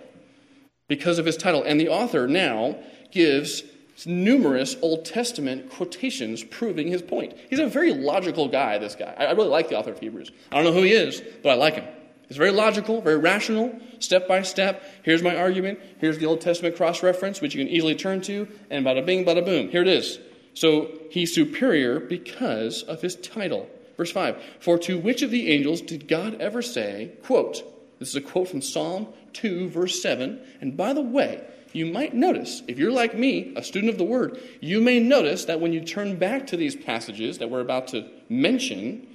Because 0.88 1.19
of 1.19 1.25
his 1.25 1.38
title. 1.38 1.63
And 1.63 1.79
the 1.79 1.89
author 1.89 2.27
now 2.27 2.77
gives 3.11 3.63
numerous 4.05 4.75
Old 4.81 5.05
Testament 5.05 5.69
quotations 5.69 6.43
proving 6.43 6.88
his 6.88 7.01
point. 7.01 7.36
He's 7.49 7.59
a 7.59 7.67
very 7.67 7.93
logical 7.93 8.47
guy, 8.47 8.77
this 8.79 8.95
guy. 8.95 9.13
I 9.17 9.31
really 9.31 9.49
like 9.49 9.69
the 9.69 9.77
author 9.77 9.91
of 9.91 9.99
Hebrews. 9.99 10.31
I 10.51 10.55
don't 10.55 10.65
know 10.65 10.73
who 10.73 10.84
he 10.84 10.93
is, 10.93 11.21
but 11.41 11.49
I 11.49 11.53
like 11.55 11.75
him. 11.75 11.86
It's 12.30 12.38
very 12.38 12.51
logical, 12.51 13.01
very 13.01 13.17
rational, 13.17 13.80
step 13.99 14.28
by 14.28 14.41
step. 14.41 14.84
Here's 15.03 15.21
my 15.21 15.36
argument. 15.36 15.80
Here's 15.99 16.17
the 16.17 16.26
Old 16.26 16.41
Testament 16.41 16.76
cross 16.76 17.03
reference, 17.03 17.41
which 17.41 17.53
you 17.53 17.63
can 17.63 17.74
easily 17.74 17.95
turn 17.95 18.21
to, 18.21 18.47
and 18.69 18.86
bada 18.86 19.05
bing, 19.05 19.26
bada 19.26 19.45
boom. 19.45 19.69
Here 19.69 19.82
it 19.82 19.88
is. 19.88 20.19
So 20.53 20.91
he's 21.09 21.34
superior 21.34 21.99
because 21.99 22.84
of 22.84 23.01
his 23.01 23.15
title. 23.15 23.69
Verse 23.97 24.11
5 24.11 24.41
For 24.59 24.78
to 24.80 24.97
which 24.97 25.21
of 25.21 25.32
the 25.32 25.51
angels 25.51 25.82
did 25.82 26.07
God 26.07 26.39
ever 26.41 26.61
say, 26.61 27.11
quote, 27.24 27.63
this 27.99 28.09
is 28.09 28.15
a 28.15 28.21
quote 28.21 28.49
from 28.49 28.61
Psalm 28.61 29.07
2, 29.34 29.69
verse 29.69 30.01
7. 30.01 30.39
And 30.61 30.76
by 30.76 30.93
the 30.93 31.01
way, 31.01 31.41
you 31.71 31.86
might 31.86 32.13
notice, 32.13 32.61
if 32.67 32.78
you're 32.78 32.91
like 32.91 33.17
me, 33.17 33.53
a 33.55 33.63
student 33.63 33.91
of 33.91 33.97
the 33.97 34.03
Word, 34.03 34.39
you 34.59 34.82
may 34.82 34.99
notice 34.99 35.45
that 35.45 35.59
when 35.59 35.74
you 35.74 35.82
turn 35.82 36.17
back 36.17 36.47
to 36.47 36.57
these 36.57 36.76
passages 36.76 37.38
that 37.38 37.49
we're 37.49 37.61
about 37.61 37.88
to 37.89 38.07
mention, 38.30 39.07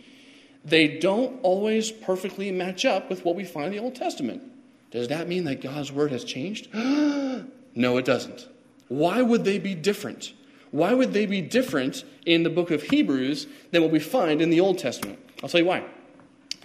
they 0.70 0.88
don't 0.98 1.40
always 1.42 1.90
perfectly 1.90 2.50
match 2.50 2.84
up 2.84 3.10
with 3.10 3.24
what 3.24 3.36
we 3.36 3.44
find 3.44 3.66
in 3.66 3.72
the 3.72 3.78
Old 3.78 3.94
Testament. 3.94 4.42
Does 4.90 5.08
that 5.08 5.28
mean 5.28 5.44
that 5.44 5.60
God's 5.60 5.92
Word 5.92 6.12
has 6.12 6.24
changed? 6.24 6.68
no, 6.74 7.96
it 7.96 8.04
doesn't. 8.04 8.48
Why 8.88 9.22
would 9.22 9.44
they 9.44 9.58
be 9.58 9.74
different? 9.74 10.32
Why 10.70 10.92
would 10.92 11.12
they 11.12 11.26
be 11.26 11.40
different 11.40 12.04
in 12.26 12.42
the 12.42 12.50
book 12.50 12.70
of 12.70 12.82
Hebrews 12.84 13.46
than 13.70 13.82
what 13.82 13.90
we 13.90 13.98
find 13.98 14.40
in 14.40 14.50
the 14.50 14.60
Old 14.60 14.78
Testament? 14.78 15.18
I'll 15.42 15.48
tell 15.48 15.60
you 15.60 15.66
why. 15.66 15.84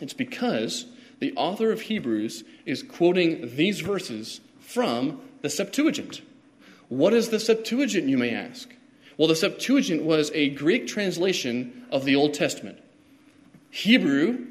It's 0.01 0.13
because 0.13 0.85
the 1.19 1.33
author 1.35 1.71
of 1.71 1.81
Hebrews 1.81 2.43
is 2.65 2.83
quoting 2.83 3.55
these 3.55 3.81
verses 3.81 4.41
from 4.59 5.21
the 5.41 5.49
Septuagint. 5.49 6.21
What 6.89 7.13
is 7.13 7.29
the 7.29 7.39
Septuagint, 7.39 8.07
you 8.07 8.17
may 8.17 8.33
ask? 8.33 8.73
Well, 9.17 9.27
the 9.27 9.35
Septuagint 9.35 10.03
was 10.03 10.31
a 10.33 10.49
Greek 10.49 10.87
translation 10.87 11.85
of 11.91 12.03
the 12.05 12.15
Old 12.15 12.33
Testament. 12.33 12.79
Hebrew, 13.73 14.45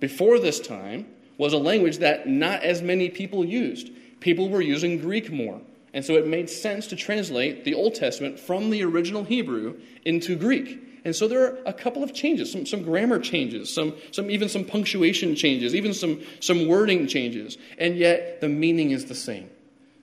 before 0.00 0.40
this 0.40 0.58
time, 0.58 1.06
was 1.36 1.52
a 1.52 1.58
language 1.58 1.98
that 1.98 2.26
not 2.26 2.64
as 2.64 2.82
many 2.82 3.08
people 3.08 3.44
used. 3.44 3.90
People 4.18 4.48
were 4.48 4.60
using 4.60 4.98
Greek 4.98 5.30
more. 5.30 5.60
And 5.94 6.04
so 6.04 6.14
it 6.14 6.26
made 6.26 6.50
sense 6.50 6.88
to 6.88 6.96
translate 6.96 7.62
the 7.62 7.74
Old 7.74 7.94
Testament 7.94 8.40
from 8.40 8.70
the 8.70 8.82
original 8.82 9.22
Hebrew 9.22 9.78
into 10.04 10.34
Greek. 10.34 11.00
And 11.04 11.14
so 11.14 11.28
there 11.28 11.44
are 11.44 11.58
a 11.66 11.72
couple 11.72 12.02
of 12.02 12.12
changes, 12.12 12.50
some, 12.50 12.66
some 12.66 12.82
grammar 12.82 13.20
changes, 13.20 13.72
some, 13.72 13.94
some 14.10 14.28
even 14.28 14.48
some 14.48 14.64
punctuation 14.64 15.36
changes, 15.36 15.72
even 15.72 15.94
some, 15.94 16.20
some 16.40 16.66
wording 16.66 17.06
changes. 17.06 17.58
And 17.78 17.96
yet 17.96 18.40
the 18.40 18.48
meaning 18.48 18.90
is 18.90 19.04
the 19.04 19.14
same. 19.14 19.50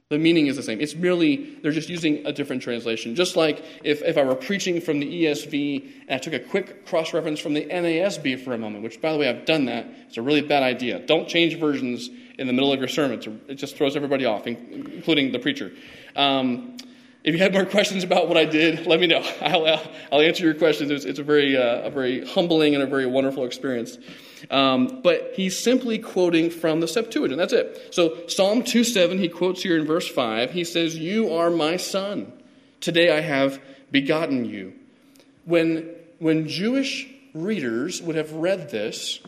The 0.09 0.19
meaning 0.19 0.45
is 0.45 0.55
the 0.55 0.61
same. 0.61 0.79
It's 0.81 0.93
merely, 0.93 1.57
they're 1.63 1.71
just 1.71 1.89
using 1.89 2.27
a 2.27 2.31
different 2.31 2.61
translation. 2.61 3.15
Just 3.15 3.35
like 3.35 3.65
if, 3.83 4.03
if 4.03 4.19
I 4.19 4.23
were 4.23 4.35
preaching 4.35 4.79
from 4.79 4.99
the 4.99 5.23
ESV 5.23 5.91
and 6.07 6.11
I 6.11 6.19
took 6.19 6.33
a 6.33 6.39
quick 6.39 6.85
cross 6.85 7.11
reference 7.11 7.39
from 7.39 7.55
the 7.55 7.65
NASB 7.65 8.43
for 8.43 8.53
a 8.53 8.57
moment, 8.59 8.83
which, 8.83 9.01
by 9.01 9.11
the 9.11 9.17
way, 9.17 9.27
I've 9.27 9.45
done 9.45 9.65
that. 9.65 9.87
It's 10.07 10.17
a 10.17 10.21
really 10.21 10.41
bad 10.41 10.61
idea. 10.61 10.99
Don't 10.99 11.27
change 11.27 11.57
versions 11.59 12.11
in 12.37 12.45
the 12.45 12.53
middle 12.53 12.71
of 12.71 12.77
your 12.77 12.87
sermon, 12.87 13.41
it 13.47 13.55
just 13.55 13.77
throws 13.77 13.95
everybody 13.95 14.25
off, 14.25 14.45
including 14.45 15.31
the 15.31 15.39
preacher. 15.39 15.71
Um, 16.15 16.77
if 17.23 17.33
you 17.33 17.39
have 17.39 17.53
more 17.53 17.65
questions 17.65 18.03
about 18.03 18.27
what 18.27 18.37
I 18.37 18.45
did, 18.45 18.85
let 18.85 18.99
me 18.99 19.07
know. 19.07 19.27
I'll, 19.41 19.81
I'll 20.11 20.21
answer 20.21 20.43
your 20.43 20.53
questions. 20.53 20.91
It's, 20.91 21.05
it's 21.05 21.17
a, 21.17 21.23
very, 21.23 21.57
uh, 21.57 21.87
a 21.87 21.89
very 21.89 22.23
humbling 22.27 22.75
and 22.75 22.83
a 22.83 22.87
very 22.87 23.07
wonderful 23.07 23.45
experience. 23.45 23.97
Um, 24.51 25.01
but 25.03 25.31
he's 25.35 25.57
simply 25.57 25.99
quoting 25.99 26.49
from 26.49 26.79
the 26.79 26.87
Septuagint. 26.87 27.37
That's 27.37 27.53
it. 27.53 27.93
So 27.93 28.27
Psalm 28.27 28.63
2:7, 28.63 29.19
he 29.19 29.29
quotes 29.29 29.63
here 29.63 29.77
in 29.77 29.85
verse 29.85 30.07
5. 30.07 30.51
He 30.51 30.63
says, 30.63 30.97
You 30.97 31.33
are 31.33 31.49
my 31.49 31.77
son. 31.77 32.31
Today 32.81 33.15
I 33.15 33.21
have 33.21 33.61
begotten 33.91 34.45
you. 34.45 34.73
When, 35.45 35.89
when 36.19 36.47
Jewish 36.47 37.07
readers 37.33 38.01
would 38.01 38.15
have 38.15 38.31
read 38.33 38.69
this 38.69 39.19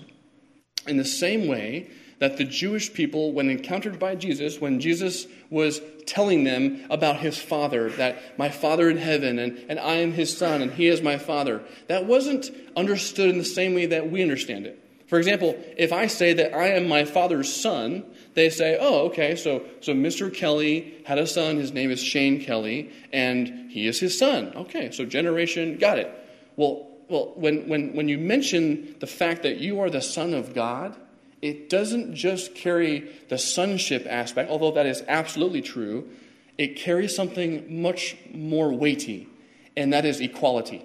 in 0.87 0.97
the 0.97 1.05
same 1.05 1.47
way 1.47 1.89
that 2.19 2.37
the 2.37 2.43
Jewish 2.43 2.93
people, 2.93 3.31
when 3.31 3.49
encountered 3.49 3.99
by 3.99 4.15
Jesus, 4.15 4.59
when 4.59 4.79
Jesus 4.79 5.27
was 5.49 5.81
telling 6.07 6.43
them 6.43 6.83
about 6.89 7.17
his 7.17 7.37
Father, 7.37 7.89
that 7.91 8.39
my 8.39 8.49
Father 8.49 8.89
in 8.89 8.97
heaven, 8.97 9.37
and, 9.37 9.57
and 9.69 9.79
I 9.79 9.97
am 9.97 10.13
his 10.13 10.35
Son, 10.35 10.61
and 10.61 10.71
he 10.71 10.87
is 10.87 11.01
my 11.01 11.17
Father, 11.17 11.61
that 11.87 12.05
wasn't 12.05 12.49
understood 12.75 13.29
in 13.29 13.37
the 13.37 13.45
same 13.45 13.75
way 13.75 13.85
that 13.87 14.09
we 14.09 14.23
understand 14.23 14.65
it. 14.65 14.83
For 15.07 15.17
example, 15.17 15.57
if 15.77 15.93
I 15.93 16.07
say 16.07 16.33
that 16.33 16.53
I 16.53 16.67
am 16.69 16.87
my 16.87 17.05
father's 17.05 17.53
son, 17.53 18.03
they 18.33 18.49
say, 18.49 18.77
oh, 18.79 19.05
okay, 19.07 19.37
so, 19.37 19.63
so 19.79 19.93
Mr. 19.93 20.33
Kelly 20.33 21.01
had 21.05 21.17
a 21.17 21.25
son, 21.25 21.57
his 21.57 21.71
name 21.71 21.91
is 21.91 22.03
Shane 22.03 22.43
Kelly, 22.43 22.91
and 23.13 23.71
he 23.71 23.87
is 23.87 23.99
his 23.99 24.17
son. 24.19 24.51
Okay, 24.55 24.91
so 24.91 25.05
generation, 25.05 25.77
got 25.77 25.97
it. 25.97 26.11
Well, 26.57 26.87
well 27.07 27.31
when, 27.35 27.69
when, 27.69 27.95
when 27.95 28.09
you 28.09 28.17
mention 28.17 28.95
the 28.99 29.07
fact 29.07 29.43
that 29.43 29.57
you 29.57 29.79
are 29.79 29.89
the 29.89 30.01
son 30.01 30.33
of 30.33 30.53
God, 30.53 30.97
it 31.41 31.69
doesn't 31.69 32.13
just 32.13 32.53
carry 32.53 33.09
the 33.29 33.37
sonship 33.37 34.05
aspect, 34.09 34.49
although 34.49 34.71
that 34.71 34.85
is 34.85 35.03
absolutely 35.07 35.61
true. 35.61 36.09
It 36.57 36.75
carries 36.75 37.15
something 37.15 37.81
much 37.81 38.17
more 38.33 38.73
weighty, 38.73 39.29
and 39.77 39.93
that 39.93 40.03
is 40.03 40.19
equality. 40.19 40.83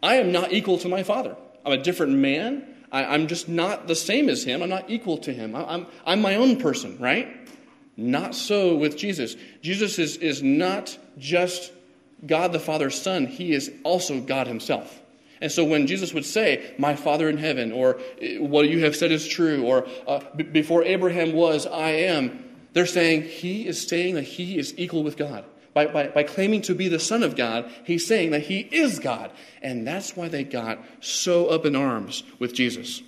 I 0.00 0.16
am 0.16 0.30
not 0.30 0.52
equal 0.52 0.78
to 0.78 0.88
my 0.88 1.02
father. 1.02 1.34
I'm 1.64 1.72
a 1.72 1.82
different 1.82 2.12
man. 2.12 2.74
I, 2.92 3.14
am 3.14 3.26
just 3.26 3.48
not 3.48 3.86
the 3.86 3.94
same 3.94 4.28
as 4.28 4.44
him. 4.44 4.62
I'm 4.62 4.68
not 4.68 4.90
equal 4.90 5.18
to 5.18 5.32
him. 5.32 5.54
I, 5.54 5.64
I'm, 5.64 5.86
I'm 6.04 6.20
my 6.20 6.36
own 6.36 6.58
person, 6.58 6.98
right? 6.98 7.28
Not 7.96 8.34
so 8.34 8.76
with 8.76 8.96
Jesus. 8.96 9.36
Jesus 9.62 9.98
is, 9.98 10.16
is 10.16 10.42
not 10.42 10.96
just 11.18 11.72
God 12.26 12.52
the 12.52 12.60
Father's 12.60 13.00
Son, 13.00 13.26
he 13.26 13.52
is 13.52 13.70
also 13.84 14.20
God 14.20 14.46
himself. 14.46 15.02
And 15.40 15.52
so 15.52 15.64
when 15.64 15.86
Jesus 15.86 16.14
would 16.14 16.24
say, 16.24 16.74
My 16.78 16.96
Father 16.96 17.28
in 17.28 17.36
heaven, 17.36 17.72
or 17.72 18.00
what 18.38 18.68
you 18.68 18.84
have 18.84 18.96
said 18.96 19.12
is 19.12 19.28
true, 19.28 19.64
or 19.64 19.86
uh, 20.06 20.20
b- 20.34 20.44
before 20.44 20.82
Abraham 20.82 21.32
was, 21.32 21.66
I 21.66 21.90
am, 21.90 22.44
they're 22.72 22.86
saying 22.86 23.22
he 23.22 23.66
is 23.66 23.86
saying 23.86 24.14
that 24.14 24.22
he 24.22 24.58
is 24.58 24.74
equal 24.78 25.02
with 25.02 25.16
God 25.16 25.44
by, 25.76 25.86
by, 25.88 26.06
by 26.08 26.22
claiming 26.22 26.62
to 26.62 26.74
be 26.74 26.88
the 26.88 26.98
Son 26.98 27.22
of 27.22 27.36
God, 27.36 27.70
he's 27.84 28.06
saying 28.06 28.30
that 28.30 28.44
he 28.44 28.60
is 28.60 28.98
God. 28.98 29.30
And 29.60 29.86
that's 29.86 30.16
why 30.16 30.28
they 30.28 30.42
got 30.42 30.82
so 31.00 31.48
up 31.48 31.66
in 31.66 31.76
arms 31.76 32.22
with 32.38 32.54
Jesus. 32.54 33.02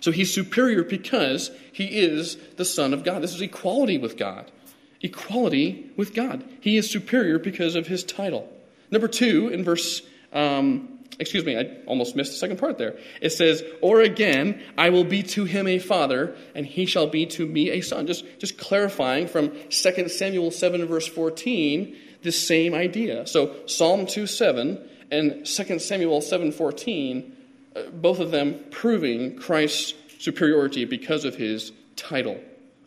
So 0.00 0.10
he's 0.10 0.30
superior 0.30 0.84
because 0.84 1.50
he 1.72 1.86
is 1.86 2.36
the 2.56 2.66
Son 2.66 2.92
of 2.92 3.02
God. 3.02 3.22
This 3.22 3.34
is 3.34 3.40
equality 3.40 3.96
with 3.96 4.18
God. 4.18 4.52
Equality 5.00 5.90
with 5.96 6.12
God. 6.12 6.44
He 6.60 6.76
is 6.76 6.90
superior 6.90 7.38
because 7.38 7.76
of 7.76 7.86
his 7.86 8.04
title. 8.04 8.46
Number 8.90 9.08
two, 9.08 9.48
in 9.48 9.64
verse 9.64 10.02
um, 10.34 10.93
excuse 11.18 11.44
me, 11.44 11.58
I 11.58 11.68
almost 11.86 12.16
missed 12.16 12.32
the 12.32 12.38
second 12.38 12.58
part 12.58 12.78
there. 12.78 12.98
It 13.20 13.30
says, 13.30 13.62
Or 13.80 14.00
again, 14.00 14.62
I 14.76 14.90
will 14.90 15.04
be 15.04 15.22
to 15.24 15.44
him 15.44 15.66
a 15.66 15.78
father, 15.78 16.36
and 16.54 16.66
he 16.66 16.86
shall 16.86 17.06
be 17.06 17.26
to 17.26 17.46
me 17.46 17.70
a 17.70 17.80
son. 17.80 18.06
Just, 18.06 18.24
just 18.38 18.58
clarifying 18.58 19.28
from 19.28 19.52
2 19.70 20.08
Samuel 20.08 20.50
7, 20.50 20.86
verse 20.86 21.06
14, 21.06 21.96
the 22.22 22.32
same 22.32 22.74
idea. 22.74 23.26
So 23.26 23.54
Psalm 23.66 24.06
2 24.06 24.26
7 24.26 24.88
and 25.10 25.46
2 25.46 25.78
Samuel 25.78 26.20
7 26.20 26.52
14, 26.52 27.36
uh, 27.76 27.82
both 27.90 28.18
of 28.18 28.30
them 28.30 28.58
proving 28.70 29.36
Christ's 29.36 29.94
superiority 30.18 30.84
because 30.84 31.24
of 31.24 31.36
his 31.36 31.72
title. 31.96 32.40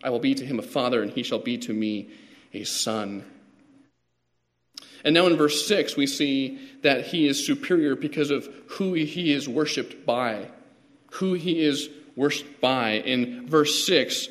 I 0.04 0.10
will 0.10 0.20
be 0.20 0.36
to 0.36 0.46
him 0.46 0.60
a 0.60 0.64
father, 0.64 1.02
and 1.02 1.12
he 1.12 1.24
shall 1.24 1.40
be 1.40 1.58
to 1.60 1.74
me 1.74 2.10
a 2.54 2.64
son. 2.64 3.24
And 5.08 5.14
now 5.14 5.26
in 5.26 5.38
verse 5.38 5.66
6, 5.66 5.96
we 5.96 6.06
see 6.06 6.60
that 6.82 7.06
he 7.06 7.30
is 7.30 7.48
superior 7.48 7.96
because 7.96 8.30
of 8.30 8.46
who 8.72 8.92
he 8.92 9.32
is 9.32 9.48
worshiped 9.48 10.06
by. 10.06 10.52
Who 11.12 11.34
he 11.34 11.64
is 11.64 11.90
worshiped 12.18 12.60
by. 12.60 12.96
In 12.96 13.48
verse 13.48 13.86
6, 13.86 14.28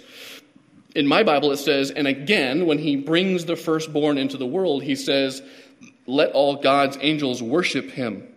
in 0.94 1.06
my 1.06 1.22
Bible 1.22 1.50
it 1.50 1.56
says, 1.56 1.90
and 1.90 2.06
again, 2.06 2.66
when 2.66 2.76
he 2.76 2.94
brings 2.94 3.46
the 3.46 3.56
firstborn 3.56 4.18
into 4.18 4.36
the 4.36 4.44
world, 4.44 4.82
he 4.82 4.96
says, 4.96 5.40
let 6.06 6.32
all 6.32 6.56
God's 6.56 6.98
angels 7.00 7.42
worship 7.42 7.88
him. 7.88 8.28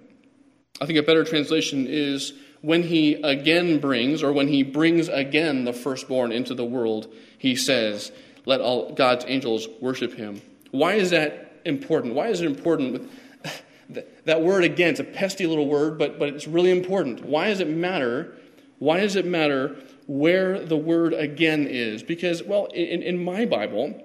I 0.80 0.86
think 0.86 0.98
a 0.98 1.04
better 1.04 1.26
translation 1.26 1.88
is, 1.90 2.32
when 2.62 2.84
he 2.84 3.16
again 3.16 3.82
brings, 3.82 4.24
or 4.24 4.32
when 4.32 4.48
he 4.48 4.64
brings 4.64 5.10
again 5.10 5.66
the 5.66 5.74
firstborn 5.74 6.32
into 6.32 6.56
the 6.56 6.64
world, 6.64 7.14
he 7.38 7.58
says, 7.58 8.14
let 8.46 8.62
all 8.62 8.94
God's 8.94 9.26
angels 9.28 9.68
worship 9.82 10.14
him. 10.14 10.42
Why 10.72 10.94
is 10.94 11.10
that 11.10 11.48
important? 11.66 12.14
Why 12.16 12.28
is 12.28 12.42
it 12.42 12.46
important? 12.46 12.94
With, 12.94 14.06
that 14.26 14.42
word 14.42 14.64
again, 14.64 14.92
it's 14.92 15.00
a 15.00 15.04
pesky 15.04 15.48
little 15.48 15.68
word, 15.68 15.98
but, 15.98 16.20
but 16.20 16.30
it's 16.30 16.48
really 16.48 16.72
important. 16.72 17.26
Why 17.26 17.48
does 17.48 17.60
it 17.60 17.70
matter? 17.70 18.36
Why 18.80 19.00
does 19.00 19.16
it 19.16 19.26
matter 19.26 19.76
where 20.08 20.64
the 20.64 20.78
word 20.78 21.14
again 21.14 21.68
is? 21.68 22.04
Because, 22.04 22.44
well, 22.44 22.66
in, 22.66 23.04
in 23.04 23.24
my 23.24 23.46
Bible, 23.46 24.02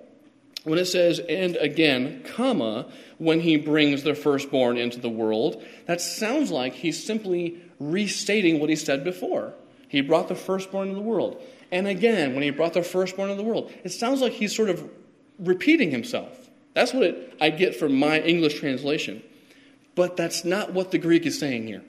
when 0.65 0.79
it 0.79 0.87
says 0.87 1.21
and 1.21 1.57
again, 1.57 2.23
comma, 2.25 2.87
when 3.19 3.41
he 3.41 3.57
brings 3.57 4.03
the 4.03 4.15
firstborn 4.15 4.77
into 4.77 4.99
the 4.99 5.09
world, 5.09 5.63
that 5.87 6.01
sounds 6.01 6.51
like 6.51 6.73
he's 6.73 7.03
simply 7.03 7.61
restating 7.79 8.61
what 8.61 8.71
he 8.71 8.77
said 8.77 9.05
before. 9.05 9.55
He 9.89 10.01
brought 10.01 10.29
the 10.29 10.35
firstborn 10.35 10.89
into 10.89 11.01
the 11.01 11.07
world. 11.07 11.41
And 11.71 11.87
again, 11.87 12.35
when 12.35 12.43
he 12.43 12.51
brought 12.51 12.73
the 12.73 12.83
firstborn 12.83 13.31
into 13.31 13.43
the 13.43 13.49
world, 13.49 13.73
it 13.85 13.91
sounds 13.91 14.21
like 14.21 14.33
he's 14.33 14.55
sort 14.55 14.71
of 14.71 14.89
repeating 15.39 15.91
himself. 15.91 16.44
That's 16.75 16.93
what 16.93 17.05
it, 17.05 17.37
I 17.41 17.51
get 17.51 17.77
from 17.77 17.95
my 17.99 18.21
English 18.21 18.59
translation. 18.59 19.23
But 19.95 20.17
that's 20.17 20.45
not 20.45 20.73
what 20.73 20.91
the 20.91 20.99
Greek 20.99 21.25
is 21.25 21.39
saying 21.39 21.67
here. 21.67 21.83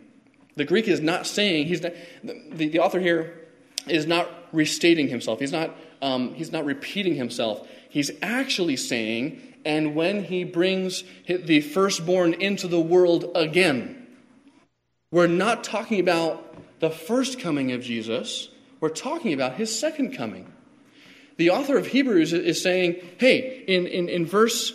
The 0.56 0.66
Greek 0.66 0.88
is 0.88 1.02
not 1.02 1.28
saying, 1.28 1.68
he's 1.68 1.82
not, 1.82 1.94
the, 2.24 2.70
the 2.70 2.80
author 2.80 3.00
here 3.00 3.48
is 3.88 4.06
not 4.06 4.30
restating 4.52 5.10
himself. 5.10 5.40
He's 5.40 5.52
not, 5.52 5.76
um, 6.02 6.34
he's 6.36 6.52
not 6.52 6.66
repeating 6.66 7.16
himself. 7.16 7.68
He's 7.90 8.12
actually 8.22 8.78
saying, 8.78 9.42
and 9.66 9.96
when 9.96 10.24
he 10.24 10.44
brings 10.44 11.04
the 11.28 11.62
firstborn 11.62 12.34
into 12.34 12.68
the 12.68 12.80
world 12.80 13.32
again, 13.36 14.08
we're 15.12 15.28
not 15.28 15.64
talking 15.64 16.00
about 16.00 16.80
the 16.80 16.90
first 16.90 17.40
coming 17.40 17.72
of 17.72 17.82
Jesus, 17.82 18.50
we're 18.80 18.90
talking 18.90 19.34
about 19.34 19.56
his 19.56 19.78
second 19.78 20.16
coming. 20.16 20.52
The 21.38 21.50
author 21.50 21.78
of 21.78 21.88
Hebrews 21.88 22.34
is 22.34 22.62
saying, 22.62 22.96
hey, 23.18 23.64
in, 23.68 23.88
in, 23.88 24.10
in 24.10 24.26
verse 24.26 24.74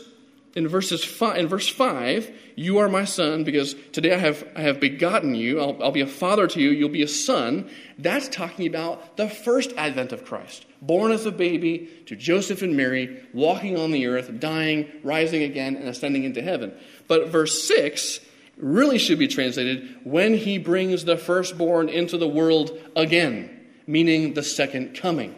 in 0.55 0.67
verses 0.67 1.05
five, 1.05 1.37
in 1.37 1.47
verse 1.47 1.69
5 1.69 2.31
you 2.57 2.79
are 2.79 2.89
my 2.89 3.05
son 3.05 3.45
because 3.45 3.75
today 3.93 4.13
i 4.13 4.19
have, 4.19 4.47
I 4.57 4.63
have 4.63 4.81
begotten 4.81 5.35
you. 5.35 5.61
I'll, 5.61 5.83
I'll 5.83 5.93
be 5.93 6.01
a 6.01 6.07
father 6.07 6.47
to 6.49 6.61
you. 6.61 6.71
You'll 6.71 6.89
be 6.89 7.03
a 7.03 7.09
son. 7.09 7.71
That's 7.99 8.29
talking 8.29 8.67
about 8.67 9.17
the 9.17 9.29
first 9.29 9.73
advent 9.77 10.13
of 10.13 10.25
christ. 10.25 10.67
Born 10.83 11.13
as 11.13 11.25
a 11.25 11.33
baby 11.33 11.89
to 12.07 12.17
joseph 12.17 12.63
and 12.63 12.77
mary 12.77 13.23
walking 13.33 13.79
on 13.79 13.93
the 13.93 14.07
earth 14.07 14.41
dying 14.41 14.91
rising 15.03 15.43
again 15.43 15.77
and 15.77 15.89
ascending 15.89 16.25
into 16.25 16.43
heaven. 16.43 16.75
But 17.07 17.29
verse 17.29 17.67
6 17.69 18.21
really 18.57 18.99
should 18.99 19.19
be 19.19 19.29
translated 19.29 20.01
when 20.05 20.35
he 20.35 20.59
brings 20.59 21.05
the 21.05 21.17
firstborn 21.17 21.89
into 21.89 22.19
the 22.19 22.29
world 22.29 22.77
again 22.97 23.57
meaning 23.87 24.35
the 24.35 24.43
second 24.43 24.95
coming 24.95 25.35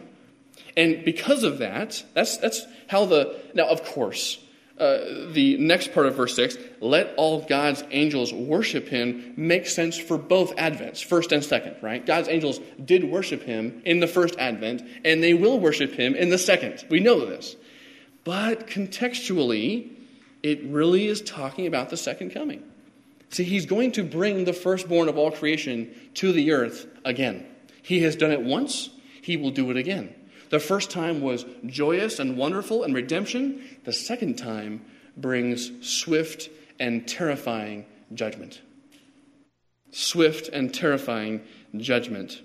and 0.75 1.05
because 1.05 1.43
of 1.43 1.59
that, 1.59 2.03
that's, 2.13 2.37
that's 2.37 2.65
how 2.87 3.05
the. 3.05 3.39
Now, 3.53 3.67
of 3.67 3.83
course, 3.83 4.43
uh, 4.77 5.31
the 5.31 5.57
next 5.59 5.93
part 5.93 6.07
of 6.07 6.15
verse 6.15 6.35
6, 6.35 6.57
let 6.81 7.13
all 7.15 7.45
God's 7.45 7.83
angels 7.91 8.33
worship 8.33 8.87
him, 8.87 9.33
makes 9.37 9.73
sense 9.73 9.97
for 9.97 10.17
both 10.17 10.55
advents, 10.55 11.03
first 11.03 11.31
and 11.31 11.43
second, 11.43 11.75
right? 11.81 12.03
God's 12.03 12.27
angels 12.27 12.59
did 12.83 13.03
worship 13.03 13.43
him 13.43 13.83
in 13.85 13.99
the 13.99 14.07
first 14.07 14.35
advent, 14.39 14.81
and 15.05 15.21
they 15.21 15.35
will 15.35 15.59
worship 15.59 15.93
him 15.93 16.15
in 16.15 16.29
the 16.29 16.39
second. 16.39 16.83
We 16.89 16.99
know 16.99 17.25
this. 17.25 17.55
But 18.23 18.67
contextually, 18.67 19.91
it 20.41 20.63
really 20.63 21.07
is 21.07 21.21
talking 21.21 21.67
about 21.67 21.89
the 21.89 21.97
second 21.97 22.31
coming. 22.31 22.63
See, 23.29 23.43
he's 23.43 23.65
going 23.65 23.91
to 23.93 24.03
bring 24.03 24.45
the 24.45 24.53
firstborn 24.53 25.07
of 25.07 25.17
all 25.17 25.31
creation 25.31 25.93
to 26.15 26.31
the 26.31 26.51
earth 26.51 26.87
again. 27.05 27.45
He 27.83 28.01
has 28.01 28.15
done 28.15 28.31
it 28.31 28.41
once, 28.41 28.89
he 29.21 29.37
will 29.37 29.51
do 29.51 29.69
it 29.71 29.77
again. 29.77 30.15
The 30.53 30.59
first 30.59 30.91
time 30.91 31.21
was 31.21 31.47
joyous 31.65 32.19
and 32.19 32.37
wonderful 32.37 32.83
and 32.83 32.93
redemption. 32.93 33.59
The 33.85 33.91
second 33.91 34.37
time 34.37 34.85
brings 35.17 35.71
swift 35.81 36.47
and 36.79 37.07
terrifying 37.07 37.87
judgment. 38.13 38.61
Swift 39.89 40.49
and 40.49 40.71
terrifying 40.71 41.41
judgment. 41.77 42.39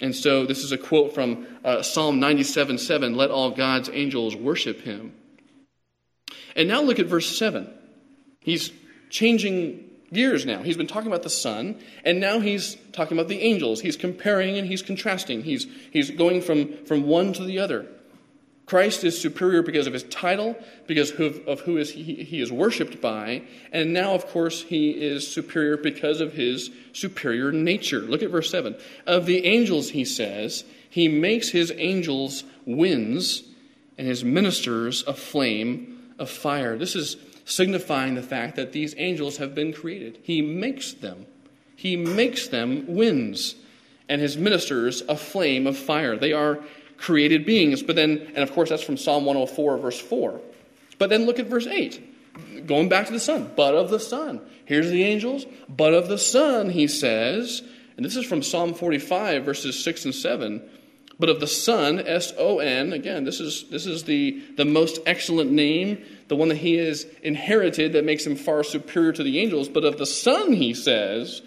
And 0.00 0.16
so 0.16 0.46
this 0.46 0.64
is 0.64 0.72
a 0.72 0.78
quote 0.78 1.14
from 1.14 1.46
uh, 1.62 1.82
Psalm 1.82 2.18
97 2.18 2.78
7 2.78 3.16
Let 3.16 3.30
all 3.30 3.50
God's 3.50 3.90
angels 3.92 4.34
worship 4.34 4.80
him. 4.80 5.12
And 6.56 6.68
now 6.68 6.80
look 6.80 6.98
at 6.98 7.04
verse 7.04 7.36
7. 7.38 7.68
He's 8.40 8.72
changing 9.10 9.90
years 10.12 10.46
now. 10.46 10.62
He's 10.62 10.76
been 10.76 10.86
talking 10.86 11.08
about 11.08 11.22
the 11.22 11.30
Son, 11.30 11.78
and 12.04 12.20
now 12.20 12.40
he's 12.40 12.76
talking 12.92 13.16
about 13.16 13.28
the 13.28 13.40
angels. 13.40 13.80
He's 13.80 13.96
comparing 13.96 14.58
and 14.58 14.66
he's 14.66 14.82
contrasting. 14.82 15.42
He's, 15.42 15.66
he's 15.90 16.10
going 16.10 16.42
from, 16.42 16.84
from 16.84 17.06
one 17.06 17.32
to 17.34 17.44
the 17.44 17.58
other. 17.58 17.86
Christ 18.66 19.04
is 19.04 19.20
superior 19.20 19.62
because 19.62 19.86
of 19.86 19.92
his 19.92 20.04
title, 20.04 20.56
because 20.86 21.10
of, 21.12 21.46
of 21.48 21.60
who 21.60 21.76
is 21.78 21.90
he, 21.90 22.24
he 22.24 22.40
is 22.40 22.52
worshipped 22.52 23.00
by, 23.00 23.42
and 23.72 23.92
now, 23.92 24.14
of 24.14 24.26
course, 24.28 24.62
he 24.62 24.90
is 24.90 25.30
superior 25.30 25.76
because 25.76 26.20
of 26.20 26.32
his 26.32 26.70
superior 26.92 27.52
nature. 27.52 28.00
Look 28.00 28.22
at 28.22 28.30
verse 28.30 28.50
7. 28.50 28.76
Of 29.06 29.26
the 29.26 29.44
angels, 29.44 29.90
he 29.90 30.04
says, 30.04 30.64
he 30.88 31.08
makes 31.08 31.48
his 31.48 31.72
angels 31.76 32.44
winds 32.64 33.42
and 33.98 34.06
his 34.06 34.24
ministers 34.24 35.02
a 35.06 35.14
flame 35.14 36.14
of 36.18 36.30
fire. 36.30 36.78
This 36.78 36.94
is 36.94 37.16
signifying 37.44 38.14
the 38.14 38.22
fact 38.22 38.56
that 38.56 38.72
these 38.72 38.94
angels 38.98 39.38
have 39.38 39.54
been 39.54 39.72
created. 39.72 40.18
He 40.22 40.42
makes 40.42 40.92
them. 40.92 41.26
He 41.76 41.96
makes 41.96 42.48
them 42.48 42.84
winds, 42.94 43.56
and 44.08 44.20
his 44.20 44.36
ministers 44.36 45.02
a 45.08 45.16
flame 45.16 45.66
of 45.66 45.76
fire. 45.76 46.16
They 46.16 46.32
are 46.32 46.60
created 46.96 47.44
beings. 47.44 47.82
But 47.82 47.96
then, 47.96 48.32
and 48.34 48.38
of 48.38 48.52
course, 48.52 48.68
that's 48.68 48.82
from 48.82 48.96
Psalm 48.96 49.24
104, 49.24 49.78
verse 49.78 49.98
4. 49.98 50.40
But 50.98 51.10
then 51.10 51.26
look 51.26 51.38
at 51.38 51.46
verse 51.46 51.66
8. 51.66 52.66
Going 52.66 52.88
back 52.88 53.06
to 53.06 53.12
the 53.12 53.20
Son, 53.20 53.50
but 53.56 53.74
of 53.74 53.90
the 53.90 53.98
Son. 54.00 54.40
Here's 54.64 54.90
the 54.90 55.02
angels, 55.02 55.44
but 55.68 55.92
of 55.92 56.08
the 56.08 56.18
Son, 56.18 56.70
he 56.70 56.86
says, 56.86 57.62
and 57.96 58.06
this 58.06 58.16
is 58.16 58.24
from 58.24 58.42
Psalm 58.42 58.72
45, 58.72 59.44
verses 59.44 59.82
6 59.82 60.04
and 60.06 60.14
7 60.14 60.62
but 61.22 61.28
of 61.28 61.38
the 61.38 61.46
Son, 61.46 62.00
S 62.04 62.32
O 62.36 62.58
N, 62.58 62.92
again, 62.92 63.22
this 63.22 63.38
is, 63.38 63.68
this 63.70 63.86
is 63.86 64.02
the, 64.02 64.42
the 64.56 64.64
most 64.64 64.98
excellent 65.06 65.52
name, 65.52 66.04
the 66.32 66.36
one 66.36 66.48
that 66.48 66.56
he 66.56 66.76
has 66.76 67.04
inherited 67.22 67.92
that 67.92 68.06
makes 68.06 68.26
him 68.26 68.36
far 68.36 68.64
superior 68.64 69.12
to 69.12 69.22
the 69.22 69.38
angels. 69.38 69.68
But 69.68 69.84
of 69.84 69.98
the 69.98 70.06
Son, 70.06 70.54
he 70.54 70.72
says, 70.72 71.42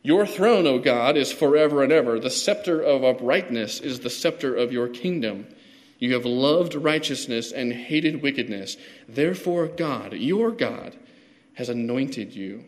Your 0.00 0.24
throne, 0.24 0.66
O 0.66 0.78
God, 0.78 1.18
is 1.18 1.30
forever 1.30 1.82
and 1.82 1.92
ever. 1.92 2.18
The 2.18 2.30
scepter 2.30 2.80
of 2.80 3.04
uprightness 3.04 3.80
is 3.80 4.00
the 4.00 4.08
scepter 4.08 4.56
of 4.56 4.72
your 4.72 4.88
kingdom. 4.88 5.46
You 5.98 6.14
have 6.14 6.24
loved 6.24 6.74
righteousness 6.74 7.52
and 7.52 7.70
hated 7.70 8.22
wickedness. 8.22 8.78
Therefore, 9.06 9.66
God, 9.66 10.14
your 10.14 10.52
God, 10.52 10.96
has 11.56 11.68
anointed 11.68 12.32
you 12.32 12.64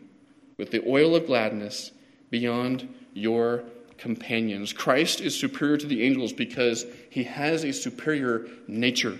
with 0.59 0.69
the 0.69 0.87
oil 0.87 1.15
of 1.15 1.25
gladness 1.25 1.91
beyond 2.29 2.87
your 3.15 3.63
companions. 3.97 4.73
Christ 4.73 5.21
is 5.21 5.35
superior 5.39 5.77
to 5.77 5.87
the 5.87 6.03
angels 6.03 6.33
because 6.33 6.85
he 7.09 7.23
has 7.23 7.63
a 7.63 7.73
superior 7.73 8.45
nature. 8.67 9.17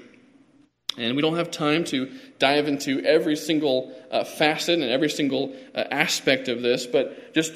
And 0.97 1.15
we 1.15 1.21
don't 1.21 1.37
have 1.37 1.51
time 1.51 1.83
to 1.85 2.11
dive 2.37 2.67
into 2.67 2.99
every 3.01 3.35
single 3.35 3.93
uh, 4.11 4.23
facet 4.23 4.79
and 4.79 4.89
every 4.89 5.09
single 5.09 5.55
uh, 5.73 5.85
aspect 5.89 6.49
of 6.49 6.61
this, 6.61 6.85
but 6.85 7.33
just, 7.33 7.53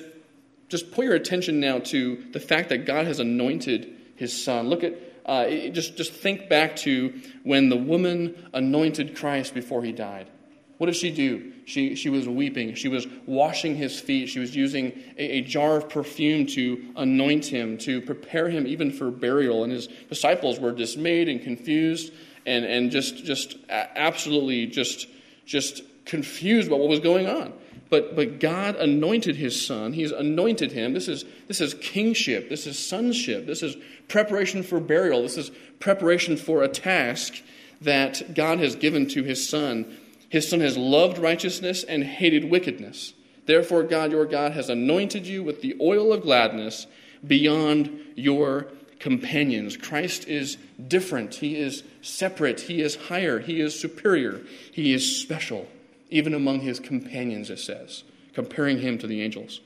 just 0.69 0.91
put 0.91 1.05
your 1.05 1.15
attention 1.15 1.59
now 1.59 1.79
to 1.79 2.23
the 2.31 2.39
fact 2.39 2.69
that 2.69 2.85
God 2.85 3.05
has 3.07 3.19
anointed 3.19 3.93
his 4.15 4.43
son. 4.43 4.69
Look 4.69 4.83
at, 4.83 4.95
uh, 5.25 5.49
just, 5.71 5.97
just 5.97 6.13
think 6.13 6.47
back 6.47 6.77
to 6.77 7.19
when 7.43 7.69
the 7.69 7.75
woman 7.75 8.49
anointed 8.53 9.17
Christ 9.17 9.53
before 9.53 9.83
he 9.83 9.91
died. 9.91 10.29
What 10.77 10.87
did 10.87 10.95
she 10.95 11.11
do? 11.11 11.53
She, 11.65 11.95
she 11.95 12.09
was 12.09 12.27
weeping. 12.27 12.75
She 12.75 12.89
was 12.89 13.07
washing 13.25 13.75
his 13.75 13.99
feet. 13.99 14.27
She 14.27 14.39
was 14.39 14.55
using 14.55 14.91
a, 15.17 15.37
a, 15.37 15.41
jar 15.41 15.77
of 15.77 15.89
perfume 15.89 16.45
to 16.47 16.93
anoint 16.97 17.45
him, 17.45 17.77
to 17.79 18.01
prepare 18.01 18.49
him 18.49 18.67
even 18.67 18.91
for 18.91 19.09
burial. 19.09 19.63
And 19.63 19.71
his 19.71 19.87
disciples 19.87 20.59
were 20.59 20.73
dismayed 20.73 21.29
and 21.29 21.41
confused 21.41 22.11
and, 22.45 22.65
and 22.65 22.91
just, 22.91 23.23
just 23.23 23.57
absolutely 23.69 24.67
just, 24.67 25.07
just 25.45 25.81
confused 26.05 26.67
about 26.67 26.79
what 26.79 26.89
was 26.89 26.99
going 26.99 27.27
on. 27.27 27.53
But, 27.89 28.15
but 28.15 28.39
God 28.39 28.75
anointed 28.75 29.35
his 29.35 29.65
son. 29.65 29.93
He's 29.93 30.11
anointed 30.11 30.71
him. 30.71 30.93
This 30.93 31.07
is, 31.07 31.23
this 31.47 31.61
is 31.61 31.73
kingship. 31.75 32.49
This 32.49 32.65
is 32.65 32.77
sonship. 32.79 33.45
This 33.45 33.61
is 33.61 33.77
preparation 34.07 34.63
for 34.63 34.79
burial. 34.79 35.21
This 35.21 35.37
is 35.37 35.51
preparation 35.79 36.35
for 36.37 36.63
a 36.63 36.67
task 36.67 37.41
that 37.81 38.33
God 38.33 38.59
has 38.59 38.75
given 38.75 39.07
to 39.09 39.23
his 39.23 39.47
son 39.47 39.85
His 40.29 40.49
Son 40.49 40.59
has 40.59 40.75
loved 40.75 41.17
righteousness 41.17 41.83
and 41.83 42.03
hated 42.03 42.49
wickedness. 42.49 43.13
Therefore, 43.45 43.83
God 43.83 44.11
your 44.11 44.25
God 44.25 44.51
has 44.53 44.69
anointed 44.69 45.27
you 45.27 45.43
with 45.43 45.61
the 45.61 45.75
oil 45.79 46.11
of 46.11 46.23
gladness 46.23 46.87
beyond 47.25 47.97
your 48.15 48.67
companions. 48.99 49.77
Christ 49.77 50.27
is 50.27 50.57
different. 50.87 51.35
He 51.35 51.55
is 51.55 51.83
separate. 52.05 52.61
He 52.61 52.81
is 52.81 52.95
higher. 52.95 53.39
He 53.39 53.59
is 53.59 53.79
superior. 53.79 54.41
He 54.71 54.93
is 54.93 55.21
special, 55.21 55.67
even 56.09 56.33
among 56.33 56.61
his 56.61 56.79
companions, 56.79 57.49
it 57.49 57.59
says, 57.59 58.03
comparing 58.33 58.79
him 58.79 58.97
to 58.99 59.07
the 59.07 59.21
angels. 59.21 59.61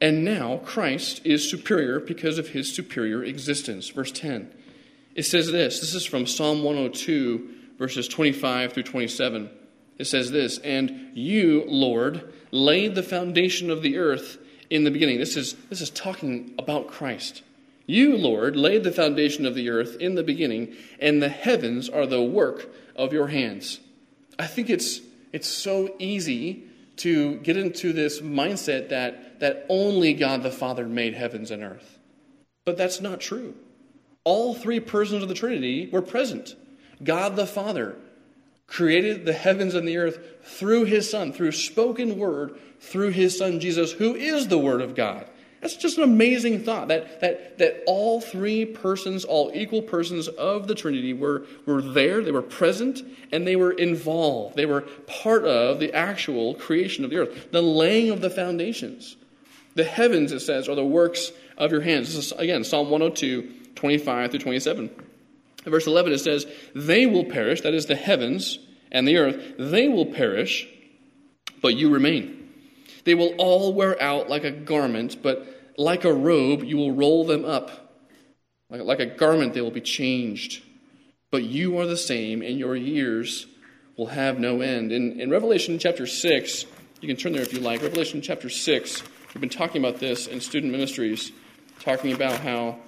And 0.00 0.24
now 0.24 0.58
Christ 0.64 1.20
is 1.24 1.48
superior 1.50 2.00
because 2.00 2.38
of 2.38 2.48
his 2.48 2.74
superior 2.74 3.22
existence. 3.22 3.90
Verse 3.90 4.12
10. 4.12 4.50
It 5.14 5.24
says 5.24 5.50
this 5.50 5.80
this 5.80 5.94
is 5.94 6.06
from 6.06 6.26
Psalm 6.26 6.62
102, 6.62 7.50
verses 7.78 8.08
25 8.08 8.72
through 8.72 8.84
27. 8.84 9.50
It 9.98 10.06
says 10.06 10.30
this, 10.30 10.58
And 10.58 11.10
you, 11.14 11.64
Lord, 11.66 12.32
laid 12.50 12.94
the 12.94 13.02
foundation 13.02 13.70
of 13.70 13.82
the 13.82 13.98
earth 13.98 14.38
in 14.70 14.84
the 14.84 14.90
beginning. 14.90 15.18
This 15.18 15.36
is, 15.36 15.54
this 15.68 15.82
is 15.82 15.90
talking 15.90 16.54
about 16.58 16.88
Christ. 16.88 17.42
You, 17.90 18.16
Lord, 18.16 18.54
laid 18.54 18.84
the 18.84 18.92
foundation 18.92 19.44
of 19.44 19.56
the 19.56 19.68
earth 19.68 19.96
in 19.96 20.14
the 20.14 20.22
beginning, 20.22 20.76
and 21.00 21.20
the 21.20 21.28
heavens 21.28 21.88
are 21.88 22.06
the 22.06 22.22
work 22.22 22.68
of 22.94 23.12
your 23.12 23.26
hands. 23.26 23.80
I 24.38 24.46
think 24.46 24.70
it's, 24.70 25.00
it's 25.32 25.48
so 25.48 25.96
easy 25.98 26.62
to 26.98 27.38
get 27.38 27.56
into 27.56 27.92
this 27.92 28.20
mindset 28.20 28.90
that, 28.90 29.40
that 29.40 29.66
only 29.68 30.14
God 30.14 30.44
the 30.44 30.52
Father 30.52 30.86
made 30.86 31.14
heavens 31.14 31.50
and 31.50 31.64
earth. 31.64 31.98
But 32.64 32.76
that's 32.76 33.00
not 33.00 33.20
true. 33.20 33.56
All 34.22 34.54
three 34.54 34.78
persons 34.78 35.24
of 35.24 35.28
the 35.28 35.34
Trinity 35.34 35.88
were 35.90 36.00
present. 36.00 36.54
God 37.02 37.34
the 37.34 37.44
Father 37.44 37.96
created 38.68 39.24
the 39.24 39.32
heavens 39.32 39.74
and 39.74 39.88
the 39.88 39.96
earth 39.96 40.20
through 40.44 40.84
his 40.84 41.10
Son, 41.10 41.32
through 41.32 41.50
spoken 41.50 42.20
word, 42.20 42.56
through 42.78 43.10
his 43.10 43.36
Son 43.36 43.58
Jesus, 43.58 43.90
who 43.90 44.14
is 44.14 44.46
the 44.46 44.58
Word 44.58 44.80
of 44.80 44.94
God. 44.94 45.26
That's 45.60 45.76
just 45.76 45.98
an 45.98 46.04
amazing 46.04 46.64
thought 46.64 46.88
that, 46.88 47.20
that, 47.20 47.58
that 47.58 47.82
all 47.86 48.20
three 48.20 48.64
persons, 48.64 49.24
all 49.24 49.50
equal 49.54 49.82
persons 49.82 50.26
of 50.28 50.66
the 50.66 50.74
Trinity, 50.74 51.12
were, 51.12 51.44
were 51.66 51.82
there, 51.82 52.22
they 52.22 52.32
were 52.32 52.40
present, 52.40 53.02
and 53.30 53.46
they 53.46 53.56
were 53.56 53.72
involved. 53.72 54.56
They 54.56 54.64
were 54.64 54.82
part 55.06 55.44
of 55.44 55.78
the 55.78 55.92
actual 55.92 56.54
creation 56.54 57.04
of 57.04 57.10
the 57.10 57.18
earth, 57.18 57.52
the 57.52 57.62
laying 57.62 58.08
of 58.10 58.22
the 58.22 58.30
foundations. 58.30 59.16
The 59.74 59.84
heavens, 59.84 60.32
it 60.32 60.40
says, 60.40 60.66
are 60.68 60.74
the 60.74 60.84
works 60.84 61.30
of 61.58 61.70
your 61.72 61.82
hands. 61.82 62.14
This 62.14 62.26
is, 62.26 62.32
again, 62.32 62.64
Psalm 62.64 62.88
102, 62.88 63.74
25 63.74 64.30
through 64.30 64.40
27. 64.40 64.90
In 65.66 65.70
verse 65.70 65.86
11, 65.86 66.12
it 66.12 66.18
says, 66.18 66.46
They 66.74 67.04
will 67.04 67.26
perish, 67.26 67.60
that 67.60 67.74
is, 67.74 67.84
the 67.84 67.96
heavens 67.96 68.58
and 68.90 69.06
the 69.06 69.18
earth, 69.18 69.54
they 69.58 69.88
will 69.88 70.06
perish, 70.06 70.66
but 71.60 71.76
you 71.76 71.90
remain. 71.90 72.39
They 73.04 73.14
will 73.14 73.34
all 73.38 73.72
wear 73.72 74.00
out 74.02 74.28
like 74.28 74.44
a 74.44 74.50
garment, 74.50 75.22
but 75.22 75.72
like 75.76 76.04
a 76.04 76.12
robe, 76.12 76.62
you 76.62 76.76
will 76.76 76.92
roll 76.92 77.24
them 77.24 77.44
up. 77.44 77.94
Like, 78.68 78.82
like 78.82 79.00
a 79.00 79.06
garment, 79.06 79.54
they 79.54 79.60
will 79.60 79.70
be 79.70 79.80
changed. 79.80 80.62
But 81.30 81.44
you 81.44 81.78
are 81.78 81.86
the 81.86 81.96
same, 81.96 82.42
and 82.42 82.58
your 82.58 82.76
years 82.76 83.46
will 83.96 84.06
have 84.06 84.38
no 84.38 84.60
end. 84.60 84.92
In, 84.92 85.20
in 85.20 85.30
Revelation 85.30 85.78
chapter 85.78 86.06
6, 86.06 86.66
you 87.00 87.08
can 87.08 87.16
turn 87.16 87.32
there 87.32 87.42
if 87.42 87.52
you 87.52 87.60
like. 87.60 87.82
Revelation 87.82 88.20
chapter 88.20 88.48
6, 88.48 89.02
we've 89.34 89.40
been 89.40 89.48
talking 89.48 89.82
about 89.82 90.00
this 90.00 90.26
in 90.26 90.40
student 90.40 90.72
ministries, 90.72 91.32
talking 91.80 92.12
about 92.12 92.40
how 92.40 92.78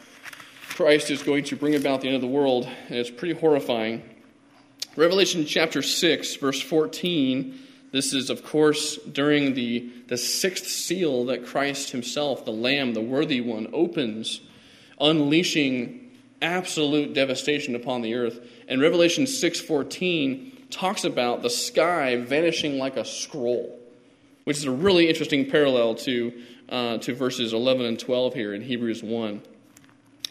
Christ 0.70 1.10
is 1.10 1.22
going 1.22 1.44
to 1.44 1.56
bring 1.56 1.74
about 1.74 2.00
the 2.00 2.08
end 2.08 2.16
of 2.16 2.22
the 2.22 2.28
world, 2.28 2.68
and 2.88 2.96
it's 2.96 3.10
pretty 3.10 3.34
horrifying. 3.34 4.02
Revelation 4.96 5.46
chapter 5.46 5.82
6, 5.82 6.36
verse 6.36 6.60
14 6.60 7.58
this 7.92 8.14
is, 8.14 8.30
of 8.30 8.42
course, 8.42 8.96
during 8.96 9.54
the, 9.54 9.90
the 10.08 10.16
sixth 10.16 10.66
seal 10.66 11.26
that 11.26 11.46
Christ 11.46 11.90
himself, 11.90 12.44
the 12.46 12.52
Lamb, 12.52 12.94
the 12.94 13.02
worthy 13.02 13.42
one, 13.42 13.68
opens, 13.72 14.40
unleashing 14.98 16.10
absolute 16.40 17.12
devastation 17.14 17.74
upon 17.74 18.00
the 18.00 18.14
earth. 18.14 18.40
And 18.66 18.80
Revelation 18.80 19.24
6.14 19.24 20.70
talks 20.70 21.04
about 21.04 21.42
the 21.42 21.50
sky 21.50 22.16
vanishing 22.16 22.78
like 22.78 22.96
a 22.96 23.04
scroll, 23.04 23.78
which 24.44 24.56
is 24.56 24.64
a 24.64 24.70
really 24.70 25.08
interesting 25.08 25.50
parallel 25.50 25.94
to, 25.96 26.32
uh, 26.70 26.96
to 26.98 27.14
verses 27.14 27.52
11 27.52 27.84
and 27.84 27.98
12 27.98 28.32
here 28.32 28.54
in 28.54 28.62
Hebrews 28.62 29.02
1. 29.02 29.42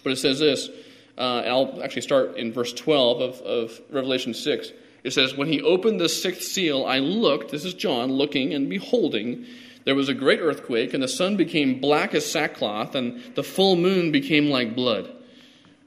But 0.04 0.14
it 0.14 0.18
says 0.18 0.40
this, 0.40 0.68
uh, 1.16 1.44
I'll 1.46 1.84
actually 1.84 2.02
start 2.02 2.38
in 2.38 2.52
verse 2.52 2.74
12 2.74 3.22
of, 3.22 3.42
of 3.42 3.82
Revelation 3.92 4.34
6. 4.34 4.72
It 5.04 5.14
says, 5.14 5.36
When 5.36 5.48
he 5.48 5.62
opened 5.62 6.00
the 6.00 6.10
sixth 6.10 6.44
seal, 6.44 6.86
I 6.86 7.00
looked, 7.00 7.52
this 7.52 7.66
is 7.66 7.74
John, 7.74 8.12
looking 8.12 8.54
and 8.54 8.70
beholding, 8.70 9.46
there 9.84 9.96
was 9.96 10.10
a 10.10 10.14
great 10.14 10.40
earthquake, 10.40 10.94
and 10.94 11.02
the 11.02 11.08
sun 11.08 11.38
became 11.38 11.82
black 11.82 12.14
as 12.14 12.30
sackcloth, 12.30 12.94
and 12.94 13.22
the 13.36 13.44
full 13.44 13.76
moon 13.76 14.12
became 14.12 14.50
like 14.50 14.76
blood. 14.76 15.12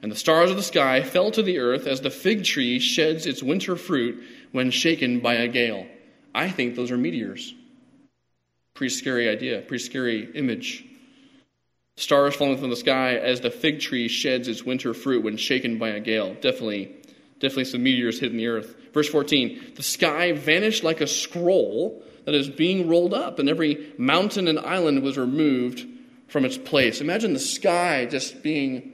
And 0.01 0.11
the 0.11 0.17
stars 0.17 0.51
of 0.51 0.57
the 0.57 0.63
sky 0.63 1.01
fell 1.01 1.31
to 1.31 1.41
the 1.41 1.59
earth 1.59 1.87
as 1.87 2.01
the 2.01 2.09
fig 2.09 2.43
tree 2.43 2.79
sheds 2.79 3.25
its 3.25 3.41
winter 3.41 3.75
fruit 3.75 4.21
when 4.51 4.69
shaken 4.69 5.19
by 5.21 5.35
a 5.35 5.47
gale. 5.47 5.87
I 6.33 6.49
think 6.49 6.75
those 6.75 6.91
are 6.91 6.97
meteors. 6.97 7.53
Pretty 8.73 8.93
scary 8.93 9.29
idea, 9.29 9.61
pretty 9.61 9.83
scary 9.83 10.29
image. 10.35 10.85
Stars 11.95 12.35
falling 12.35 12.57
from 12.57 12.69
the 12.69 12.75
sky 12.75 13.15
as 13.15 13.39
the 13.39 13.49
fig 13.49 13.79
tree 13.79 14.09
sheds 14.09 14.49
its 14.49 14.63
winter 14.63 14.93
fruit 14.93 15.23
when 15.23 15.37
shaken 15.37 15.77
by 15.77 15.89
a 15.89 16.01
gale. 16.01 16.33
Definitely, 16.33 16.93
definitely 17.39 17.65
some 17.65 17.83
meteors 17.83 18.19
hitting 18.19 18.37
the 18.37 18.47
earth. 18.47 18.75
Verse 18.93 19.09
14 19.09 19.73
The 19.75 19.83
sky 19.83 20.31
vanished 20.33 20.83
like 20.83 21.01
a 21.01 21.07
scroll 21.07 22.03
that 22.25 22.33
is 22.33 22.49
being 22.49 22.87
rolled 22.87 23.13
up, 23.13 23.39
and 23.39 23.47
every 23.47 23.93
mountain 23.97 24.47
and 24.47 24.59
island 24.59 25.03
was 25.03 25.17
removed 25.17 25.85
from 26.27 26.45
its 26.45 26.57
place. 26.57 27.01
Imagine 27.01 27.33
the 27.33 27.39
sky 27.39 28.05
just 28.05 28.41
being 28.41 28.93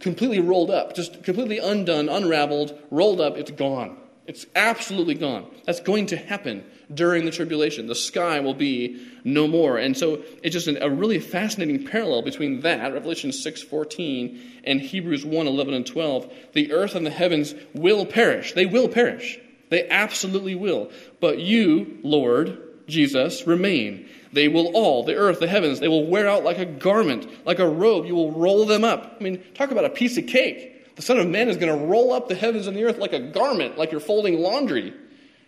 completely 0.00 0.40
rolled 0.40 0.70
up, 0.70 0.94
just 0.94 1.22
completely 1.22 1.58
undone, 1.58 2.08
unraveled, 2.08 2.76
rolled 2.90 3.20
up. 3.20 3.36
It's 3.36 3.52
gone. 3.52 3.96
It's 4.26 4.46
absolutely 4.56 5.14
gone. 5.14 5.46
That's 5.64 5.80
going 5.80 6.06
to 6.06 6.16
happen 6.16 6.64
during 6.94 7.24
the 7.24 7.30
tribulation. 7.30 7.86
The 7.86 7.94
sky 7.94 8.40
will 8.40 8.54
be 8.54 9.06
no 9.24 9.46
more. 9.46 9.78
And 9.78 9.96
so 9.96 10.22
it's 10.42 10.52
just 10.52 10.68
a 10.68 10.90
really 10.90 11.18
fascinating 11.18 11.86
parallel 11.86 12.22
between 12.22 12.60
that, 12.60 12.92
Revelation 12.92 13.30
6.14, 13.30 14.40
and 14.64 14.80
Hebrews 14.80 15.24
1, 15.24 15.46
11 15.46 15.74
and 15.74 15.86
12. 15.86 16.32
The 16.52 16.72
earth 16.72 16.94
and 16.94 17.06
the 17.06 17.10
heavens 17.10 17.54
will 17.74 18.06
perish. 18.06 18.52
They 18.52 18.66
will 18.66 18.88
perish. 18.88 19.38
They 19.70 19.88
absolutely 19.88 20.54
will. 20.54 20.90
But 21.20 21.38
you, 21.38 21.98
Lord 22.02 22.58
Jesus, 22.86 23.46
remain. 23.46 24.08
They 24.32 24.48
will 24.48 24.68
all, 24.74 25.04
the 25.04 25.14
earth, 25.14 25.40
the 25.40 25.46
heavens, 25.46 25.80
they 25.80 25.88
will 25.88 26.06
wear 26.06 26.28
out 26.28 26.44
like 26.44 26.58
a 26.58 26.64
garment, 26.64 27.46
like 27.46 27.58
a 27.58 27.68
robe. 27.68 28.06
You 28.06 28.14
will 28.14 28.32
roll 28.32 28.66
them 28.66 28.84
up. 28.84 29.16
I 29.18 29.22
mean, 29.22 29.42
talk 29.54 29.70
about 29.70 29.84
a 29.84 29.90
piece 29.90 30.16
of 30.18 30.26
cake. 30.26 30.96
The 30.96 31.02
Son 31.02 31.18
of 31.18 31.26
Man 31.26 31.48
is 31.48 31.56
going 31.56 31.78
to 31.78 31.86
roll 31.86 32.12
up 32.12 32.28
the 32.28 32.34
heavens 32.34 32.66
and 32.66 32.76
the 32.76 32.84
earth 32.84 32.98
like 32.98 33.12
a 33.12 33.20
garment, 33.20 33.78
like 33.78 33.92
you're 33.92 34.00
folding 34.00 34.40
laundry. 34.40 34.92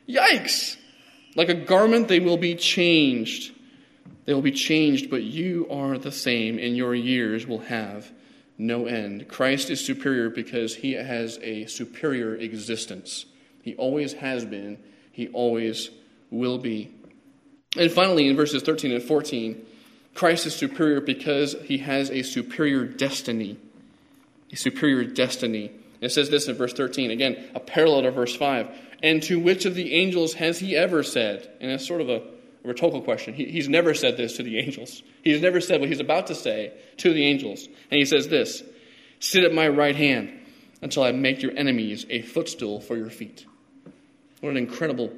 Yikes! 0.09 0.77
Like 1.35 1.49
a 1.49 1.55
garment, 1.55 2.09
they 2.09 2.21
will 2.21 2.37
be 2.37 2.55
changed. 2.55 3.55
They 4.25 4.35
will 4.35 4.43
be 4.43 4.53
changed, 4.53 5.11
but 5.11 5.23
you 5.23 5.67
are 5.71 5.99
the 5.99 6.13
same, 6.13 6.59
and 6.59 6.77
your 6.77 6.95
years 6.95 7.47
will 7.47 7.61
have 7.61 8.11
no 8.57 8.87
end. 8.87 9.29
Christ 9.29 9.71
is 9.71 9.85
superior 9.85 10.31
because 10.31 10.77
he 10.77 10.93
has 10.93 11.39
a 11.43 11.67
superior 11.67 12.35
existence. 12.37 13.27
He 13.65 13.75
always 13.77 14.13
has 14.13 14.45
been, 14.45 14.79
He 15.11 15.29
always 15.29 15.91
will 16.31 16.59
be. 16.59 16.93
And 17.79 17.91
finally, 17.91 18.29
in 18.29 18.37
verses 18.37 18.63
13 18.63 18.93
and 18.93 19.03
14, 19.03 19.65
Christ 20.13 20.45
is 20.45 20.55
superior 20.55 21.01
because 21.01 21.57
He 21.65 21.79
has 21.79 22.11
a 22.11 22.23
superior 22.23 22.85
destiny. 22.85 23.57
A 24.53 24.57
superior 24.57 25.05
destiny. 25.05 25.73
It 26.05 26.13
says 26.13 26.31
this 26.31 26.49
in 26.49 26.57
verse 26.57 26.73
13, 26.73 27.11
again, 27.11 27.51
a 27.55 27.61
parallel 27.61 28.03
to 28.03 28.11
verse 28.11 28.35
5. 28.35 28.69
And 29.03 29.23
to 29.25 29.39
which 29.39 29.65
of 29.65 29.75
the 29.75 29.95
angels 29.95 30.35
has 30.35 30.59
He 30.59 30.77
ever 30.77 31.03
said? 31.03 31.51
And 31.61 31.71
it's 31.71 31.87
sort 31.87 32.01
of 32.01 32.09
a 32.09 32.23
rhetorical 32.65 33.03
question. 33.03 33.35
He, 33.35 33.45
he's 33.45 33.69
never 33.69 33.95
said 33.95 34.17
this 34.17 34.37
to 34.39 34.43
the 34.43 34.59
angels. 34.59 35.03
He's 35.23 35.43
never 35.43 35.61
said 35.61 35.81
what 35.81 35.89
he's 35.89 36.01
about 36.01 36.27
to 36.29 36.35
say 36.35 36.73
to 36.99 37.13
the 37.13 37.25
angels. 37.25 37.67
And 37.67 37.99
he 37.99 38.05
says 38.05 38.29
this 38.29 38.63
Sit 39.21 39.45
at 39.45 39.55
my 39.55 39.69
right 39.69 39.95
hand 39.95 40.41
until 40.83 41.03
I 41.03 41.13
make 41.13 41.43
your 41.43 41.57
enemies 41.57 42.07
a 42.11 42.23
footstool 42.23 42.81
for 42.81 42.97
your 42.97 43.11
feet. 43.11 43.47
What 44.41 44.51
an 44.51 44.57
incredible, 44.57 45.13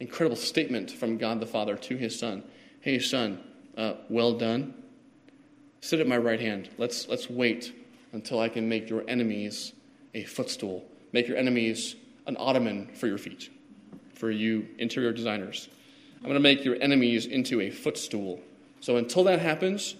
incredible 0.00 0.36
statement 0.36 0.90
from 0.90 1.16
God 1.16 1.40
the 1.40 1.46
Father 1.46 1.76
to 1.76 1.96
his 1.96 2.18
son. 2.18 2.42
Hey, 2.80 2.98
son, 2.98 3.40
uh, 3.76 3.94
well 4.08 4.34
done. 4.34 4.74
Sit 5.80 6.00
at 6.00 6.06
my 6.06 6.18
right 6.18 6.40
hand. 6.40 6.68
Let's, 6.76 7.08
let's 7.08 7.30
wait 7.30 7.72
until 8.12 8.40
I 8.40 8.48
can 8.48 8.68
make 8.68 8.90
your 8.90 9.04
enemies 9.08 9.72
a 10.14 10.24
footstool, 10.24 10.84
make 11.12 11.28
your 11.28 11.36
enemies 11.36 11.96
an 12.26 12.36
ottoman 12.38 12.88
for 12.94 13.06
your 13.06 13.18
feet, 13.18 13.50
for 14.14 14.30
you 14.30 14.68
interior 14.78 15.12
designers. 15.12 15.68
I'm 16.16 16.24
going 16.24 16.34
to 16.34 16.40
make 16.40 16.64
your 16.64 16.76
enemies 16.80 17.26
into 17.26 17.60
a 17.60 17.70
footstool. 17.70 18.40
So 18.80 18.96
until 18.96 19.24
that 19.24 19.40
happens, 19.40 19.94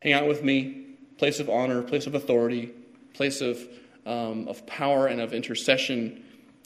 hang 0.00 0.12
out 0.12 0.26
with 0.26 0.42
me, 0.42 0.86
place 1.18 1.40
of 1.40 1.50
honor, 1.50 1.82
place 1.82 2.06
of 2.06 2.14
authority, 2.14 2.72
place 3.12 3.40
of, 3.40 3.60
um, 4.06 4.48
of 4.48 4.66
power 4.66 5.06
and 5.06 5.20
of 5.20 5.32
intercession 5.32 6.24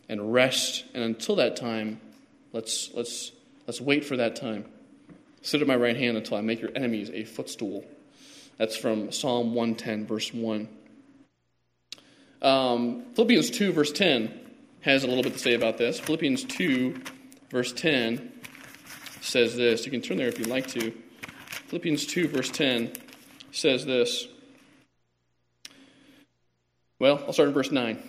and 0.09 0.33
rest. 0.33 0.85
And 0.95 1.03
until 1.03 1.37
that 1.37 1.57
time, 1.57 2.01
let's, 2.53 2.91
let's, 2.95 3.33
let's 3.67 3.81
wait 3.81 4.05
for 4.05 4.17
that 4.17 4.37
time. 4.37 4.67
Sit 5.43 5.63
at 5.63 5.67
my 5.67 5.77
right 5.77 5.97
hand 5.97 6.17
until 6.17 6.37
I 6.37 6.41
make 6.41 6.61
your 6.61 6.71
enemies 6.75 7.11
a 7.11 7.25
footstool. 7.25 7.85
That's 8.59 8.77
from 8.77 9.13
Psalm 9.13 9.55
110, 9.55 10.07
verse 10.07 10.33
1. 10.33 10.69
Um, 12.47 13.07
Philippians 13.15 13.51
2, 13.51 13.73
verse 13.73 13.91
10 13.91 14.33
has 14.83 15.03
a 15.03 15.09
little 15.09 15.25
bit 15.25 15.33
to 15.33 15.39
say 15.41 15.55
about 15.55 15.79
this. 15.79 15.99
Philippians 15.99 16.45
2, 16.45 16.95
verse 17.51 17.73
10 17.73 18.33
says 19.21 19.57
this. 19.57 19.85
You 19.85 19.91
can 19.91 20.01
turn 20.01 20.17
there 20.17 20.29
if 20.29 20.39
you'd 20.39 20.47
like 20.47 20.69
to. 20.69 20.93
Philippians 21.67 22.07
2, 22.07 22.29
verse 22.29 22.49
10 22.49 22.93
says 23.51 23.85
this. 23.85 24.29
Well, 27.01 27.19
I'll 27.27 27.33
start 27.33 27.49
in 27.49 27.55
verse 27.55 27.73
9. 27.73 28.01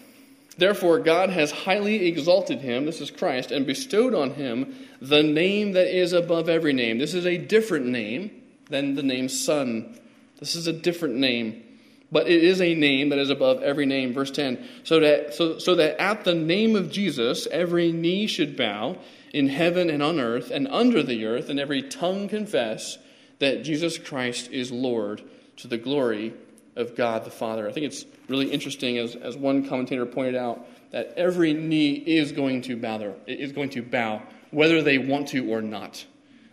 Therefore, 0.56 1.00
God 1.00 1.32
has 1.32 1.50
highly 1.50 2.06
exalted 2.06 2.62
him, 2.62 2.86
this 2.86 3.02
is 3.02 3.10
Christ, 3.10 3.50
and 3.50 3.66
bestowed 3.66 4.14
on 4.14 4.36
him 4.36 4.76
the 5.02 5.24
name 5.24 5.72
that 5.72 5.88
is 5.88 6.14
above 6.14 6.48
every 6.48 6.74
name. 6.74 7.00
This 7.00 7.16
is 7.16 7.26
a 7.26 7.40
different 7.40 7.88
name 7.88 8.30
than 8.70 8.94
the 8.94 9.02
name 9.02 9.30
Son. 9.30 10.00
This 10.40 10.56
is 10.56 10.68
a 10.68 10.74
different 10.74 11.16
name, 11.16 11.64
but 12.12 12.28
it 12.28 12.44
is 12.44 12.62
a 12.62 12.74
name 12.74 13.10
that 13.10 13.20
is 13.20 13.30
above 13.30 13.62
every 13.64 13.86
name. 13.86 14.14
Verse 14.14 14.32
10 14.32 14.66
so 14.84 15.00
that, 15.00 15.34
so, 15.34 15.60
so 15.60 15.76
that 15.76 16.02
at 16.02 16.24
the 16.24 16.36
name 16.36 16.76
of 16.76 16.92
Jesus 16.92 17.48
every 17.52 17.92
knee 17.92 18.28
should 18.28 18.56
bow 18.56 18.98
in 19.34 19.48
heaven 19.50 19.90
and 19.90 20.02
on 20.02 20.20
earth 20.20 20.52
and 20.52 20.68
under 20.70 21.04
the 21.04 21.26
earth, 21.26 21.50
and 21.50 21.60
every 21.60 21.82
tongue 21.84 22.28
confess 22.28 22.98
that 23.40 23.64
Jesus 23.64 23.98
Christ 23.98 24.50
is 24.52 24.72
Lord 24.72 25.22
to 25.58 25.68
the 25.68 25.78
glory 25.78 26.34
of 26.76 26.96
God 26.96 27.26
the 27.26 27.32
Father. 27.32 27.68
I 27.68 27.72
think 27.72 27.86
it's 27.86 28.06
really 28.28 28.52
interesting, 28.52 28.98
as, 28.98 29.16
as 29.16 29.36
one 29.36 29.68
commentator 29.68 30.06
pointed 30.06 30.36
out, 30.36 30.66
that 30.92 31.14
every 31.18 31.54
knee 31.54 31.94
is 31.94 32.32
going 32.32 32.62
to 32.64 32.78
bow, 32.78 32.98
there, 32.98 33.16
is 33.28 33.52
going 33.52 33.70
to 33.72 33.82
bow, 33.82 34.22
whether 34.52 34.82
they 34.82 34.98
want 34.98 35.28
to 35.30 35.52
or 35.52 35.62
not. 35.62 36.06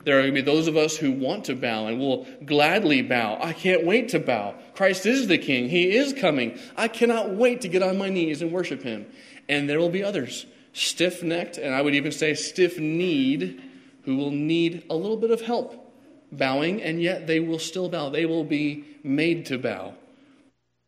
There 0.04 0.18
are 0.18 0.22
going 0.22 0.34
to 0.34 0.42
be 0.42 0.44
those 0.44 0.68
of 0.68 0.76
us 0.76 0.96
who 0.96 1.12
want 1.12 1.46
to 1.46 1.56
bow 1.56 1.86
and 1.86 1.98
will 1.98 2.26
gladly 2.44 3.02
bow. 3.02 3.38
I 3.40 3.52
can't 3.52 3.84
wait 3.84 4.10
to 4.10 4.18
bow. 4.18 4.54
Christ 4.74 5.06
is 5.06 5.26
the 5.26 5.38
King. 5.38 5.68
He 5.68 5.96
is 5.96 6.12
coming. 6.12 6.58
I 6.76 6.88
cannot 6.88 7.30
wait 7.30 7.62
to 7.62 7.68
get 7.68 7.82
on 7.82 7.96
my 7.96 8.10
knees 8.10 8.42
and 8.42 8.52
worship 8.52 8.82
Him. 8.82 9.06
And 9.48 9.68
there 9.68 9.80
will 9.80 9.90
be 9.90 10.04
others, 10.04 10.46
stiff 10.72 11.22
necked, 11.22 11.58
and 11.58 11.74
I 11.74 11.82
would 11.82 11.94
even 11.94 12.12
say 12.12 12.34
stiff 12.34 12.78
kneed, 12.78 13.62
who 14.04 14.16
will 14.16 14.30
need 14.30 14.84
a 14.90 14.94
little 14.94 15.16
bit 15.16 15.30
of 15.30 15.40
help 15.40 15.80
bowing, 16.30 16.82
and 16.82 17.00
yet 17.00 17.26
they 17.26 17.40
will 17.40 17.58
still 17.58 17.88
bow. 17.88 18.10
They 18.10 18.26
will 18.26 18.44
be 18.44 18.84
made 19.02 19.46
to 19.46 19.58
bow. 19.58 19.94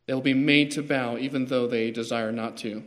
They'll 0.07 0.21
be 0.21 0.35
made 0.35 0.73
to 0.73 0.83
bow 0.83 1.17
even 1.19 1.47
though 1.47 1.67
they 1.67 1.91
desire 1.91 2.33
not 2.33 2.57
to. 2.59 2.85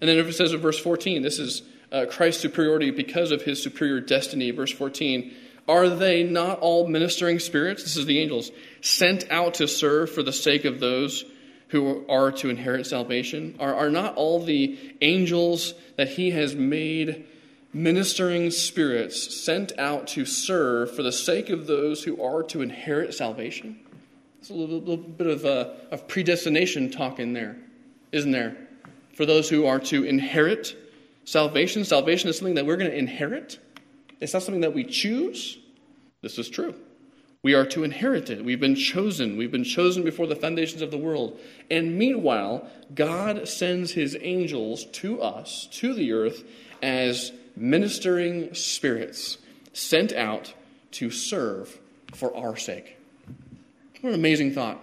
And 0.00 0.08
then 0.08 0.18
it 0.18 0.32
says 0.34 0.52
in 0.52 0.60
verse 0.60 0.78
14, 0.78 1.22
this 1.22 1.38
is 1.38 1.62
uh, 1.92 2.06
Christ's 2.10 2.42
superiority 2.42 2.90
because 2.90 3.30
of 3.30 3.42
his 3.42 3.62
superior 3.62 4.00
destiny. 4.00 4.50
Verse 4.50 4.72
14, 4.72 5.34
are 5.68 5.88
they 5.88 6.22
not 6.22 6.60
all 6.60 6.86
ministering 6.86 7.38
spirits? 7.38 7.82
This 7.82 7.96
is 7.96 8.06
the 8.06 8.20
angels, 8.20 8.50
sent 8.80 9.30
out 9.30 9.54
to 9.54 9.66
serve 9.66 10.10
for 10.10 10.22
the 10.22 10.32
sake 10.32 10.64
of 10.64 10.80
those 10.80 11.24
who 11.68 12.04
are 12.08 12.30
to 12.30 12.48
inherit 12.48 12.86
salvation? 12.86 13.56
Are, 13.58 13.74
are 13.74 13.90
not 13.90 14.14
all 14.14 14.42
the 14.42 14.78
angels 15.00 15.74
that 15.96 16.08
he 16.08 16.30
has 16.30 16.54
made 16.54 17.26
ministering 17.72 18.50
spirits 18.50 19.44
sent 19.44 19.76
out 19.78 20.06
to 20.08 20.24
serve 20.24 20.94
for 20.94 21.02
the 21.02 21.12
sake 21.12 21.50
of 21.50 21.66
those 21.66 22.04
who 22.04 22.22
are 22.22 22.42
to 22.44 22.62
inherit 22.62 23.14
salvation? 23.14 23.80
There's 24.38 24.50
a 24.50 24.54
little, 24.54 24.78
little 24.78 24.96
bit 24.96 25.26
of, 25.26 25.44
uh, 25.44 25.70
of 25.90 26.06
predestination 26.06 26.90
talk 26.90 27.18
in 27.18 27.32
there, 27.32 27.56
isn't 28.12 28.30
there? 28.30 28.56
For 29.14 29.26
those 29.26 29.48
who 29.48 29.66
are 29.66 29.80
to 29.80 30.04
inherit 30.04 30.76
salvation. 31.26 31.84
Salvation 31.84 32.30
is 32.30 32.38
something 32.38 32.54
that 32.54 32.64
we're 32.64 32.78
going 32.78 32.90
to 32.90 32.96
inherit, 32.96 33.58
it's 34.18 34.32
not 34.32 34.42
something 34.42 34.62
that 34.62 34.72
we 34.72 34.84
choose. 34.84 35.58
This 36.22 36.38
is 36.38 36.48
true. 36.48 36.74
We 37.42 37.54
are 37.54 37.66
to 37.66 37.84
inherit 37.84 38.30
it. 38.30 38.44
We've 38.44 38.58
been 38.58 38.74
chosen. 38.74 39.36
We've 39.36 39.52
been 39.52 39.62
chosen 39.62 40.02
before 40.02 40.26
the 40.26 40.34
foundations 40.34 40.82
of 40.82 40.90
the 40.90 40.98
world. 40.98 41.38
And 41.70 41.96
meanwhile, 41.98 42.68
God 42.92 43.46
sends 43.46 43.92
his 43.92 44.16
angels 44.20 44.86
to 44.86 45.22
us, 45.22 45.68
to 45.72 45.94
the 45.94 46.12
earth, 46.12 46.42
as 46.82 47.30
ministering 47.54 48.54
spirits 48.54 49.38
sent 49.72 50.12
out 50.12 50.54
to 50.92 51.10
serve 51.10 51.78
for 52.14 52.34
our 52.36 52.56
sake. 52.56 52.96
What 54.00 54.10
an 54.10 54.18
amazing 54.18 54.52
thought. 54.52 54.80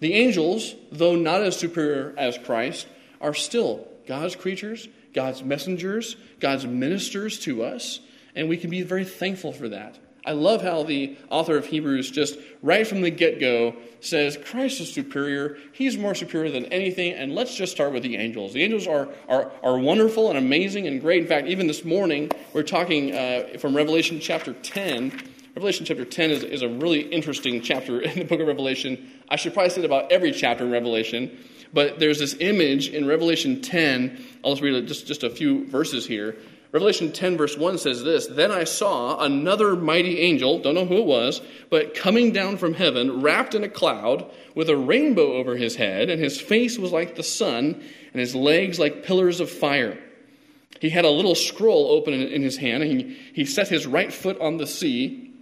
The 0.00 0.14
angels, 0.14 0.74
though 0.90 1.14
not 1.14 1.42
as 1.42 1.56
superior 1.56 2.14
as 2.16 2.38
Christ, 2.38 2.88
are 3.20 3.34
still 3.34 3.86
God's 4.08 4.34
creatures, 4.34 4.88
God's 5.12 5.42
messengers, 5.42 6.16
God's 6.38 6.66
ministers 6.66 7.38
to 7.40 7.62
us, 7.62 8.00
and 8.34 8.48
we 8.48 8.56
can 8.56 8.70
be 8.70 8.82
very 8.82 9.04
thankful 9.04 9.52
for 9.52 9.68
that. 9.70 9.98
I 10.24 10.32
love 10.32 10.62
how 10.62 10.82
the 10.82 11.16
author 11.30 11.56
of 11.56 11.66
Hebrews 11.66 12.10
just 12.10 12.38
right 12.62 12.86
from 12.86 13.00
the 13.00 13.10
get 13.10 13.40
go 13.40 13.74
says 14.00 14.38
Christ 14.44 14.80
is 14.80 14.92
superior. 14.92 15.56
He's 15.72 15.96
more 15.96 16.14
superior 16.14 16.50
than 16.50 16.66
anything. 16.66 17.14
And 17.14 17.34
let's 17.34 17.54
just 17.54 17.72
start 17.72 17.92
with 17.92 18.02
the 18.02 18.16
angels. 18.16 18.52
The 18.52 18.62
angels 18.62 18.86
are, 18.86 19.08
are, 19.28 19.50
are 19.62 19.78
wonderful 19.78 20.28
and 20.28 20.38
amazing 20.38 20.86
and 20.86 21.00
great. 21.00 21.22
In 21.22 21.28
fact, 21.28 21.46
even 21.46 21.66
this 21.66 21.84
morning, 21.84 22.30
we're 22.52 22.62
talking 22.62 23.14
uh, 23.14 23.58
from 23.58 23.74
Revelation 23.74 24.20
chapter 24.20 24.52
10. 24.52 25.10
Revelation 25.56 25.86
chapter 25.86 26.04
10 26.04 26.30
is, 26.30 26.42
is 26.44 26.62
a 26.62 26.68
really 26.68 27.00
interesting 27.00 27.62
chapter 27.62 28.00
in 28.00 28.18
the 28.18 28.24
book 28.24 28.40
of 28.40 28.46
Revelation. 28.46 29.10
I 29.30 29.36
should 29.36 29.54
probably 29.54 29.70
say 29.70 29.80
it 29.80 29.86
about 29.86 30.12
every 30.12 30.32
chapter 30.32 30.64
in 30.64 30.70
Revelation. 30.70 31.38
But 31.72 31.98
there's 31.98 32.18
this 32.18 32.36
image 32.40 32.88
in 32.88 33.06
Revelation 33.06 33.62
10. 33.62 34.24
I'll 34.44 34.52
just 34.52 34.62
read 34.62 34.86
just, 34.86 35.06
just 35.06 35.22
a 35.22 35.30
few 35.30 35.66
verses 35.66 36.06
here. 36.06 36.36
Revelation 36.72 37.10
10, 37.10 37.36
verse 37.36 37.56
1 37.56 37.78
says 37.78 38.04
this 38.04 38.26
Then 38.28 38.52
I 38.52 38.64
saw 38.64 39.20
another 39.20 39.74
mighty 39.74 40.20
angel, 40.20 40.60
don't 40.60 40.74
know 40.74 40.86
who 40.86 40.98
it 40.98 41.06
was, 41.06 41.40
but 41.68 41.94
coming 41.94 42.32
down 42.32 42.58
from 42.58 42.74
heaven, 42.74 43.22
wrapped 43.22 43.54
in 43.54 43.64
a 43.64 43.68
cloud, 43.68 44.30
with 44.54 44.68
a 44.68 44.76
rainbow 44.76 45.34
over 45.34 45.56
his 45.56 45.76
head, 45.76 46.10
and 46.10 46.22
his 46.22 46.40
face 46.40 46.78
was 46.78 46.92
like 46.92 47.16
the 47.16 47.22
sun, 47.22 47.82
and 48.12 48.20
his 48.20 48.34
legs 48.34 48.78
like 48.78 49.02
pillars 49.02 49.40
of 49.40 49.50
fire. 49.50 49.98
He 50.80 50.90
had 50.90 51.04
a 51.04 51.10
little 51.10 51.34
scroll 51.34 51.90
open 51.90 52.14
in 52.14 52.42
his 52.42 52.56
hand, 52.56 52.82
and 52.82 53.00
he, 53.00 53.18
he 53.34 53.44
set 53.44 53.68
his 53.68 53.86
right 53.86 54.12
foot 54.12 54.40
on 54.40 54.56
the 54.56 54.66
sea, 54.66 55.32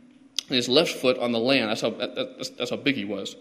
and 0.49 0.57
his 0.57 0.69
left 0.69 0.93
foot 0.93 1.19
on 1.19 1.33
the 1.33 1.39
land. 1.39 1.69
That's 1.69 1.83
how, 1.83 1.91
that's, 1.91 2.51
that's 2.51 2.71
how 2.71 2.77
big 2.77 2.97
he 2.97 3.05
was. 3.05 3.37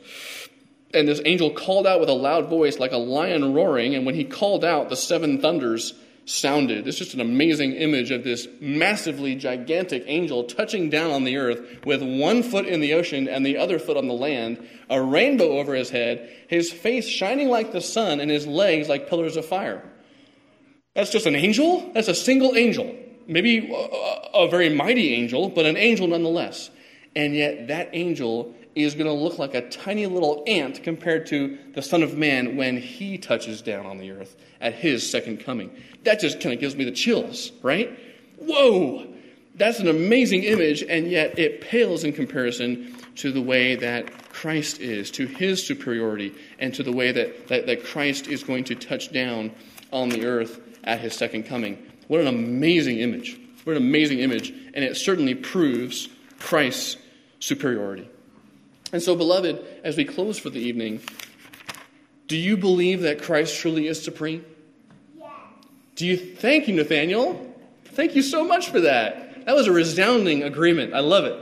And 0.93 1.07
this 1.07 1.21
angel 1.25 1.51
called 1.51 1.85
out 1.85 1.99
with 1.99 2.09
a 2.09 2.13
loud 2.13 2.49
voice, 2.49 2.79
like 2.79 2.93
a 2.93 2.97
lion 2.97 3.53
roaring, 3.53 3.95
and 3.95 4.05
when 4.05 4.15
he 4.15 4.23
called 4.23 4.63
out, 4.63 4.89
the 4.89 4.95
seven 4.95 5.41
thunders 5.41 5.93
sounded. 6.27 6.85
It's 6.87 6.97
just 6.97 7.13
an 7.13 7.21
amazing 7.21 7.73
image 7.73 8.11
of 8.11 8.23
this 8.23 8.47
massively 8.59 9.35
gigantic 9.35 10.03
angel 10.07 10.43
touching 10.43 10.89
down 10.89 11.11
on 11.11 11.23
the 11.23 11.37
earth 11.37 11.85
with 11.85 12.03
one 12.03 12.43
foot 12.43 12.65
in 12.65 12.81
the 12.81 12.93
ocean 12.93 13.29
and 13.29 13.45
the 13.45 13.57
other 13.57 13.79
foot 13.79 13.95
on 13.95 14.07
the 14.07 14.13
land, 14.13 14.65
a 14.89 15.01
rainbow 15.01 15.57
over 15.57 15.73
his 15.73 15.89
head, 15.89 16.29
his 16.49 16.71
face 16.71 17.07
shining 17.07 17.47
like 17.47 17.71
the 17.71 17.81
sun, 17.81 18.19
and 18.19 18.29
his 18.29 18.45
legs 18.45 18.89
like 18.89 19.09
pillars 19.09 19.37
of 19.37 19.45
fire. 19.45 19.83
That's 20.95 21.11
just 21.11 21.27
an 21.27 21.35
angel? 21.35 21.91
That's 21.93 22.09
a 22.09 22.15
single 22.15 22.57
angel. 22.57 22.93
Maybe 23.27 23.71
a, 24.33 24.47
very 24.49 24.69
mighty 24.69 25.13
angel, 25.13 25.49
but 25.49 25.65
an 25.65 25.77
angel 25.77 26.07
nonetheless. 26.07 26.69
And 27.15 27.35
yet, 27.35 27.67
that 27.67 27.89
angel 27.93 28.53
is 28.83 28.93
going 28.93 29.07
to 29.07 29.13
look 29.13 29.37
like 29.37 29.53
a 29.53 29.67
tiny 29.69 30.05
little 30.05 30.43
ant 30.47 30.83
compared 30.83 31.25
to 31.27 31.57
the 31.73 31.81
Son 31.81 32.03
of 32.03 32.17
Man 32.17 32.57
when 32.57 32.77
he 32.77 33.17
touches 33.17 33.61
down 33.61 33.85
on 33.85 33.97
the 33.97 34.11
earth 34.11 34.35
at 34.61 34.73
his 34.73 35.09
second 35.09 35.39
coming. 35.39 35.71
That 36.03 36.19
just 36.19 36.39
kind 36.39 36.53
of 36.53 36.59
gives 36.59 36.75
me 36.75 36.83
the 36.83 36.91
chills, 36.91 37.51
right? 37.61 37.97
Whoa! 38.37 39.07
That's 39.55 39.79
an 39.79 39.87
amazing 39.87 40.43
image, 40.43 40.83
and 40.83 41.09
yet 41.09 41.39
it 41.39 41.61
pales 41.61 42.03
in 42.03 42.13
comparison 42.13 42.95
to 43.15 43.31
the 43.31 43.41
way 43.41 43.75
that 43.75 44.29
Christ 44.29 44.79
is, 44.79 45.09
to 45.11 45.25
his 45.25 45.65
superiority, 45.65 46.35
and 46.59 46.73
to 46.75 46.83
the 46.83 46.91
way 46.91 47.11
that, 47.11 47.47
that, 47.47 47.65
that 47.65 47.83
Christ 47.83 48.27
is 48.27 48.43
going 48.43 48.65
to 48.65 48.75
touch 48.75 49.11
down 49.11 49.51
on 49.91 50.09
the 50.09 50.25
earth 50.25 50.61
at 50.83 50.99
his 50.99 51.15
second 51.15 51.43
coming. 51.43 51.83
What 52.07 52.21
an 52.21 52.27
amazing 52.27 52.99
image. 52.99 53.39
What 53.63 53.75
an 53.75 53.83
amazing 53.83 54.19
image. 54.19 54.51
And 54.73 54.85
it 54.85 54.95
certainly 54.95 55.33
proves 55.33 56.07
Christ's 56.39 56.97
superiority. 57.39 58.07
And 58.91 59.01
so, 59.01 59.15
beloved, 59.15 59.65
as 59.83 59.97
we 59.97 60.05
close 60.05 60.39
for 60.39 60.49
the 60.49 60.59
evening, 60.59 61.01
do 62.27 62.37
you 62.37 62.57
believe 62.57 63.01
that 63.01 63.21
Christ 63.21 63.59
truly 63.59 63.87
is 63.87 64.01
supreme? 64.01 64.45
Yeah. 65.17 65.29
Do 65.95 66.05
you 66.05 66.17
thank 66.17 66.67
you, 66.67 66.75
Nathaniel? 66.75 67.55
Thank 67.85 68.15
you 68.15 68.21
so 68.21 68.45
much 68.45 68.69
for 68.69 68.81
that. 68.81 69.45
That 69.45 69.55
was 69.55 69.67
a 69.67 69.71
resounding 69.71 70.43
agreement. 70.43 70.93
I 70.93 70.99
love 70.99 71.25
it. 71.25 71.37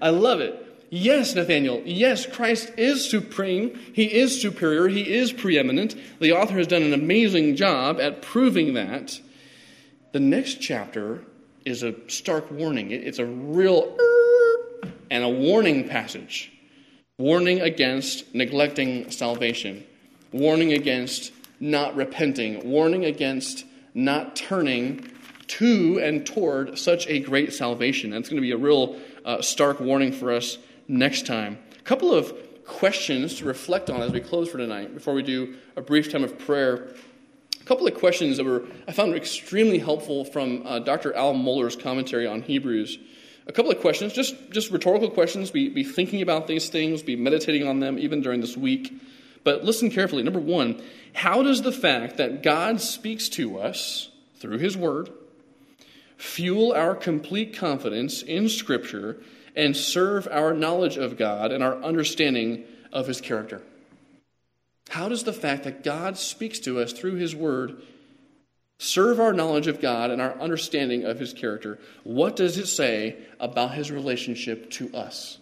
I 0.00 0.10
love 0.10 0.40
it. 0.40 0.58
Yes, 0.90 1.34
Nathaniel. 1.34 1.82
Yes, 1.86 2.26
Christ 2.26 2.72
is 2.76 3.08
supreme. 3.08 3.78
He 3.94 4.12
is 4.12 4.42
superior. 4.42 4.88
He 4.88 5.14
is 5.14 5.32
preeminent. 5.32 5.96
The 6.20 6.32
author 6.32 6.54
has 6.54 6.66
done 6.66 6.82
an 6.82 6.92
amazing 6.92 7.56
job 7.56 7.98
at 7.98 8.20
proving 8.20 8.74
that. 8.74 9.18
The 10.12 10.20
next 10.20 10.60
chapter 10.60 11.24
is 11.64 11.82
a 11.82 11.94
stark 12.08 12.50
warning. 12.50 12.90
It's 12.90 13.18
a 13.18 13.24
real 13.24 13.96
and 15.10 15.24
a 15.24 15.28
warning 15.28 15.88
passage 15.88 16.51
warning 17.22 17.60
against 17.60 18.34
neglecting 18.34 19.08
salvation, 19.08 19.84
warning 20.32 20.72
against 20.72 21.32
not 21.60 21.94
repenting, 21.94 22.68
warning 22.68 23.04
against 23.04 23.64
not 23.94 24.34
turning 24.34 25.08
to 25.46 26.00
and 26.02 26.26
toward 26.26 26.76
such 26.76 27.06
a 27.06 27.20
great 27.20 27.52
salvation. 27.52 28.12
It's 28.12 28.28
going 28.28 28.42
to 28.42 28.46
be 28.46 28.50
a 28.50 28.56
real 28.56 28.98
uh, 29.24 29.40
stark 29.40 29.78
warning 29.78 30.10
for 30.10 30.32
us 30.32 30.58
next 30.88 31.24
time. 31.24 31.60
A 31.78 31.82
couple 31.82 32.12
of 32.12 32.34
questions 32.66 33.36
to 33.36 33.44
reflect 33.44 33.88
on 33.88 34.02
as 34.02 34.10
we 34.10 34.18
close 34.18 34.48
for 34.48 34.58
tonight 34.58 34.92
before 34.92 35.14
we 35.14 35.22
do 35.22 35.54
a 35.76 35.80
brief 35.80 36.10
time 36.10 36.24
of 36.24 36.36
prayer. 36.40 36.92
A 37.60 37.64
couple 37.64 37.86
of 37.86 37.94
questions 37.94 38.36
that 38.38 38.44
were 38.44 38.64
I 38.88 38.92
found 38.92 39.14
extremely 39.14 39.78
helpful 39.78 40.24
from 40.24 40.66
uh, 40.66 40.80
Dr. 40.80 41.14
Al 41.14 41.34
Mohler's 41.34 41.76
commentary 41.76 42.26
on 42.26 42.42
Hebrews. 42.42 42.98
A 43.46 43.52
couple 43.52 43.72
of 43.72 43.80
questions, 43.80 44.12
just, 44.12 44.50
just 44.50 44.70
rhetorical 44.70 45.10
questions. 45.10 45.50
Be, 45.50 45.68
be 45.68 45.82
thinking 45.84 46.22
about 46.22 46.46
these 46.46 46.68
things, 46.68 47.02
be 47.02 47.16
meditating 47.16 47.66
on 47.66 47.80
them 47.80 47.98
even 47.98 48.20
during 48.20 48.40
this 48.40 48.56
week. 48.56 48.92
But 49.44 49.64
listen 49.64 49.90
carefully. 49.90 50.22
Number 50.22 50.38
one, 50.38 50.80
how 51.12 51.42
does 51.42 51.62
the 51.62 51.72
fact 51.72 52.18
that 52.18 52.42
God 52.42 52.80
speaks 52.80 53.28
to 53.30 53.58
us 53.58 54.10
through 54.36 54.58
His 54.58 54.76
Word 54.76 55.10
fuel 56.16 56.72
our 56.72 56.94
complete 56.94 57.56
confidence 57.56 58.22
in 58.22 58.48
Scripture 58.48 59.20
and 59.56 59.76
serve 59.76 60.28
our 60.30 60.54
knowledge 60.54 60.96
of 60.96 61.18
God 61.18 61.50
and 61.50 61.64
our 61.64 61.82
understanding 61.82 62.64
of 62.92 63.08
His 63.08 63.20
character? 63.20 63.62
How 64.90 65.08
does 65.08 65.24
the 65.24 65.32
fact 65.32 65.64
that 65.64 65.82
God 65.82 66.16
speaks 66.16 66.60
to 66.60 66.78
us 66.78 66.92
through 66.92 67.16
His 67.16 67.34
Word 67.34 67.82
serve 68.82 69.20
our 69.20 69.32
knowledge 69.32 69.68
of 69.68 69.80
God 69.80 70.10
and 70.10 70.20
our 70.20 70.38
understanding 70.40 71.04
of 71.04 71.18
His 71.18 71.32
character? 71.32 71.78
What 72.02 72.36
does 72.36 72.58
it 72.58 72.66
say 72.66 73.16
about 73.38 73.74
His 73.74 73.90
relationship 73.90 74.70
to 74.72 74.92
us? 74.94 75.38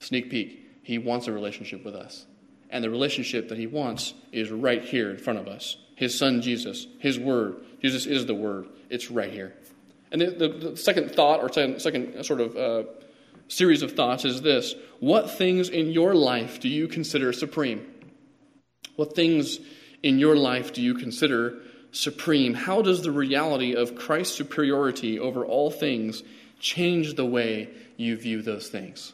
Sneak 0.00 0.30
peek. 0.30 0.66
He 0.82 0.98
wants 0.98 1.26
a 1.26 1.32
relationship 1.32 1.84
with 1.84 1.94
us. 1.94 2.24
And 2.70 2.82
the 2.82 2.90
relationship 2.90 3.48
that 3.48 3.58
He 3.58 3.66
wants 3.66 4.14
is 4.32 4.50
right 4.50 4.82
here 4.82 5.10
in 5.10 5.18
front 5.18 5.38
of 5.38 5.46
us. 5.46 5.76
His 5.94 6.18
Son, 6.18 6.40
Jesus, 6.40 6.86
His 7.00 7.18
Word. 7.18 7.56
Jesus 7.82 8.06
is 8.06 8.24
the 8.24 8.34
Word. 8.34 8.68
It's 8.88 9.10
right 9.10 9.32
here. 9.32 9.54
And 10.10 10.20
the, 10.20 10.30
the, 10.30 10.48
the 10.48 10.76
second 10.76 11.10
thought, 11.12 11.40
or 11.40 11.52
second, 11.52 11.80
second 11.82 12.24
sort 12.24 12.40
of 12.40 12.56
uh, 12.56 12.84
series 13.48 13.82
of 13.82 13.92
thoughts, 13.92 14.24
is 14.24 14.40
this 14.40 14.74
What 15.00 15.30
things 15.30 15.68
in 15.68 15.90
your 15.90 16.14
life 16.14 16.60
do 16.60 16.68
you 16.68 16.88
consider 16.88 17.32
supreme? 17.34 17.86
What 18.96 19.14
things 19.14 19.58
in 20.02 20.18
your 20.18 20.36
life 20.36 20.72
do 20.72 20.80
you 20.80 20.94
consider 20.94 21.58
supreme? 21.92 22.54
How 22.54 22.82
does 22.82 23.02
the 23.02 23.12
reality 23.12 23.74
of 23.74 23.96
Christ's 23.96 24.36
superiority 24.36 25.18
over 25.18 25.44
all 25.44 25.70
things 25.70 26.22
change 26.60 27.14
the 27.14 27.26
way 27.26 27.68
you 27.96 28.16
view 28.16 28.42
those 28.42 28.68
things? 28.68 29.12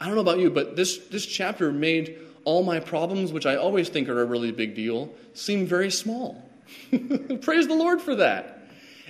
I 0.00 0.06
don't 0.06 0.14
know 0.14 0.20
about 0.20 0.38
you, 0.38 0.50
but 0.50 0.76
this, 0.76 0.98
this 1.08 1.24
chapter 1.24 1.72
made 1.72 2.18
all 2.44 2.62
my 2.62 2.80
problems, 2.80 3.32
which 3.32 3.46
I 3.46 3.56
always 3.56 3.88
think 3.88 4.08
are 4.08 4.20
a 4.20 4.24
really 4.24 4.52
big 4.52 4.74
deal, 4.74 5.10
seem 5.32 5.66
very 5.66 5.90
small. 5.90 6.42
Praise 7.40 7.66
the 7.66 7.74
Lord 7.74 8.00
for 8.00 8.16
that. 8.16 8.54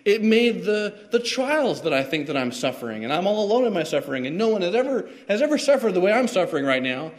It 0.05 0.23
made 0.23 0.65
the, 0.65 0.95
the 1.11 1.19
trials 1.19 1.83
that 1.83 1.95
I 1.95 2.03
think 2.03 2.27
that 2.27 2.37
I'm 2.37 2.53
suffering, 2.53 3.05
and 3.05 3.13
I'm 3.13 3.27
all 3.27 3.43
alone 3.45 3.65
in 3.65 3.73
my 3.73 3.85
suffering, 3.85 4.27
and 4.27 4.37
no 4.37 4.49
one 4.49 4.63
has 4.63 4.75
ever, 4.75 5.09
has 5.29 5.41
ever 5.41 5.57
suffered 5.57 5.95
the 5.95 6.01
way 6.01 6.13
I'm 6.13 6.29
suffering 6.29 6.67
right 6.67 6.83
now, 6.83 7.13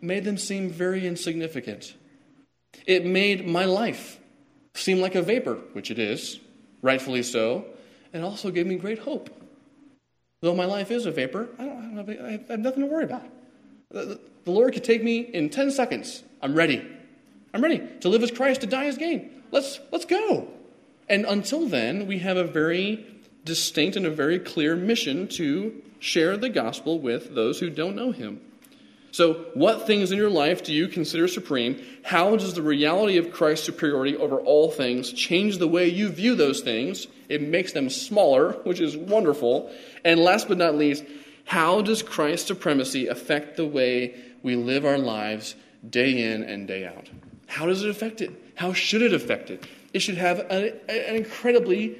made 0.00 0.24
them 0.24 0.36
seem 0.36 0.68
very 0.68 1.06
insignificant. 1.06 1.94
It 2.84 3.06
made 3.06 3.46
my 3.46 3.64
life 3.64 4.18
seem 4.74 5.00
like 5.00 5.14
a 5.14 5.22
vapor, 5.22 5.54
which 5.72 5.90
it 5.90 5.98
is, 5.98 6.40
rightfully 6.80 7.22
so, 7.22 7.64
and 8.12 8.24
also 8.24 8.50
gave 8.50 8.66
me 8.66 8.76
great 8.76 8.98
hope. 8.98 9.30
Though 10.40 10.54
my 10.54 10.64
life 10.64 10.90
is 10.90 11.06
a 11.06 11.10
vapor, 11.10 11.48
I, 11.58 11.64
don't, 11.64 11.78
I, 11.78 12.02
don't 12.02 12.08
have, 12.08 12.48
I 12.48 12.52
have 12.52 12.60
nothing 12.60 12.80
to 12.80 12.86
worry 12.86 13.04
about. 13.04 13.24
The, 13.90 14.20
the 14.44 14.50
Lord 14.50 14.72
could 14.74 14.84
take 14.84 15.02
me 15.02 15.20
in 15.20 15.50
10 15.50 15.70
seconds. 15.70 16.22
I'm 16.40 16.54
ready. 16.54 16.84
I'm 17.54 17.62
ready 17.62 17.82
to 18.00 18.08
live 18.08 18.22
as 18.22 18.30
Christ, 18.30 18.62
to 18.62 18.66
die 18.66 18.86
as 18.86 18.96
gain. 18.96 19.42
Let's, 19.50 19.78
let's 19.92 20.04
go. 20.04 20.48
And 21.08 21.26
until 21.26 21.68
then, 21.68 22.06
we 22.06 22.18
have 22.20 22.36
a 22.36 22.44
very 22.44 23.06
distinct 23.44 23.96
and 23.96 24.06
a 24.06 24.10
very 24.10 24.38
clear 24.38 24.74
mission 24.74 25.28
to 25.28 25.82
share 25.98 26.36
the 26.36 26.48
gospel 26.48 26.98
with 26.98 27.34
those 27.34 27.60
who 27.60 27.70
don't 27.70 27.94
know 27.94 28.12
him. 28.12 28.40
So, 29.12 29.44
what 29.52 29.86
things 29.86 30.10
in 30.10 30.16
your 30.16 30.30
life 30.30 30.64
do 30.64 30.72
you 30.72 30.88
consider 30.88 31.28
supreme? 31.28 31.84
How 32.02 32.34
does 32.34 32.54
the 32.54 32.62
reality 32.62 33.18
of 33.18 33.30
Christ's 33.30 33.66
superiority 33.66 34.16
over 34.16 34.40
all 34.40 34.70
things 34.70 35.12
change 35.12 35.58
the 35.58 35.68
way 35.68 35.86
you 35.86 36.08
view 36.08 36.34
those 36.34 36.62
things? 36.62 37.06
It 37.28 37.42
makes 37.42 37.72
them 37.72 37.90
smaller, 37.90 38.52
which 38.64 38.80
is 38.80 38.96
wonderful. 38.96 39.70
And 40.02 40.18
last 40.18 40.48
but 40.48 40.56
not 40.56 40.76
least, 40.76 41.04
how 41.44 41.82
does 41.82 42.02
Christ's 42.02 42.46
supremacy 42.46 43.06
affect 43.06 43.58
the 43.58 43.66
way 43.66 44.14
we 44.42 44.56
live 44.56 44.86
our 44.86 44.98
lives 44.98 45.56
day 45.88 46.32
in 46.32 46.42
and 46.42 46.66
day 46.66 46.86
out? 46.86 47.10
How 47.46 47.66
does 47.66 47.84
it 47.84 47.90
affect 47.90 48.22
it? 48.22 48.32
How 48.54 48.72
should 48.72 49.02
it 49.02 49.12
affect 49.12 49.50
it? 49.50 49.66
It 49.92 50.00
should 50.00 50.16
have 50.16 50.38
an, 50.50 50.72
an 50.88 51.16
incredibly 51.16 51.98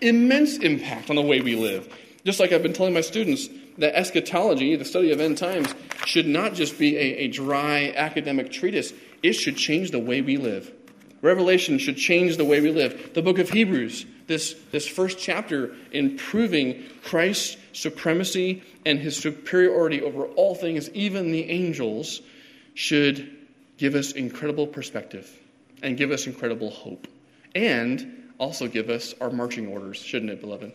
immense 0.00 0.56
impact 0.56 1.10
on 1.10 1.16
the 1.16 1.22
way 1.22 1.42
we 1.42 1.54
live. 1.54 1.94
Just 2.24 2.40
like 2.40 2.52
I've 2.52 2.62
been 2.62 2.72
telling 2.72 2.94
my 2.94 3.02
students, 3.02 3.50
that 3.80 3.96
eschatology, 3.96 4.76
the 4.76 4.84
study 4.84 5.12
of 5.12 5.20
end 5.20 5.38
times, 5.38 5.74
should 6.06 6.26
not 6.26 6.54
just 6.54 6.78
be 6.78 6.96
a, 6.96 7.00
a 7.00 7.28
dry 7.28 7.92
academic 7.96 8.52
treatise, 8.52 8.92
it 9.22 9.32
should 9.32 9.56
change 9.56 9.90
the 9.90 9.98
way 9.98 10.20
we 10.20 10.36
live. 10.36 10.72
Revelation 11.22 11.78
should 11.78 11.96
change 11.96 12.36
the 12.36 12.44
way 12.44 12.60
we 12.60 12.70
live. 12.70 13.12
The 13.12 13.22
book 13.22 13.38
of 13.38 13.50
Hebrews, 13.50 14.06
this, 14.26 14.54
this 14.70 14.88
first 14.88 15.18
chapter 15.18 15.74
in 15.92 16.16
proving 16.16 16.84
Christ's 17.04 17.58
supremacy 17.72 18.62
and 18.86 18.98
his 18.98 19.16
superiority 19.16 20.02
over 20.02 20.24
all 20.24 20.54
things, 20.54 20.88
even 20.90 21.30
the 21.32 21.50
angels, 21.50 22.22
should 22.74 23.36
give 23.76 23.94
us 23.94 24.12
incredible 24.12 24.66
perspective 24.66 25.30
and 25.82 25.96
give 25.96 26.10
us 26.10 26.26
incredible 26.26 26.70
hope. 26.70 27.06
And 27.54 28.32
also 28.38 28.66
give 28.66 28.88
us 28.88 29.14
our 29.20 29.30
marching 29.30 29.66
orders, 29.68 29.98
shouldn't 29.98 30.30
it, 30.30 30.40
beloved? 30.40 30.72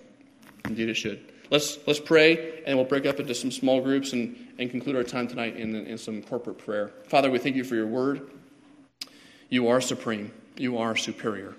Indeed, 0.65 0.89
it 0.89 0.95
should. 0.95 1.31
Let's, 1.51 1.77
let's 1.85 1.99
pray, 1.99 2.63
and 2.65 2.77
we'll 2.77 2.87
break 2.87 3.05
up 3.05 3.19
into 3.19 3.35
some 3.35 3.51
small 3.51 3.81
groups 3.81 4.13
and, 4.13 4.35
and 4.57 4.69
conclude 4.71 4.95
our 4.95 5.03
time 5.03 5.27
tonight 5.27 5.55
in, 5.57 5.75
in 5.75 5.97
some 5.97 6.21
corporate 6.21 6.57
prayer. 6.57 6.91
Father, 7.07 7.29
we 7.29 7.37
thank 7.37 7.55
you 7.55 7.63
for 7.63 7.75
your 7.75 7.87
word. 7.87 8.29
You 9.49 9.67
are 9.67 9.79
supreme, 9.79 10.31
you 10.57 10.77
are 10.77 10.95
superior. 10.95 11.55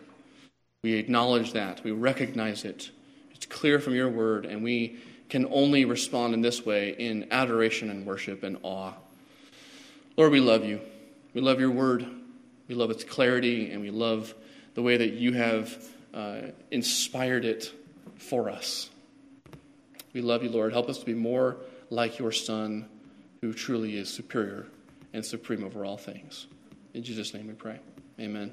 We 0.82 0.94
acknowledge 0.94 1.52
that, 1.52 1.84
we 1.84 1.92
recognize 1.92 2.64
it. 2.64 2.90
It's 3.32 3.46
clear 3.46 3.78
from 3.78 3.94
your 3.94 4.08
word, 4.08 4.44
and 4.44 4.64
we 4.64 4.98
can 5.28 5.46
only 5.52 5.84
respond 5.84 6.34
in 6.34 6.40
this 6.40 6.64
way 6.64 6.90
in 6.90 7.28
adoration 7.30 7.90
and 7.90 8.06
worship 8.06 8.42
and 8.42 8.58
awe. 8.62 8.92
Lord, 10.16 10.32
we 10.32 10.40
love 10.40 10.64
you. 10.64 10.80
We 11.34 11.40
love 11.40 11.60
your 11.60 11.70
word. 11.70 12.06
We 12.68 12.74
love 12.74 12.90
its 12.90 13.04
clarity, 13.04 13.70
and 13.70 13.80
we 13.80 13.90
love 13.90 14.34
the 14.74 14.82
way 14.82 14.96
that 14.96 15.12
you 15.12 15.32
have 15.34 15.84
uh, 16.12 16.38
inspired 16.70 17.44
it 17.44 17.72
for 18.16 18.48
us. 18.48 18.90
We 20.16 20.22
love 20.22 20.42
you, 20.42 20.48
Lord. 20.48 20.72
Help 20.72 20.88
us 20.88 20.96
to 20.96 21.04
be 21.04 21.12
more 21.12 21.58
like 21.90 22.18
your 22.18 22.32
Son, 22.32 22.88
who 23.42 23.52
truly 23.52 23.98
is 23.98 24.08
superior 24.08 24.66
and 25.12 25.22
supreme 25.22 25.62
over 25.62 25.84
all 25.84 25.98
things. 25.98 26.46
In 26.94 27.02
Jesus' 27.02 27.34
name 27.34 27.48
we 27.48 27.52
pray. 27.52 27.80
Amen. 28.18 28.50